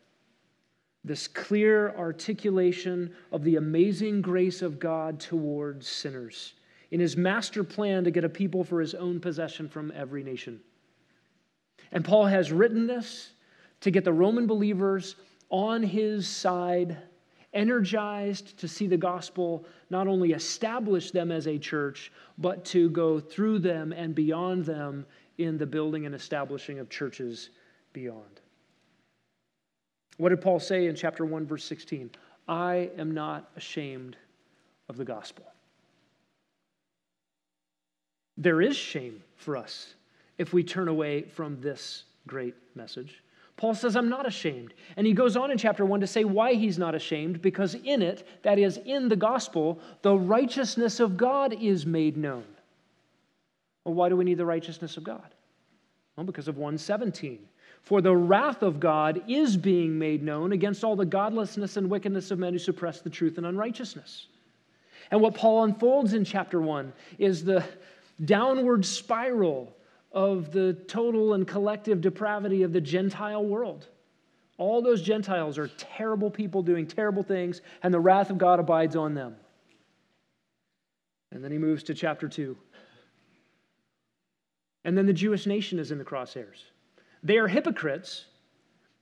this 1.07 1.29
clear 1.29 1.91
articulation 1.97 3.15
of 3.31 3.45
the 3.45 3.57
amazing 3.57 4.21
grace 4.21 4.61
of 4.61 4.81
God 4.81 5.21
towards 5.21 5.87
sinners 5.87 6.55
in 6.91 6.99
his 6.99 7.17
master 7.17 7.63
plan 7.63 8.03
to 8.03 8.11
get 8.11 8.25
a 8.25 8.29
people 8.29 8.65
for 8.65 8.81
his 8.81 8.93
own 8.93 9.21
possession 9.21 9.69
from 9.69 9.93
every 9.95 10.25
nation. 10.25 10.61
And 11.93 12.05
Paul 12.05 12.27
has 12.27 12.51
written 12.51 12.89
this 12.89 13.31
to 13.83 13.93
get 13.93 14.05
the 14.05 14.13
Roman 14.13 14.49
believers 14.49 15.15
on 15.49 15.81
his 15.81 16.27
side, 16.27 16.97
energized 17.57 18.59
to 18.59 18.69
see 18.69 18.87
the 18.87 18.97
gospel 18.97 19.65
not 19.91 20.07
only 20.07 20.33
establish 20.33 21.11
them 21.11 21.33
as 21.33 21.49
a 21.49 21.59
church, 21.59 22.13
but 22.39 22.65
to 22.67 22.91
go 22.91 23.19
through 23.19 23.59
them 23.59 23.93
and 23.93 24.15
beyond 24.15 24.65
them 24.65 25.07
in 25.39 25.59
the 25.59 25.67
building 25.67 26.07
and 26.07 26.15
establishing 26.15 26.79
of 26.79 26.89
churches 26.89 27.51
beyond. 27.93 28.41
What 30.19 30.29
did 30.29 30.41
Paul 30.41 30.61
say 30.61 30.87
in 30.87 30.95
chapter 30.95 31.25
1, 31.25 31.47
verse 31.47 31.65
16? 31.65 32.11
I 32.49 32.91
am 32.97 33.13
not 33.13 33.51
ashamed 33.57 34.17
of 34.89 34.97
the 34.97 35.05
gospel. 35.05 35.45
There 38.39 38.61
is 38.61 38.77
shame 38.77 39.23
for 39.35 39.57
us 39.57 39.95
if 40.39 40.53
we 40.53 40.63
turn 40.63 40.89
away 40.89 41.23
from 41.23 41.61
this 41.61 42.05
great 42.27 42.55
message. 42.75 43.23
Paul 43.57 43.75
says, 43.75 43.97
I'm 43.97 44.11
not 44.11 44.27
ashamed. 44.27 44.75
And 44.97 45.07
he 45.07 45.15
goes 45.15 45.37
on 45.37 45.51
in 45.51 45.57
chapter 45.57 45.85
1 45.85 46.01
to 46.01 46.07
say 46.07 46.25
why 46.25 46.55
he's 46.55 46.79
not 46.79 46.95
ashamed, 46.95 47.41
because 47.41 47.75
in 47.75 48.03
it, 48.03 48.27
that 48.43 48.59
is, 48.59 48.77
in 48.85 49.09
the 49.09 49.17
gospel, 49.17 49.81
the 50.03 50.15
righteousness 50.15 51.01
of 51.01 51.17
God 51.17 51.55
is 51.61 51.87
made 51.87 52.17
known. 52.17 52.45
Well, 53.85 53.95
why 53.95 54.09
do 54.09 54.17
we 54.17 54.25
need 54.25 54.39
the 54.39 54.45
righteousness 54.45 54.97
of 54.97 55.05
God? 55.05 55.35
Well, 56.17 56.27
because 56.27 56.49
of 56.49 56.57
117. 56.57 57.39
For 57.83 58.01
the 58.01 58.17
wrath 58.17 58.63
of 58.63 58.81
God 58.81 59.23
is 59.29 59.57
being 59.57 59.99
made 59.99 60.23
known 60.23 60.53
against 60.53 60.83
all 60.83 60.97
the 60.97 61.07
godlessness 61.07 61.77
and 61.77 61.89
wickedness 61.89 62.31
of 62.31 62.39
men 62.39 62.53
who 62.53 62.59
suppress 62.59 63.01
the 63.01 63.11
truth 63.11 63.39
and 63.39 63.47
unrighteousness. 63.47 64.27
And 65.11 65.21
what 65.21 65.35
Paul 65.35 65.65
unfolds 65.65 66.13
in 66.13 66.25
chapter 66.25 66.61
1 66.61 66.93
is 67.19 67.45
the 67.45 67.65
downward 68.25 68.85
spiral 68.85 69.73
of 70.17 70.51
the 70.51 70.73
total 70.89 71.35
and 71.35 71.47
collective 71.47 72.01
depravity 72.01 72.63
of 72.63 72.73
the 72.73 72.81
Gentile 72.81 73.45
world. 73.45 73.87
All 74.57 74.81
those 74.81 75.03
Gentiles 75.03 75.59
are 75.59 75.69
terrible 75.77 76.31
people 76.31 76.63
doing 76.63 76.87
terrible 76.87 77.23
things, 77.23 77.61
and 77.83 77.93
the 77.93 78.01
wrath 78.01 78.31
of 78.31 78.39
God 78.39 78.59
abides 78.59 78.97
on 78.97 79.13
them. 79.13 79.37
And 81.33 81.45
then 81.45 81.53
he 81.53 81.59
moves 81.59 81.83
to 81.85 81.95
chapter 81.95 82.29
2. 82.29 82.57
And 84.87 84.97
then 84.97 85.05
the 85.05 85.13
Jewish 85.13 85.47
nation 85.47 85.79
is 85.79 85.91
in 85.91 85.99
the 85.99 86.05
crosshairs. 86.05 86.63
They 87.23 87.37
are 87.37 87.49
hypocrites, 87.49 88.25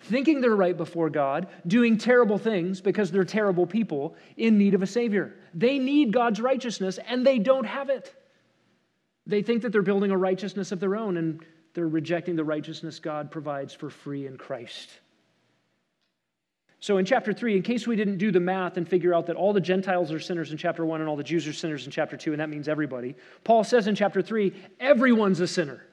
thinking 0.01 0.41
they're 0.41 0.57
right 0.57 0.77
before 0.77 1.11
God, 1.11 1.47
doing 1.65 1.97
terrible 1.97 2.39
things 2.39 2.81
because 2.81 3.13
they're 3.13 3.23
terrible 3.23 3.67
people 3.67 4.17
in 4.37 4.59
need 4.59 4.75
of 4.75 4.83
a 4.83 4.87
Savior. 4.87 5.37
They 5.55 5.79
need 5.79 6.13
God's 6.13 6.41
righteousness 6.41 6.99
and 7.07 7.25
they 7.25 7.39
don't 7.39 7.67
have 7.67 7.89
it. 7.89 8.13
They 9.27 9.43
think 9.43 9.63
that 9.63 9.73
they're 9.73 9.83
building 9.83 10.11
a 10.11 10.19
righteousness 10.19 10.73
of 10.73 10.81
their 10.81 10.97
own 10.97 11.17
and 11.17 11.45
they're 11.75 11.89
rejecting 11.89 12.37
the 12.37 12.45
righteousness 12.45 12.99
God 12.99 13.31
provides 13.31 13.73
for 13.75 13.91
free 13.91 14.27
in 14.27 14.37
Christ. 14.37 14.91
So, 16.81 16.99
in 16.99 17.07
chapter 17.07 17.33
3, 17.33 17.57
in 17.57 17.63
case 17.63 17.87
we 17.87 17.97
didn't 17.97 18.19
do 18.19 18.31
the 18.31 18.41
math 18.41 18.77
and 18.77 18.87
figure 18.87 19.15
out 19.15 19.27
that 19.27 19.37
all 19.37 19.55
the 19.55 19.61
Gentiles 19.61 20.13
are 20.13 20.21
sinners 20.21 20.53
in 20.53 20.59
chapter 20.59 20.85
1 20.85 21.01
and 21.01 21.09
all 21.09 21.17
the 21.17 21.25
Jews 21.25 21.49
are 21.49 21.53
sinners 21.55 21.87
in 21.87 21.91
chapter 21.91 22.15
2, 22.15 22.33
and 22.33 22.41
that 22.41 22.51
means 22.51 22.69
everybody, 22.69 23.15
Paul 23.43 23.65
says 23.65 23.87
in 23.87 23.95
chapter 23.95 24.21
3, 24.21 24.53
everyone's 24.81 25.41
a 25.41 25.47
sinner. 25.47 25.87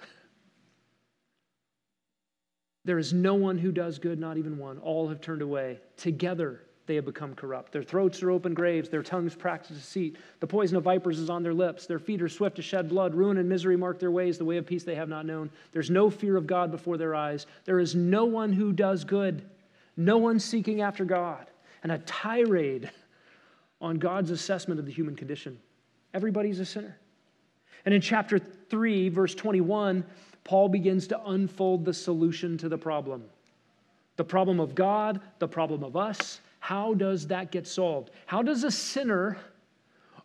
There 2.83 2.99
is 2.99 3.13
no 3.13 3.35
one 3.35 3.57
who 3.57 3.71
does 3.71 3.99
good, 3.99 4.19
not 4.19 4.37
even 4.37 4.57
one. 4.57 4.79
All 4.79 5.07
have 5.07 5.21
turned 5.21 5.41
away. 5.41 5.79
Together 5.95 6.61
they 6.87 6.95
have 6.95 7.05
become 7.05 7.35
corrupt. 7.35 7.71
Their 7.71 7.83
throats 7.83 8.21
are 8.23 8.31
open 8.31 8.53
graves, 8.53 8.89
their 8.89 9.03
tongues 9.03 9.35
practice 9.35 9.77
deceit. 9.77 10.17
The 10.39 10.47
poison 10.47 10.77
of 10.77 10.83
vipers 10.83 11.19
is 11.19 11.29
on 11.29 11.43
their 11.43 11.53
lips. 11.53 11.85
Their 11.85 11.99
feet 11.99 12.21
are 12.21 12.29
swift 12.29 12.55
to 12.55 12.61
shed 12.61 12.89
blood. 12.89 13.13
Ruin 13.13 13.37
and 13.37 13.47
misery 13.47 13.77
mark 13.77 13.99
their 13.99 14.11
ways. 14.11 14.37
The 14.37 14.45
way 14.45 14.57
of 14.57 14.65
peace 14.65 14.83
they 14.83 14.95
have 14.95 15.09
not 15.09 15.25
known. 15.25 15.49
There's 15.71 15.89
no 15.89 16.09
fear 16.09 16.37
of 16.37 16.47
God 16.47 16.71
before 16.71 16.97
their 16.97 17.15
eyes. 17.15 17.45
There 17.65 17.79
is 17.79 17.95
no 17.95 18.25
one 18.25 18.51
who 18.51 18.73
does 18.73 19.03
good, 19.03 19.43
no 19.95 20.17
one 20.17 20.39
seeking 20.39 20.81
after 20.81 21.05
God. 21.05 21.47
And 21.83 21.91
a 21.91 21.99
tirade 21.99 22.89
on 23.79 23.97
God's 23.97 24.31
assessment 24.31 24.79
of 24.79 24.85
the 24.85 24.91
human 24.91 25.15
condition. 25.15 25.59
Everybody's 26.13 26.59
a 26.59 26.65
sinner. 26.65 26.97
And 27.85 27.93
in 27.93 28.01
chapter 28.01 28.37
3, 28.37 29.09
verse 29.09 29.33
21, 29.33 30.03
Paul 30.43 30.69
begins 30.69 31.07
to 31.07 31.23
unfold 31.25 31.85
the 31.85 31.93
solution 31.93 32.57
to 32.59 32.69
the 32.69 32.77
problem. 32.77 33.23
The 34.17 34.23
problem 34.23 34.59
of 34.59 34.75
God, 34.75 35.21
the 35.39 35.47
problem 35.47 35.83
of 35.83 35.95
us. 35.95 36.41
How 36.61 36.93
does 36.93 37.27
that 37.27 37.51
get 37.51 37.65
solved? 37.65 38.11
How 38.27 38.43
does 38.43 38.63
a 38.63 38.69
sinner 38.69 39.39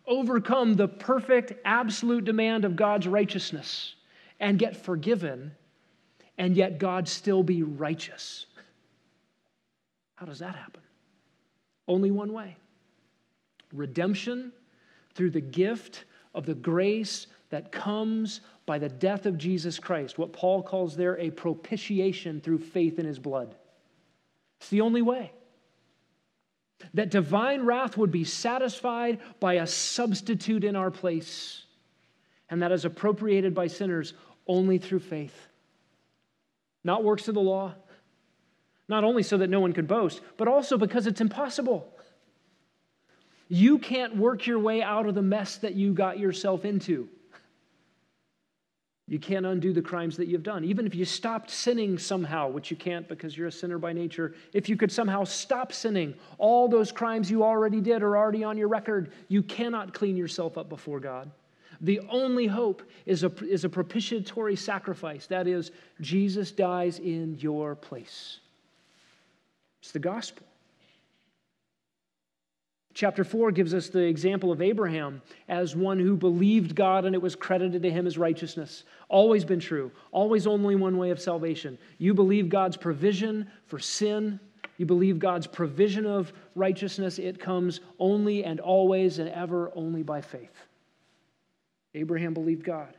overcome 0.05 0.75
the 0.75 0.87
perfect, 0.87 1.51
absolute 1.65 2.25
demand 2.25 2.63
of 2.63 2.75
God's 2.75 3.07
righteousness 3.07 3.95
and 4.39 4.59
get 4.59 4.77
forgiven, 4.77 5.51
and 6.37 6.55
yet 6.55 6.77
God 6.77 7.07
still 7.07 7.41
be 7.41 7.63
righteous? 7.63 8.45
How 10.13 10.27
does 10.27 10.37
that 10.37 10.55
happen? 10.55 10.83
Only 11.87 12.11
one 12.11 12.31
way 12.31 12.55
redemption 13.73 14.51
through 15.15 15.31
the 15.31 15.41
gift 15.41 16.05
of 16.35 16.45
the 16.45 16.53
grace 16.53 17.25
that 17.49 17.71
comes 17.71 18.41
by 18.67 18.77
the 18.77 18.89
death 18.89 19.25
of 19.25 19.39
Jesus 19.39 19.79
Christ, 19.79 20.19
what 20.19 20.33
Paul 20.33 20.61
calls 20.61 20.95
there 20.95 21.17
a 21.17 21.31
propitiation 21.31 22.41
through 22.41 22.59
faith 22.59 22.99
in 22.99 23.07
his 23.07 23.17
blood. 23.17 23.55
It's 24.59 24.69
the 24.69 24.81
only 24.81 25.01
way. 25.01 25.31
That 26.93 27.09
divine 27.09 27.63
wrath 27.63 27.97
would 27.97 28.11
be 28.11 28.23
satisfied 28.23 29.19
by 29.39 29.55
a 29.55 29.67
substitute 29.67 30.63
in 30.63 30.75
our 30.75 30.91
place, 30.91 31.63
and 32.49 32.61
that 32.61 32.71
is 32.71 32.85
appropriated 32.85 33.53
by 33.53 33.67
sinners 33.67 34.13
only 34.47 34.77
through 34.77 34.99
faith. 34.99 35.47
Not 36.83 37.03
works 37.03 37.27
of 37.27 37.33
the 37.33 37.41
law, 37.41 37.73
not 38.87 39.03
only 39.03 39.23
so 39.23 39.37
that 39.37 39.49
no 39.49 39.59
one 39.59 39.73
could 39.73 39.87
boast, 39.87 40.21
but 40.37 40.47
also 40.47 40.77
because 40.77 41.07
it's 41.07 41.21
impossible. 41.21 41.91
You 43.49 43.79
can't 43.79 44.15
work 44.15 44.45
your 44.45 44.59
way 44.59 44.81
out 44.81 45.07
of 45.07 45.15
the 45.15 45.21
mess 45.21 45.57
that 45.57 45.75
you 45.75 45.93
got 45.93 46.19
yourself 46.19 46.65
into. 46.65 47.09
You 49.09 49.19
can't 49.19 49.45
undo 49.45 49.71
the 49.71 49.81
crimes 49.81 50.17
that 50.17 50.27
you've 50.27 50.43
done. 50.43 50.65
Even 50.65 50.85
if 50.85 50.93
you 50.93 51.05
stopped 51.05 51.49
sinning 51.49 51.97
somehow, 51.97 52.49
which 52.49 52.69
you 52.69 52.75
can't 52.75 53.07
because 53.07 53.37
you're 53.37 53.47
a 53.47 53.51
sinner 53.51 53.77
by 53.77 53.93
nature, 53.93 54.35
if 54.51 54.67
you 54.67 54.75
could 54.75 54.91
somehow 54.91 55.23
stop 55.23 55.71
sinning, 55.71 56.13
all 56.37 56.67
those 56.67 56.91
crimes 56.91 57.31
you 57.31 57.41
already 57.41 57.79
did 57.79 58.03
are 58.03 58.17
already 58.17 58.43
on 58.43 58.57
your 58.57 58.67
record. 58.67 59.13
You 59.29 59.43
cannot 59.43 59.93
clean 59.93 60.17
yourself 60.17 60.57
up 60.57 60.67
before 60.67 60.99
God. 60.99 61.31
The 61.79 62.01
only 62.09 62.47
hope 62.47 62.83
is 63.05 63.23
a, 63.23 63.31
is 63.45 63.63
a 63.63 63.69
propitiatory 63.69 64.57
sacrifice. 64.57 65.25
That 65.27 65.47
is, 65.47 65.71
Jesus 66.01 66.51
dies 66.51 66.99
in 66.99 67.37
your 67.39 67.75
place. 67.75 68.39
It's 69.81 69.91
the 69.93 69.99
gospel. 69.99 70.45
Chapter 72.97 73.23
4 73.23 73.51
gives 73.51 73.75
us 73.75 73.89
the 73.89 73.99
example 73.99 74.51
of 74.51 74.59
Abraham 74.59 75.21
as 75.47 75.75
one 75.75 75.99
who 75.99 76.17
believed 76.17 76.73
God 76.73 77.05
and 77.05 77.13
it 77.13 77.21
was 77.21 77.35
credited 77.35 77.83
to 77.83 77.91
him 77.91 78.07
as 78.07 78.17
righteousness. 78.17 78.85
Always 79.09 79.45
been 79.45 79.59
true, 79.59 79.91
always 80.11 80.47
only 80.47 80.75
one 80.75 80.97
way 80.97 81.11
of 81.11 81.19
salvation. 81.19 81.77
You 81.97 82.13
believe 82.13 82.49
God's 82.49 82.75
provision 82.75 83.49
for 83.65 83.79
sin, 83.79 84.39
you 84.77 84.85
believe 84.85 85.17
God's 85.17 85.47
provision 85.47 86.05
of 86.05 86.33
righteousness, 86.55 87.17
it 87.17 87.39
comes 87.39 87.79
only 87.99 88.43
and 88.43 88.59
always 88.59 89.19
and 89.19 89.29
ever 89.29 89.71
only 89.75 90.03
by 90.03 90.21
faith. 90.21 90.65
Abraham 91.93 92.33
believed 92.33 92.63
God. 92.63 92.95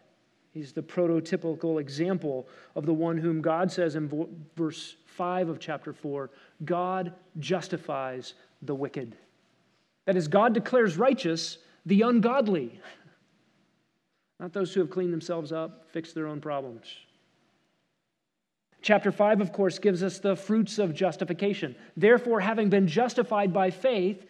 He's 0.50 0.72
the 0.72 0.82
prototypical 0.82 1.80
example 1.80 2.48
of 2.74 2.86
the 2.86 2.92
one 2.92 3.18
whom 3.18 3.40
God 3.40 3.70
says 3.70 3.94
in 3.94 4.08
verse 4.56 4.96
5 5.06 5.50
of 5.50 5.60
chapter 5.60 5.92
4 5.92 6.30
God 6.64 7.12
justifies 7.38 8.34
the 8.62 8.74
wicked. 8.74 9.14
That 10.06 10.16
is, 10.16 10.26
God 10.26 10.54
declares 10.54 10.96
righteous 10.96 11.58
the 11.86 12.02
ungodly, 12.02 12.80
not 14.40 14.52
those 14.52 14.72
who 14.72 14.80
have 14.80 14.90
cleaned 14.90 15.12
themselves 15.12 15.52
up, 15.52 15.86
fixed 15.90 16.14
their 16.14 16.26
own 16.26 16.40
problems. 16.40 16.86
Chapter 18.80 19.10
5, 19.10 19.40
of 19.40 19.52
course, 19.52 19.78
gives 19.78 20.02
us 20.02 20.18
the 20.18 20.36
fruits 20.36 20.78
of 20.78 20.94
justification. 20.94 21.74
Therefore, 21.96 22.40
having 22.40 22.68
been 22.68 22.86
justified 22.86 23.52
by 23.52 23.70
faith, 23.70 24.24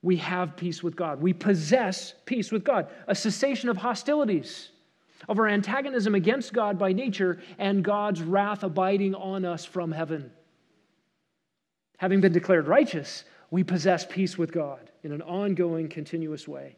we 0.00 0.16
have 0.16 0.56
peace 0.56 0.82
with 0.82 0.96
God. 0.96 1.20
We 1.20 1.32
possess 1.32 2.14
peace 2.24 2.50
with 2.50 2.64
God, 2.64 2.88
a 3.06 3.14
cessation 3.14 3.68
of 3.68 3.76
hostilities, 3.76 4.70
of 5.28 5.38
our 5.38 5.48
antagonism 5.48 6.14
against 6.14 6.52
God 6.52 6.78
by 6.78 6.92
nature, 6.92 7.40
and 7.58 7.84
God's 7.84 8.22
wrath 8.22 8.62
abiding 8.62 9.14
on 9.14 9.44
us 9.44 9.64
from 9.64 9.92
heaven. 9.92 10.30
Having 11.98 12.22
been 12.22 12.32
declared 12.32 12.66
righteous, 12.66 13.24
we 13.50 13.62
possess 13.62 14.04
peace 14.04 14.36
with 14.36 14.52
God 14.52 14.90
in 15.02 15.12
an 15.12 15.22
ongoing, 15.22 15.88
continuous 15.88 16.48
way. 16.48 16.76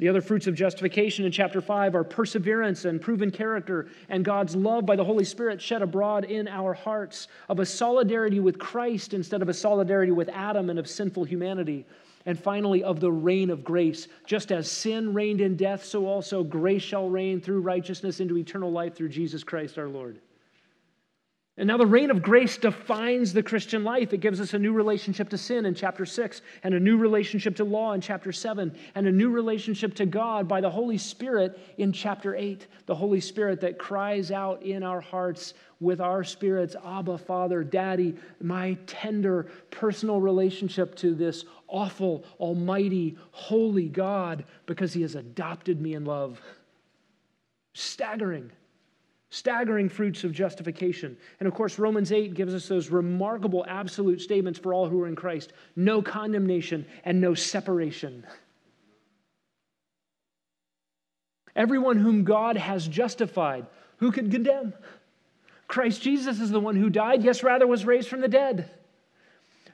The 0.00 0.08
other 0.08 0.22
fruits 0.22 0.46
of 0.46 0.54
justification 0.54 1.26
in 1.26 1.30
chapter 1.30 1.60
5 1.60 1.94
are 1.94 2.04
perseverance 2.04 2.86
and 2.86 3.02
proven 3.02 3.30
character 3.30 3.88
and 4.08 4.24
God's 4.24 4.56
love 4.56 4.86
by 4.86 4.96
the 4.96 5.04
Holy 5.04 5.26
Spirit 5.26 5.60
shed 5.60 5.82
abroad 5.82 6.24
in 6.24 6.48
our 6.48 6.72
hearts, 6.72 7.28
of 7.50 7.58
a 7.58 7.66
solidarity 7.66 8.40
with 8.40 8.58
Christ 8.58 9.12
instead 9.12 9.42
of 9.42 9.50
a 9.50 9.54
solidarity 9.54 10.10
with 10.10 10.30
Adam 10.30 10.70
and 10.70 10.78
of 10.78 10.88
sinful 10.88 11.24
humanity. 11.24 11.84
And 12.24 12.38
finally, 12.38 12.82
of 12.82 12.98
the 12.98 13.12
reign 13.12 13.50
of 13.50 13.62
grace. 13.62 14.08
Just 14.24 14.52
as 14.52 14.70
sin 14.70 15.12
reigned 15.12 15.42
in 15.42 15.54
death, 15.54 15.84
so 15.84 16.06
also 16.06 16.42
grace 16.42 16.82
shall 16.82 17.10
reign 17.10 17.38
through 17.38 17.60
righteousness 17.60 18.20
into 18.20 18.38
eternal 18.38 18.72
life 18.72 18.94
through 18.94 19.10
Jesus 19.10 19.44
Christ 19.44 19.76
our 19.76 19.88
Lord. 19.88 20.18
And 21.60 21.66
now 21.66 21.76
the 21.76 21.84
reign 21.84 22.10
of 22.10 22.22
grace 22.22 22.56
defines 22.56 23.34
the 23.34 23.42
Christian 23.42 23.84
life. 23.84 24.14
It 24.14 24.22
gives 24.22 24.40
us 24.40 24.54
a 24.54 24.58
new 24.58 24.72
relationship 24.72 25.28
to 25.28 25.36
sin 25.36 25.66
in 25.66 25.74
chapter 25.74 26.06
6, 26.06 26.40
and 26.62 26.72
a 26.72 26.80
new 26.80 26.96
relationship 26.96 27.54
to 27.56 27.64
law 27.64 27.92
in 27.92 28.00
chapter 28.00 28.32
7, 28.32 28.74
and 28.94 29.06
a 29.06 29.12
new 29.12 29.28
relationship 29.28 29.94
to 29.96 30.06
God 30.06 30.48
by 30.48 30.62
the 30.62 30.70
Holy 30.70 30.96
Spirit 30.96 31.60
in 31.76 31.92
chapter 31.92 32.34
8. 32.34 32.66
The 32.86 32.94
Holy 32.94 33.20
Spirit 33.20 33.60
that 33.60 33.78
cries 33.78 34.30
out 34.30 34.62
in 34.62 34.82
our 34.82 35.02
hearts 35.02 35.52
with 35.80 36.00
our 36.00 36.24
spirits, 36.24 36.76
Abba, 36.82 37.18
Father, 37.18 37.62
Daddy, 37.62 38.16
my 38.40 38.78
tender 38.86 39.48
personal 39.70 40.18
relationship 40.18 40.94
to 40.96 41.14
this 41.14 41.44
awful, 41.68 42.24
almighty, 42.38 43.18
holy 43.32 43.90
God 43.90 44.46
because 44.64 44.94
He 44.94 45.02
has 45.02 45.14
adopted 45.14 45.78
me 45.78 45.92
in 45.92 46.06
love. 46.06 46.40
Staggering. 47.74 48.50
Staggering 49.30 49.88
fruits 49.88 50.24
of 50.24 50.32
justification. 50.32 51.16
And 51.38 51.46
of 51.46 51.54
course, 51.54 51.78
Romans 51.78 52.10
8 52.10 52.34
gives 52.34 52.52
us 52.52 52.66
those 52.66 52.90
remarkable 52.90 53.64
absolute 53.68 54.20
statements 54.20 54.58
for 54.58 54.74
all 54.74 54.88
who 54.88 55.00
are 55.02 55.06
in 55.06 55.14
Christ 55.16 55.52
no 55.76 56.02
condemnation 56.02 56.84
and 57.04 57.20
no 57.20 57.34
separation. 57.34 58.26
Everyone 61.54 61.98
whom 61.98 62.24
God 62.24 62.56
has 62.56 62.86
justified, 62.86 63.66
who 63.98 64.10
can 64.10 64.30
condemn? 64.30 64.72
Christ 65.68 66.02
Jesus 66.02 66.40
is 66.40 66.50
the 66.50 66.60
one 66.60 66.74
who 66.74 66.90
died, 66.90 67.22
yes, 67.22 67.44
rather 67.44 67.66
was 67.66 67.84
raised 67.84 68.08
from 68.08 68.20
the 68.20 68.28
dead. 68.28 68.70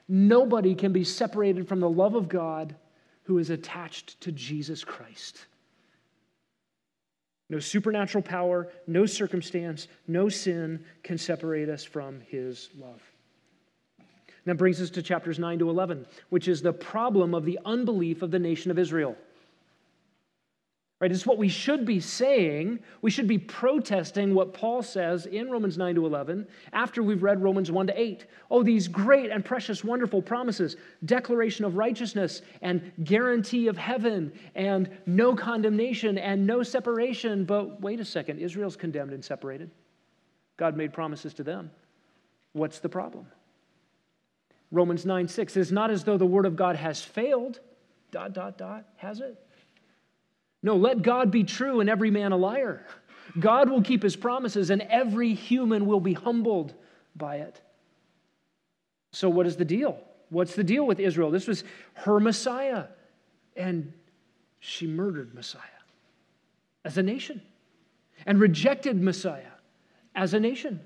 Nobody 0.07 0.75
can 0.75 0.93
be 0.93 1.03
separated 1.03 1.67
from 1.67 1.79
the 1.79 1.89
love 1.89 2.13
of 2.13 2.29
God 2.29 2.75
who 3.23 3.39
is 3.39 3.49
attached 3.49 4.21
to 4.21 4.31
Jesus 4.31 4.83
Christ. 4.83 5.47
No 7.49 7.59
supernatural 7.59 8.21
power, 8.21 8.67
no 8.87 9.05
circumstance, 9.05 9.87
no 10.07 10.27
sin 10.27 10.83
can 11.03 11.17
separate 11.17 11.69
us 11.69 11.83
from 11.83 12.21
his 12.21 12.69
love. 12.77 13.01
And 13.97 14.53
that 14.53 14.55
brings 14.55 14.81
us 14.81 14.89
to 14.91 15.01
chapters 15.01 15.39
9 15.39 15.59
to 15.59 15.69
11, 15.69 16.05
which 16.29 16.47
is 16.47 16.61
the 16.61 16.73
problem 16.73 17.33
of 17.33 17.45
the 17.45 17.59
unbelief 17.65 18.21
of 18.21 18.31
the 18.31 18.39
nation 18.39 18.71
of 18.71 18.79
Israel. 18.79 19.15
Right? 20.99 21.11
It's 21.11 21.27
what 21.27 21.37
we 21.37 21.47
should 21.47 21.85
be 21.85 21.99
saying. 21.99 22.79
We 23.03 23.11
should 23.11 23.27
be 23.27 23.37
protesting 23.37 24.33
what 24.33 24.55
Paul 24.55 24.81
says 24.81 25.27
in 25.27 25.51
Romans 25.51 25.77
9 25.77 25.93
to 25.93 26.05
11 26.07 26.47
after 26.73 27.03
we've 27.03 27.21
read 27.21 27.43
Romans 27.43 27.71
1 27.71 27.87
to 27.87 28.01
8. 28.01 28.25
Oh, 28.49 28.63
these 28.63 28.87
great 28.87 29.29
and 29.29 29.45
precious, 29.45 29.83
wonderful 29.83 30.23
promises 30.23 30.75
declaration 31.05 31.65
of 31.65 31.77
righteousness 31.77 32.41
and 32.63 32.91
guarantee 33.03 33.67
of 33.67 33.77
heaven 33.77 34.33
and 34.55 34.89
no 35.05 35.35
condemnation 35.35 36.17
and 36.17 36.47
no 36.47 36.63
separation. 36.63 37.45
But 37.45 37.79
wait 37.79 37.99
a 37.99 38.05
second, 38.05 38.39
Israel's 38.39 38.75
condemned 38.75 39.13
and 39.13 39.23
separated. 39.23 39.69
God 40.57 40.75
made 40.75 40.93
promises 40.93 41.35
to 41.35 41.43
them. 41.43 41.69
What's 42.53 42.79
the 42.79 42.89
problem? 42.89 43.27
Romans 44.71 45.05
9 45.05 45.27
6 45.27 45.57
is 45.57 45.71
not 45.71 45.91
as 45.91 46.03
though 46.03 46.17
the 46.17 46.25
word 46.25 46.47
of 46.47 46.55
God 46.55 46.75
has 46.75 47.03
failed. 47.03 47.59
Dot, 48.09 48.33
dot, 48.33 48.57
dot. 48.57 48.85
Has 48.95 49.19
it? 49.19 49.37
No, 50.63 50.75
let 50.75 51.01
God 51.01 51.31
be 51.31 51.43
true 51.43 51.79
and 51.79 51.89
every 51.89 52.11
man 52.11 52.31
a 52.31 52.37
liar. 52.37 52.85
God 53.39 53.69
will 53.69 53.81
keep 53.81 54.03
his 54.03 54.15
promises 54.15 54.69
and 54.69 54.81
every 54.83 55.33
human 55.33 55.85
will 55.85 55.99
be 55.99 56.13
humbled 56.13 56.73
by 57.15 57.37
it. 57.37 57.61
So, 59.11 59.29
what 59.29 59.47
is 59.47 59.55
the 59.55 59.65
deal? 59.65 59.99
What's 60.29 60.55
the 60.55 60.63
deal 60.63 60.85
with 60.85 60.99
Israel? 60.99 61.31
This 61.31 61.47
was 61.47 61.63
her 61.93 62.19
Messiah, 62.19 62.85
and 63.55 63.93
she 64.59 64.85
murdered 64.85 65.33
Messiah 65.33 65.61
as 66.83 66.97
a 66.97 67.03
nation 67.03 67.41
and 68.25 68.39
rejected 68.39 69.01
Messiah 69.01 69.53
as 70.15 70.33
a 70.33 70.39
nation. 70.39 70.81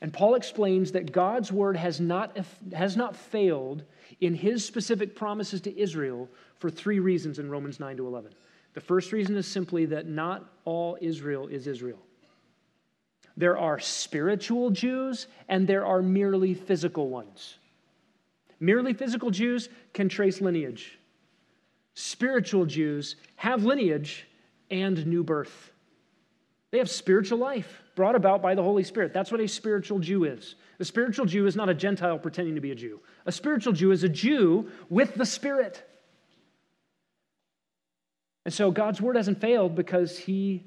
And 0.00 0.12
Paul 0.12 0.34
explains 0.34 0.92
that 0.92 1.12
God's 1.12 1.52
word 1.52 1.76
has 1.76 2.00
not, 2.00 2.38
has 2.72 2.96
not 2.96 3.14
failed 3.14 3.82
in 4.20 4.34
his 4.34 4.64
specific 4.64 5.14
promises 5.14 5.60
to 5.62 5.78
Israel 5.78 6.28
for 6.58 6.70
three 6.70 7.00
reasons 7.00 7.38
in 7.38 7.50
Romans 7.50 7.78
9 7.78 7.98
to 7.98 8.06
11. 8.06 8.32
The 8.72 8.80
first 8.80 9.12
reason 9.12 9.36
is 9.36 9.46
simply 9.46 9.86
that 9.86 10.06
not 10.06 10.50
all 10.64 10.96
Israel 11.00 11.48
is 11.48 11.66
Israel. 11.66 11.98
There 13.36 13.58
are 13.58 13.78
spiritual 13.78 14.70
Jews 14.70 15.26
and 15.48 15.66
there 15.66 15.84
are 15.86 16.02
merely 16.02 16.54
physical 16.54 17.08
ones. 17.08 17.56
Merely 18.58 18.92
physical 18.92 19.30
Jews 19.30 19.68
can 19.92 20.08
trace 20.08 20.40
lineage. 20.40 20.98
spiritual 21.94 22.66
Jews 22.66 23.16
have 23.36 23.64
lineage 23.64 24.26
and 24.70 25.06
new 25.06 25.24
birth. 25.24 25.72
They 26.70 26.78
have 26.78 26.90
spiritual 26.90 27.38
life 27.38 27.82
brought 27.96 28.14
about 28.14 28.42
by 28.42 28.54
the 28.54 28.62
Holy 28.62 28.84
Spirit. 28.84 29.12
That's 29.12 29.32
what 29.32 29.40
a 29.40 29.48
spiritual 29.48 29.98
Jew 29.98 30.24
is. 30.24 30.54
A 30.78 30.84
spiritual 30.84 31.26
Jew 31.26 31.46
is 31.46 31.56
not 31.56 31.68
a 31.68 31.74
Gentile 31.74 32.18
pretending 32.18 32.54
to 32.54 32.60
be 32.60 32.70
a 32.70 32.74
Jew. 32.74 33.00
A 33.26 33.32
spiritual 33.32 33.72
Jew 33.72 33.90
is 33.90 34.04
a 34.04 34.08
Jew 34.08 34.70
with 34.88 35.14
the 35.14 35.26
Spirit. 35.26 35.82
And 38.44 38.54
so 38.54 38.70
God's 38.70 39.00
word 39.00 39.16
hasn't 39.16 39.40
failed 39.40 39.74
because 39.74 40.16
he, 40.18 40.64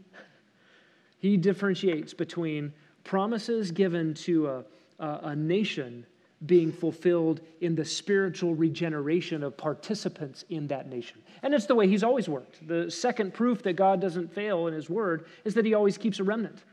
he 1.17 1.37
differentiates 1.37 2.13
between 2.13 2.73
promises 3.03 3.71
given 3.71 4.13
to 4.13 4.47
a, 4.47 4.65
a, 4.99 5.19
a 5.29 5.35
nation 5.35 6.05
being 6.45 6.71
fulfilled 6.71 7.41
in 7.61 7.75
the 7.75 7.85
spiritual 7.85 8.53
regeneration 8.55 9.43
of 9.43 9.55
participants 9.55 10.43
in 10.49 10.67
that 10.67 10.89
nation. 10.89 11.21
And 11.41 11.53
it's 11.53 11.65
the 11.65 11.75
way 11.75 11.87
he's 11.87 12.03
always 12.03 12.27
worked. 12.27 12.67
The 12.67 12.89
second 12.91 13.33
proof 13.33 13.63
that 13.63 13.73
God 13.73 14.01
doesn't 14.01 14.33
fail 14.33 14.67
in 14.67 14.73
his 14.73 14.89
word 14.89 15.25
is 15.45 15.53
that 15.53 15.65
he 15.65 15.73
always 15.73 15.97
keeps 15.97 16.19
a 16.19 16.23
remnant. 16.23 16.63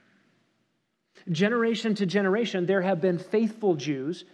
Generation 1.31 1.95
to 1.97 2.07
generation, 2.07 2.67
there 2.67 2.83
have 2.83 3.01
been 3.01 3.19
faithful 3.19 3.75
Jews. 3.75 4.25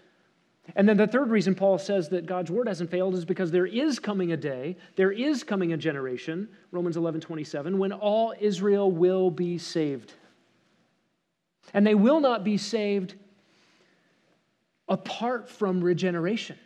And 0.74 0.88
then 0.88 0.96
the 0.96 1.06
third 1.06 1.30
reason 1.30 1.54
Paul 1.54 1.78
says 1.78 2.08
that 2.08 2.26
God's 2.26 2.50
word 2.50 2.68
hasn't 2.68 2.90
failed 2.90 3.14
is 3.14 3.24
because 3.24 3.50
there 3.50 3.66
is 3.66 3.98
coming 3.98 4.32
a 4.32 4.36
day, 4.36 4.76
there 4.96 5.12
is 5.12 5.44
coming 5.44 5.72
a 5.72 5.76
generation, 5.76 6.48
Romans 6.72 6.96
11 6.96 7.20
27, 7.20 7.78
when 7.78 7.92
all 7.92 8.34
Israel 8.40 8.90
will 8.90 9.30
be 9.30 9.58
saved. 9.58 10.14
And 11.74 11.86
they 11.86 11.94
will 11.94 12.20
not 12.20 12.44
be 12.44 12.56
saved 12.56 13.14
apart 14.88 15.48
from 15.48 15.82
regeneration. 15.82 16.58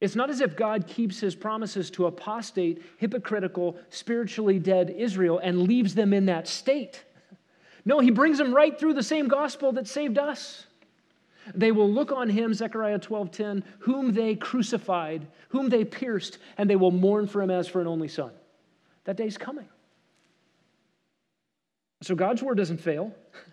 It's 0.00 0.14
not 0.14 0.30
as 0.30 0.40
if 0.40 0.56
God 0.56 0.86
keeps 0.86 1.18
his 1.18 1.34
promises 1.34 1.90
to 1.92 2.06
apostate, 2.06 2.82
hypocritical, 2.98 3.76
spiritually 3.90 4.58
dead 4.58 4.90
Israel 4.90 5.40
and 5.42 5.62
leaves 5.62 5.94
them 5.94 6.12
in 6.12 6.26
that 6.26 6.46
state. 6.46 7.04
No, 7.84 7.98
he 7.98 8.10
brings 8.10 8.38
them 8.38 8.54
right 8.54 8.78
through 8.78 8.94
the 8.94 9.02
same 9.02 9.28
gospel 9.28 9.72
that 9.72 9.88
saved 9.88 10.18
us. 10.18 10.66
They 11.54 11.72
will 11.72 11.90
look 11.90 12.12
on 12.12 12.28
him, 12.28 12.52
Zechariah 12.52 12.98
12:10, 12.98 13.64
whom 13.80 14.12
they 14.12 14.34
crucified, 14.34 15.26
whom 15.48 15.68
they 15.68 15.84
pierced, 15.84 16.38
and 16.58 16.68
they 16.68 16.76
will 16.76 16.90
mourn 16.90 17.26
for 17.26 17.40
him 17.42 17.50
as 17.50 17.66
for 17.66 17.80
an 17.80 17.86
only 17.86 18.08
son. 18.08 18.32
That 19.04 19.16
day's 19.16 19.38
coming. 19.38 19.68
So 22.02 22.14
God's 22.14 22.42
word 22.42 22.58
doesn't 22.58 22.78
fail. 22.78 23.14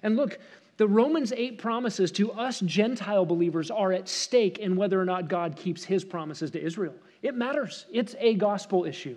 And 0.00 0.14
look, 0.16 0.38
the 0.78 0.88
Romans 0.88 1.32
8 1.32 1.58
promises 1.58 2.12
to 2.12 2.32
us 2.32 2.60
Gentile 2.60 3.26
believers 3.26 3.70
are 3.70 3.92
at 3.92 4.08
stake 4.08 4.58
in 4.58 4.76
whether 4.76 4.98
or 4.98 5.04
not 5.04 5.28
God 5.28 5.56
keeps 5.56 5.84
his 5.84 6.04
promises 6.04 6.52
to 6.52 6.64
Israel. 6.64 6.94
It 7.20 7.34
matters. 7.34 7.84
It's 7.92 8.14
a 8.20 8.34
gospel 8.34 8.84
issue. 8.84 9.16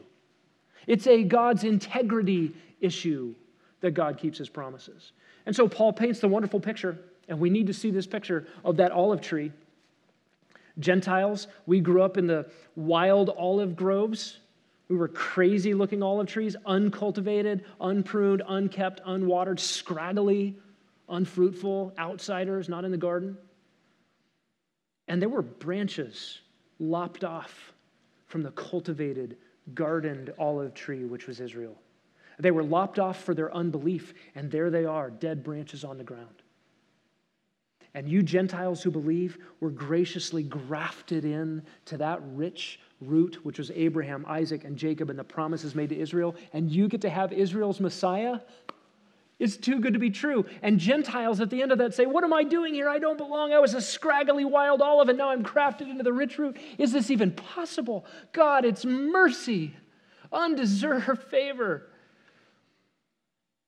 It's 0.88 1.06
a 1.06 1.24
God's 1.24 1.64
integrity 1.64 2.52
issue 2.80 3.36
that 3.82 3.92
God 3.92 4.18
keeps 4.18 4.40
his 4.40 4.50
promises. 4.50 5.12
And 5.46 5.56
so 5.56 5.68
Paul 5.68 5.94
paints 5.94 6.20
the 6.20 6.28
wonderful 6.28 6.60
picture, 6.60 6.98
and 7.28 7.40
we 7.40 7.52
need 7.52 7.68
to 7.68 7.74
see 7.74 7.92
this 7.92 8.08
picture 8.08 8.48
of 8.66 8.78
that 8.78 8.92
olive 8.92 9.22
tree. 9.22 9.52
Gentiles, 10.80 11.46
we 11.68 11.80
grew 11.80 12.02
up 12.02 12.18
in 12.18 12.26
the 12.26 12.50
wild 12.76 13.30
olive 13.30 13.76
groves. 13.76 14.40
We 14.90 14.98
were 14.98 15.08
crazy 15.08 15.76
looking 15.76 16.02
olive 16.02 16.26
trees, 16.26 16.56
uncultivated, 16.66 17.66
unpruned, 17.80 18.42
unkept, 18.48 19.02
unwatered, 19.06 19.60
scraggly 19.60 20.56
unfruitful, 21.12 21.94
outsiders, 22.00 22.70
not 22.70 22.86
in 22.86 22.92
the 22.92 22.98
garden. 22.98 23.38
And 25.08 25.22
there 25.22 25.30
were 25.30 25.42
branches 25.42 26.40
lopped 26.80 27.24
off 27.24 27.74
from 28.28 28.44
the 28.44 28.52
cultivated, 28.52 29.38
gardened 29.74 30.34
olive 30.40 30.74
tree, 30.74 31.06
which 31.06 31.28
was 31.28 31.40
Israel. 31.40 31.78
They 32.40 32.52
were 32.52 32.64
lopped 32.64 32.98
off 32.98 33.24
for 33.24 33.36
their 33.36 33.54
unbelief, 33.54 34.14
and 34.36 34.50
there 34.50 34.70
they 34.70 34.86
are, 34.86 35.12
dead 35.12 35.44
branches 35.44 35.84
on 35.84 35.98
the 35.98 36.04
ground. 36.04 36.42
And 37.94 38.08
you 38.08 38.24
Gentiles 38.24 38.82
who 38.82 38.90
believe 38.90 39.38
were 39.60 39.70
graciously 39.70 40.44
grafted 40.44 41.26
in 41.26 41.62
to 41.86 41.98
that 41.98 42.22
rich 42.24 42.80
root, 43.02 43.44
which 43.44 43.58
was 43.58 43.70
Abraham, 43.72 44.26
Isaac, 44.28 44.64
and 44.64 44.78
Jacob, 44.78 45.10
and 45.10 45.20
the 45.20 45.24
promises 45.24 45.76
made 45.76 45.90
to 45.90 46.00
Israel. 46.00 46.36
And 46.54 46.72
you 46.72 46.88
get 46.88 47.02
to 47.02 47.10
have 47.10 47.34
Israel's 47.34 47.82
Messiah 47.82 48.40
it's 49.42 49.58
too 49.58 49.80
good 49.80 49.94
to 49.94 50.00
be 50.00 50.12
true. 50.12 50.46
And 50.62 50.80
Gentiles 50.80 51.42
at 51.42 51.50
the 51.50 51.64
end 51.64 51.72
of 51.72 51.80
that 51.80 51.96
say, 51.96 52.06
What 52.06 52.24
am 52.24 52.32
I 52.32 52.44
doing 52.44 52.76
here? 52.76 52.88
I 52.88 53.00
don't 53.00 53.18
belong. 53.18 53.52
I 53.52 53.60
was 53.60 53.74
a 53.74 53.82
scraggly 53.82 54.46
wild 54.46 54.84
olive 54.84 55.10
and 55.10 55.18
now 55.18 55.32
I'm 55.32 55.44
crafted 55.44 55.90
into 55.90 56.04
the 56.04 56.14
rich 56.14 56.38
root. 56.38 56.58
Is 56.78 56.92
this 56.92 57.10
even 57.10 57.32
possible? 57.32 58.06
God, 58.34 58.66
it's 58.66 58.86
mercy, 58.86 59.76
undeserved 60.32 61.24
favor. 61.24 61.88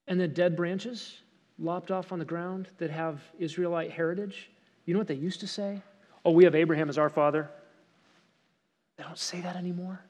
And 0.06 0.20
the 0.20 0.28
dead 0.28 0.54
branches 0.54 1.18
lopped 1.58 1.90
off 1.90 2.12
on 2.12 2.20
the 2.20 2.24
ground 2.24 2.68
that 2.78 2.90
have 2.90 3.20
Israelite 3.40 3.90
heritage, 3.90 4.50
you 4.84 4.94
know 4.94 5.00
what 5.00 5.08
they 5.08 5.14
used 5.14 5.40
to 5.40 5.48
say? 5.48 5.82
Oh, 6.24 6.30
we 6.30 6.44
have 6.44 6.54
Abraham 6.54 6.88
as 6.88 6.98
our 6.98 7.08
father. 7.08 7.50
They 8.96 9.02
don't 9.02 9.18
say 9.18 9.40
that 9.40 9.56
anymore. 9.56 10.00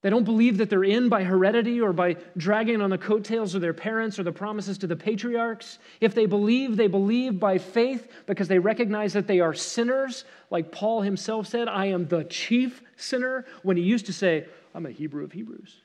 They 0.00 0.10
don't 0.10 0.24
believe 0.24 0.58
that 0.58 0.70
they're 0.70 0.84
in 0.84 1.08
by 1.08 1.24
heredity 1.24 1.80
or 1.80 1.92
by 1.92 2.16
dragging 2.36 2.80
on 2.80 2.90
the 2.90 2.98
coattails 2.98 3.56
of 3.56 3.60
their 3.60 3.74
parents 3.74 4.18
or 4.18 4.22
the 4.22 4.30
promises 4.30 4.78
to 4.78 4.86
the 4.86 4.94
patriarchs. 4.94 5.80
If 6.00 6.14
they 6.14 6.26
believe, 6.26 6.76
they 6.76 6.86
believe 6.86 7.40
by 7.40 7.58
faith 7.58 8.06
because 8.26 8.46
they 8.46 8.60
recognize 8.60 9.12
that 9.14 9.26
they 9.26 9.40
are 9.40 9.54
sinners. 9.54 10.24
Like 10.50 10.70
Paul 10.70 11.00
himself 11.02 11.48
said, 11.48 11.66
I 11.66 11.86
am 11.86 12.06
the 12.06 12.22
chief 12.24 12.80
sinner, 12.96 13.44
when 13.62 13.76
he 13.76 13.82
used 13.82 14.06
to 14.06 14.12
say, 14.12 14.46
I'm 14.72 14.86
a 14.86 14.90
Hebrew 14.90 15.24
of 15.24 15.32
Hebrews. 15.32 15.80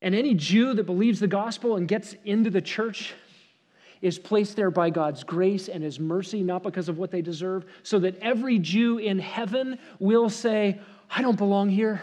And 0.00 0.14
any 0.14 0.34
Jew 0.34 0.72
that 0.74 0.84
believes 0.84 1.20
the 1.20 1.26
gospel 1.26 1.76
and 1.76 1.86
gets 1.86 2.14
into 2.24 2.48
the 2.48 2.62
church 2.62 3.12
is 4.00 4.18
placed 4.18 4.56
there 4.56 4.70
by 4.70 4.90
God's 4.90 5.24
grace 5.24 5.68
and 5.68 5.82
his 5.82 5.98
mercy, 5.98 6.42
not 6.42 6.62
because 6.62 6.88
of 6.88 6.98
what 6.98 7.10
they 7.10 7.22
deserve, 7.22 7.64
so 7.82 7.98
that 7.98 8.16
every 8.20 8.58
Jew 8.58 8.98
in 8.98 9.18
heaven 9.18 9.78
will 9.98 10.28
say, 10.28 10.80
I 11.10 11.22
don't 11.22 11.38
belong 11.38 11.68
here. 11.68 12.02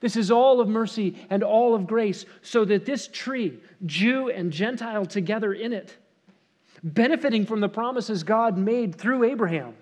This 0.00 0.16
is 0.16 0.30
all 0.30 0.60
of 0.60 0.68
mercy 0.68 1.16
and 1.30 1.42
all 1.42 1.74
of 1.74 1.86
grace, 1.86 2.26
so 2.42 2.64
that 2.66 2.84
this 2.84 3.08
tree, 3.08 3.58
Jew 3.86 4.28
and 4.28 4.52
Gentile 4.52 5.06
together 5.06 5.54
in 5.54 5.72
it, 5.72 5.96
benefiting 6.82 7.46
from 7.46 7.60
the 7.60 7.68
promises 7.68 8.22
God 8.22 8.58
made 8.58 8.94
through 8.94 9.24
Abraham, 9.24 9.74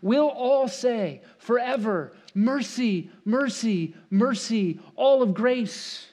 will 0.00 0.28
all 0.28 0.68
say 0.68 1.20
forever, 1.38 2.12
mercy, 2.34 3.10
mercy, 3.24 3.94
mercy, 4.10 4.80
all 4.96 5.22
of 5.22 5.34
grace. 5.34 6.06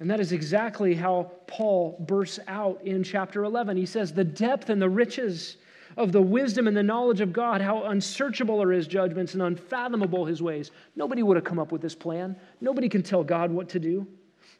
And 0.00 0.10
that 0.10 0.20
is 0.20 0.30
exactly 0.30 0.94
how 0.94 1.32
Paul 1.46 1.96
bursts 2.06 2.38
out 2.46 2.80
in 2.84 3.02
chapter 3.02 3.42
11. 3.42 3.76
He 3.76 3.86
says, 3.86 4.12
The 4.12 4.24
depth 4.24 4.70
and 4.70 4.80
the 4.80 4.88
riches 4.88 5.56
of 5.96 6.12
the 6.12 6.22
wisdom 6.22 6.66
and 6.66 6.76
the 6.76 6.82
knowledge 6.82 7.20
of 7.20 7.32
God, 7.32 7.60
how 7.60 7.84
unsearchable 7.84 8.62
are 8.62 8.70
his 8.70 8.86
judgments 8.86 9.34
and 9.34 9.42
unfathomable 9.42 10.24
his 10.24 10.42
ways. 10.42 10.70
Nobody 10.96 11.22
would 11.22 11.36
have 11.36 11.44
come 11.44 11.58
up 11.58 11.72
with 11.72 11.82
this 11.82 11.94
plan. 11.94 12.36
Nobody 12.60 12.88
can 12.88 13.02
tell 13.02 13.24
God 13.24 13.50
what 13.50 13.68
to 13.70 13.78
do. 13.78 14.06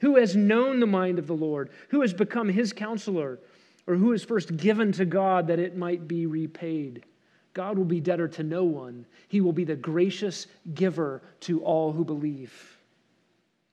Who 0.01 0.17
has 0.17 0.37
known 0.37 0.81
the 0.81 0.87
mind 0.87 1.19
of 1.19 1.27
the 1.27 1.35
Lord? 1.35 1.71
Who 1.89 2.01
has 2.03 2.15
become 2.15 2.49
his 2.49 2.73
counselor? 2.73 3.39
Or 3.87 3.95
who 3.95 4.13
is 4.13 4.23
first 4.23 4.57
given 4.57 4.93
to 4.93 5.05
God 5.05 5.47
that 5.47 5.59
it 5.59 5.77
might 5.77 6.07
be 6.07 6.27
repaid? 6.27 7.05
God 7.55 7.77
will 7.77 7.85
be 7.85 8.01
debtor 8.01 8.29
to 8.29 8.43
no 8.43 8.65
one. 8.65 9.07
He 9.29 9.41
will 9.41 9.53
be 9.53 9.65
the 9.65 9.75
gracious 9.75 10.47
giver 10.75 11.23
to 11.41 11.63
all 11.65 11.93
who 11.93 12.05
believe. 12.05 12.79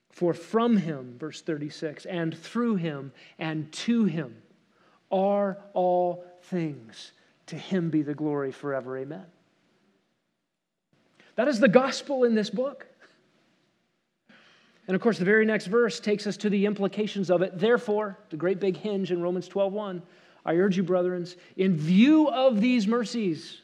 For 0.10 0.34
from 0.34 0.78
him, 0.78 1.18
verse 1.20 1.42
36, 1.42 2.06
and 2.06 2.36
through 2.38 2.76
him 2.78 3.12
and 3.38 3.72
to 3.74 4.06
him 4.06 4.36
are 5.12 5.58
all 5.74 6.24
things. 6.44 7.12
To 7.48 7.56
him 7.56 7.90
be 7.90 8.02
the 8.02 8.14
glory 8.14 8.52
forever. 8.52 8.98
Amen. 8.98 9.26
That 11.36 11.48
is 11.48 11.60
the 11.60 11.68
gospel 11.68 12.24
in 12.24 12.34
this 12.34 12.50
book. 12.50 12.88
And 14.88 14.96
of 14.96 15.02
course, 15.02 15.18
the 15.18 15.26
very 15.26 15.46
next 15.46 15.66
verse 15.66 16.00
takes 16.00 16.28
us 16.28 16.38
to 16.38 16.50
the 16.50 16.66
implications 16.66 17.30
of 17.30 17.42
it. 17.42 17.58
Therefore, 17.58 18.18
the 18.30 18.38
great 18.38 18.60
big 18.60 18.78
hinge 18.78 19.12
in 19.12 19.22
Romans 19.22 19.48
12:1, 19.48 20.02
I 20.46 20.56
urge 20.56 20.78
you, 20.78 20.84
brethren, 20.84 21.26
in 21.58 21.76
view 21.76 22.30
of 22.30 22.62
these 22.62 22.88
mercies, 22.88 23.62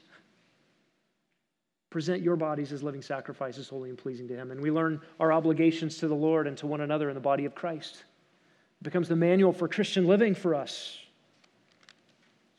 present 1.92 2.24
your 2.24 2.36
bodies 2.36 2.72
as 2.72 2.82
living 2.82 3.02
sacrifices, 3.04 3.70
holy 3.70 3.90
and 3.90 3.98
pleasing 3.98 4.28
to 4.30 4.36
Him. 4.36 4.50
And 4.50 4.60
we 4.60 4.72
learn 4.72 5.00
our 5.20 5.32
obligations 5.32 5.98
to 6.00 6.08
the 6.08 6.16
Lord 6.16 6.48
and 6.48 6.58
to 6.58 6.68
one 6.68 6.82
another 6.82 7.10
in 7.10 7.16
the 7.16 7.22
body 7.22 7.46
of 7.46 7.54
Christ. 7.54 8.04
It 8.80 8.84
becomes 8.84 9.08
the 9.08 9.16
manual 9.16 9.54
for 9.54 9.68
Christian 9.68 10.08
living 10.08 10.34
for 10.34 10.56
us. 10.56 10.98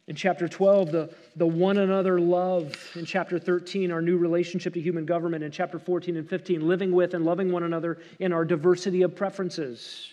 In 0.08 0.16
chapter 0.16 0.48
12, 0.48 0.90
the, 0.90 1.14
the 1.36 1.46
one 1.46 1.78
another 1.78 2.20
love. 2.20 2.74
In 2.96 3.04
chapter 3.04 3.38
13, 3.38 3.92
our 3.92 4.02
new 4.02 4.16
relationship 4.16 4.74
to 4.74 4.80
human 4.80 5.06
government. 5.06 5.44
In 5.44 5.52
chapter 5.52 5.78
14 5.78 6.16
and 6.16 6.28
15, 6.28 6.66
living 6.66 6.92
with 6.92 7.14
and 7.14 7.24
loving 7.24 7.52
one 7.52 7.62
another 7.62 7.98
in 8.18 8.32
our 8.32 8.44
diversity 8.44 9.02
of 9.02 9.14
preferences. 9.14 10.12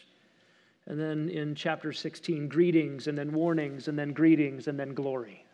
And 0.86 1.00
then 1.00 1.30
in 1.30 1.56
chapter 1.56 1.92
16, 1.92 2.48
greetings, 2.48 3.08
and 3.08 3.18
then 3.18 3.32
warnings, 3.32 3.88
and 3.88 3.98
then 3.98 4.14
greetings, 4.14 4.68
and 4.68 4.80
then 4.80 4.94
glory. 4.94 5.46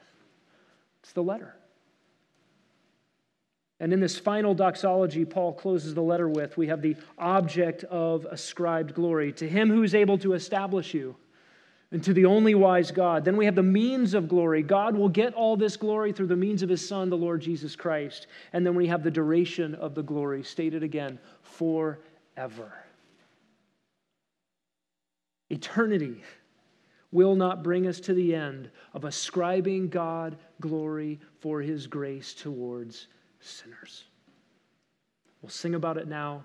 It's 1.01 1.13
the 1.13 1.23
letter. 1.23 1.55
And 3.79 3.93
in 3.93 3.99
this 3.99 4.17
final 4.17 4.53
doxology, 4.53 5.25
Paul 5.25 5.53
closes 5.53 5.93
the 5.93 6.01
letter 6.01 6.29
with 6.29 6.57
we 6.57 6.67
have 6.67 6.81
the 6.81 6.95
object 7.17 7.83
of 7.85 8.25
ascribed 8.25 8.93
glory 8.93 9.33
to 9.33 9.47
him 9.47 9.69
who 9.69 9.83
is 9.83 9.93
able 9.93 10.17
to 10.19 10.33
establish 10.33 10.93
you 10.93 11.15
and 11.95 12.03
to 12.03 12.13
the 12.13 12.25
only 12.25 12.55
wise 12.55 12.91
God. 12.91 13.23
Then 13.23 13.37
we 13.37 13.45
have 13.45 13.55
the 13.55 13.63
means 13.63 14.13
of 14.15 14.27
glory. 14.27 14.61
God 14.61 14.97
will 14.97 15.07
get 15.07 15.33
all 15.33 15.55
this 15.55 15.77
glory 15.77 16.11
through 16.11 16.27
the 16.27 16.35
means 16.35 16.61
of 16.61 16.67
his 16.67 16.85
Son, 16.85 17.09
the 17.09 17.15
Lord 17.15 17.39
Jesus 17.39 17.73
Christ. 17.73 18.27
And 18.51 18.67
then 18.67 18.75
we 18.75 18.85
have 18.87 19.01
the 19.01 19.09
duration 19.09 19.73
of 19.75 19.95
the 19.95 20.03
glory, 20.03 20.43
stated 20.43 20.83
again, 20.83 21.17
forever. 21.41 22.73
Eternity 25.49 26.21
will 27.13 27.33
not 27.33 27.63
bring 27.63 27.87
us 27.87 28.01
to 28.01 28.13
the 28.13 28.35
end 28.35 28.69
of 28.93 29.05
ascribing 29.05 29.87
God 29.87 30.35
glory 30.59 31.21
for 31.39 31.61
his 31.61 31.87
grace 31.87 32.33
towards 32.33 33.07
sinners. 33.39 34.03
We'll 35.41 35.49
sing 35.49 35.75
about 35.75 35.95
it 35.95 36.09
now 36.09 36.43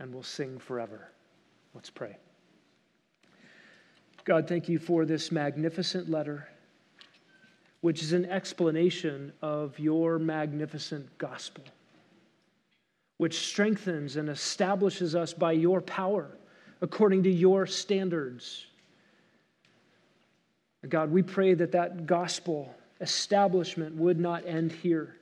and 0.00 0.12
we'll 0.12 0.22
sing 0.22 0.58
forever. 0.58 1.12
Let's 1.72 1.88
pray. 1.88 2.18
God, 4.26 4.48
thank 4.48 4.68
you 4.68 4.80
for 4.80 5.04
this 5.04 5.30
magnificent 5.30 6.10
letter, 6.10 6.48
which 7.80 8.02
is 8.02 8.12
an 8.12 8.24
explanation 8.24 9.32
of 9.40 9.78
your 9.78 10.18
magnificent 10.18 11.16
gospel, 11.16 11.62
which 13.18 13.38
strengthens 13.38 14.16
and 14.16 14.28
establishes 14.28 15.14
us 15.14 15.32
by 15.32 15.52
your 15.52 15.80
power 15.80 16.26
according 16.80 17.22
to 17.22 17.30
your 17.30 17.66
standards. 17.66 18.66
God, 20.88 21.12
we 21.12 21.22
pray 21.22 21.54
that 21.54 21.70
that 21.70 22.06
gospel 22.06 22.74
establishment 23.00 23.94
would 23.94 24.18
not 24.18 24.44
end 24.44 24.72
here 24.72 25.14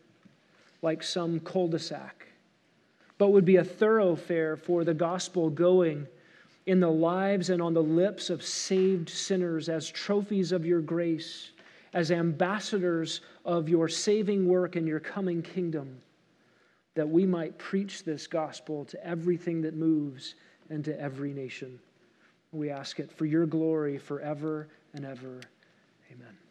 like 0.80 1.02
some 1.02 1.40
cul 1.40 1.68
de 1.68 1.78
sac, 1.78 2.26
but 3.18 3.32
would 3.32 3.44
be 3.44 3.56
a 3.56 3.64
thoroughfare 3.64 4.56
for 4.56 4.82
the 4.82 4.94
gospel 4.94 5.50
going 5.50 6.06
in 6.66 6.80
the 6.80 6.90
lives 6.90 7.50
and 7.50 7.60
on 7.60 7.74
the 7.74 7.82
lips 7.82 8.30
of 8.30 8.42
saved 8.42 9.08
sinners 9.08 9.68
as 9.68 9.90
trophies 9.90 10.52
of 10.52 10.64
your 10.64 10.80
grace, 10.80 11.52
as 11.92 12.10
ambassadors 12.10 13.20
of 13.44 13.68
your 13.68 13.88
saving 13.88 14.48
work 14.48 14.76
and 14.76 14.86
your 14.88 15.00
coming 15.00 15.42
kingdom, 15.42 16.00
that 16.94 17.08
we 17.08 17.26
might 17.26 17.58
preach 17.58 18.04
this 18.04 18.26
gospel 18.26 18.84
to 18.86 19.06
everything 19.06 19.60
that 19.62 19.74
moves 19.74 20.34
and 20.70 20.84
to 20.84 20.98
every 21.00 21.32
nation. 21.32 21.78
We 22.52 22.70
ask 22.70 23.00
it 23.00 23.12
for 23.12 23.26
your 23.26 23.46
glory 23.46 23.98
forever 23.98 24.68
and 24.94 25.04
ever. 25.04 25.40
Amen. 26.10 26.43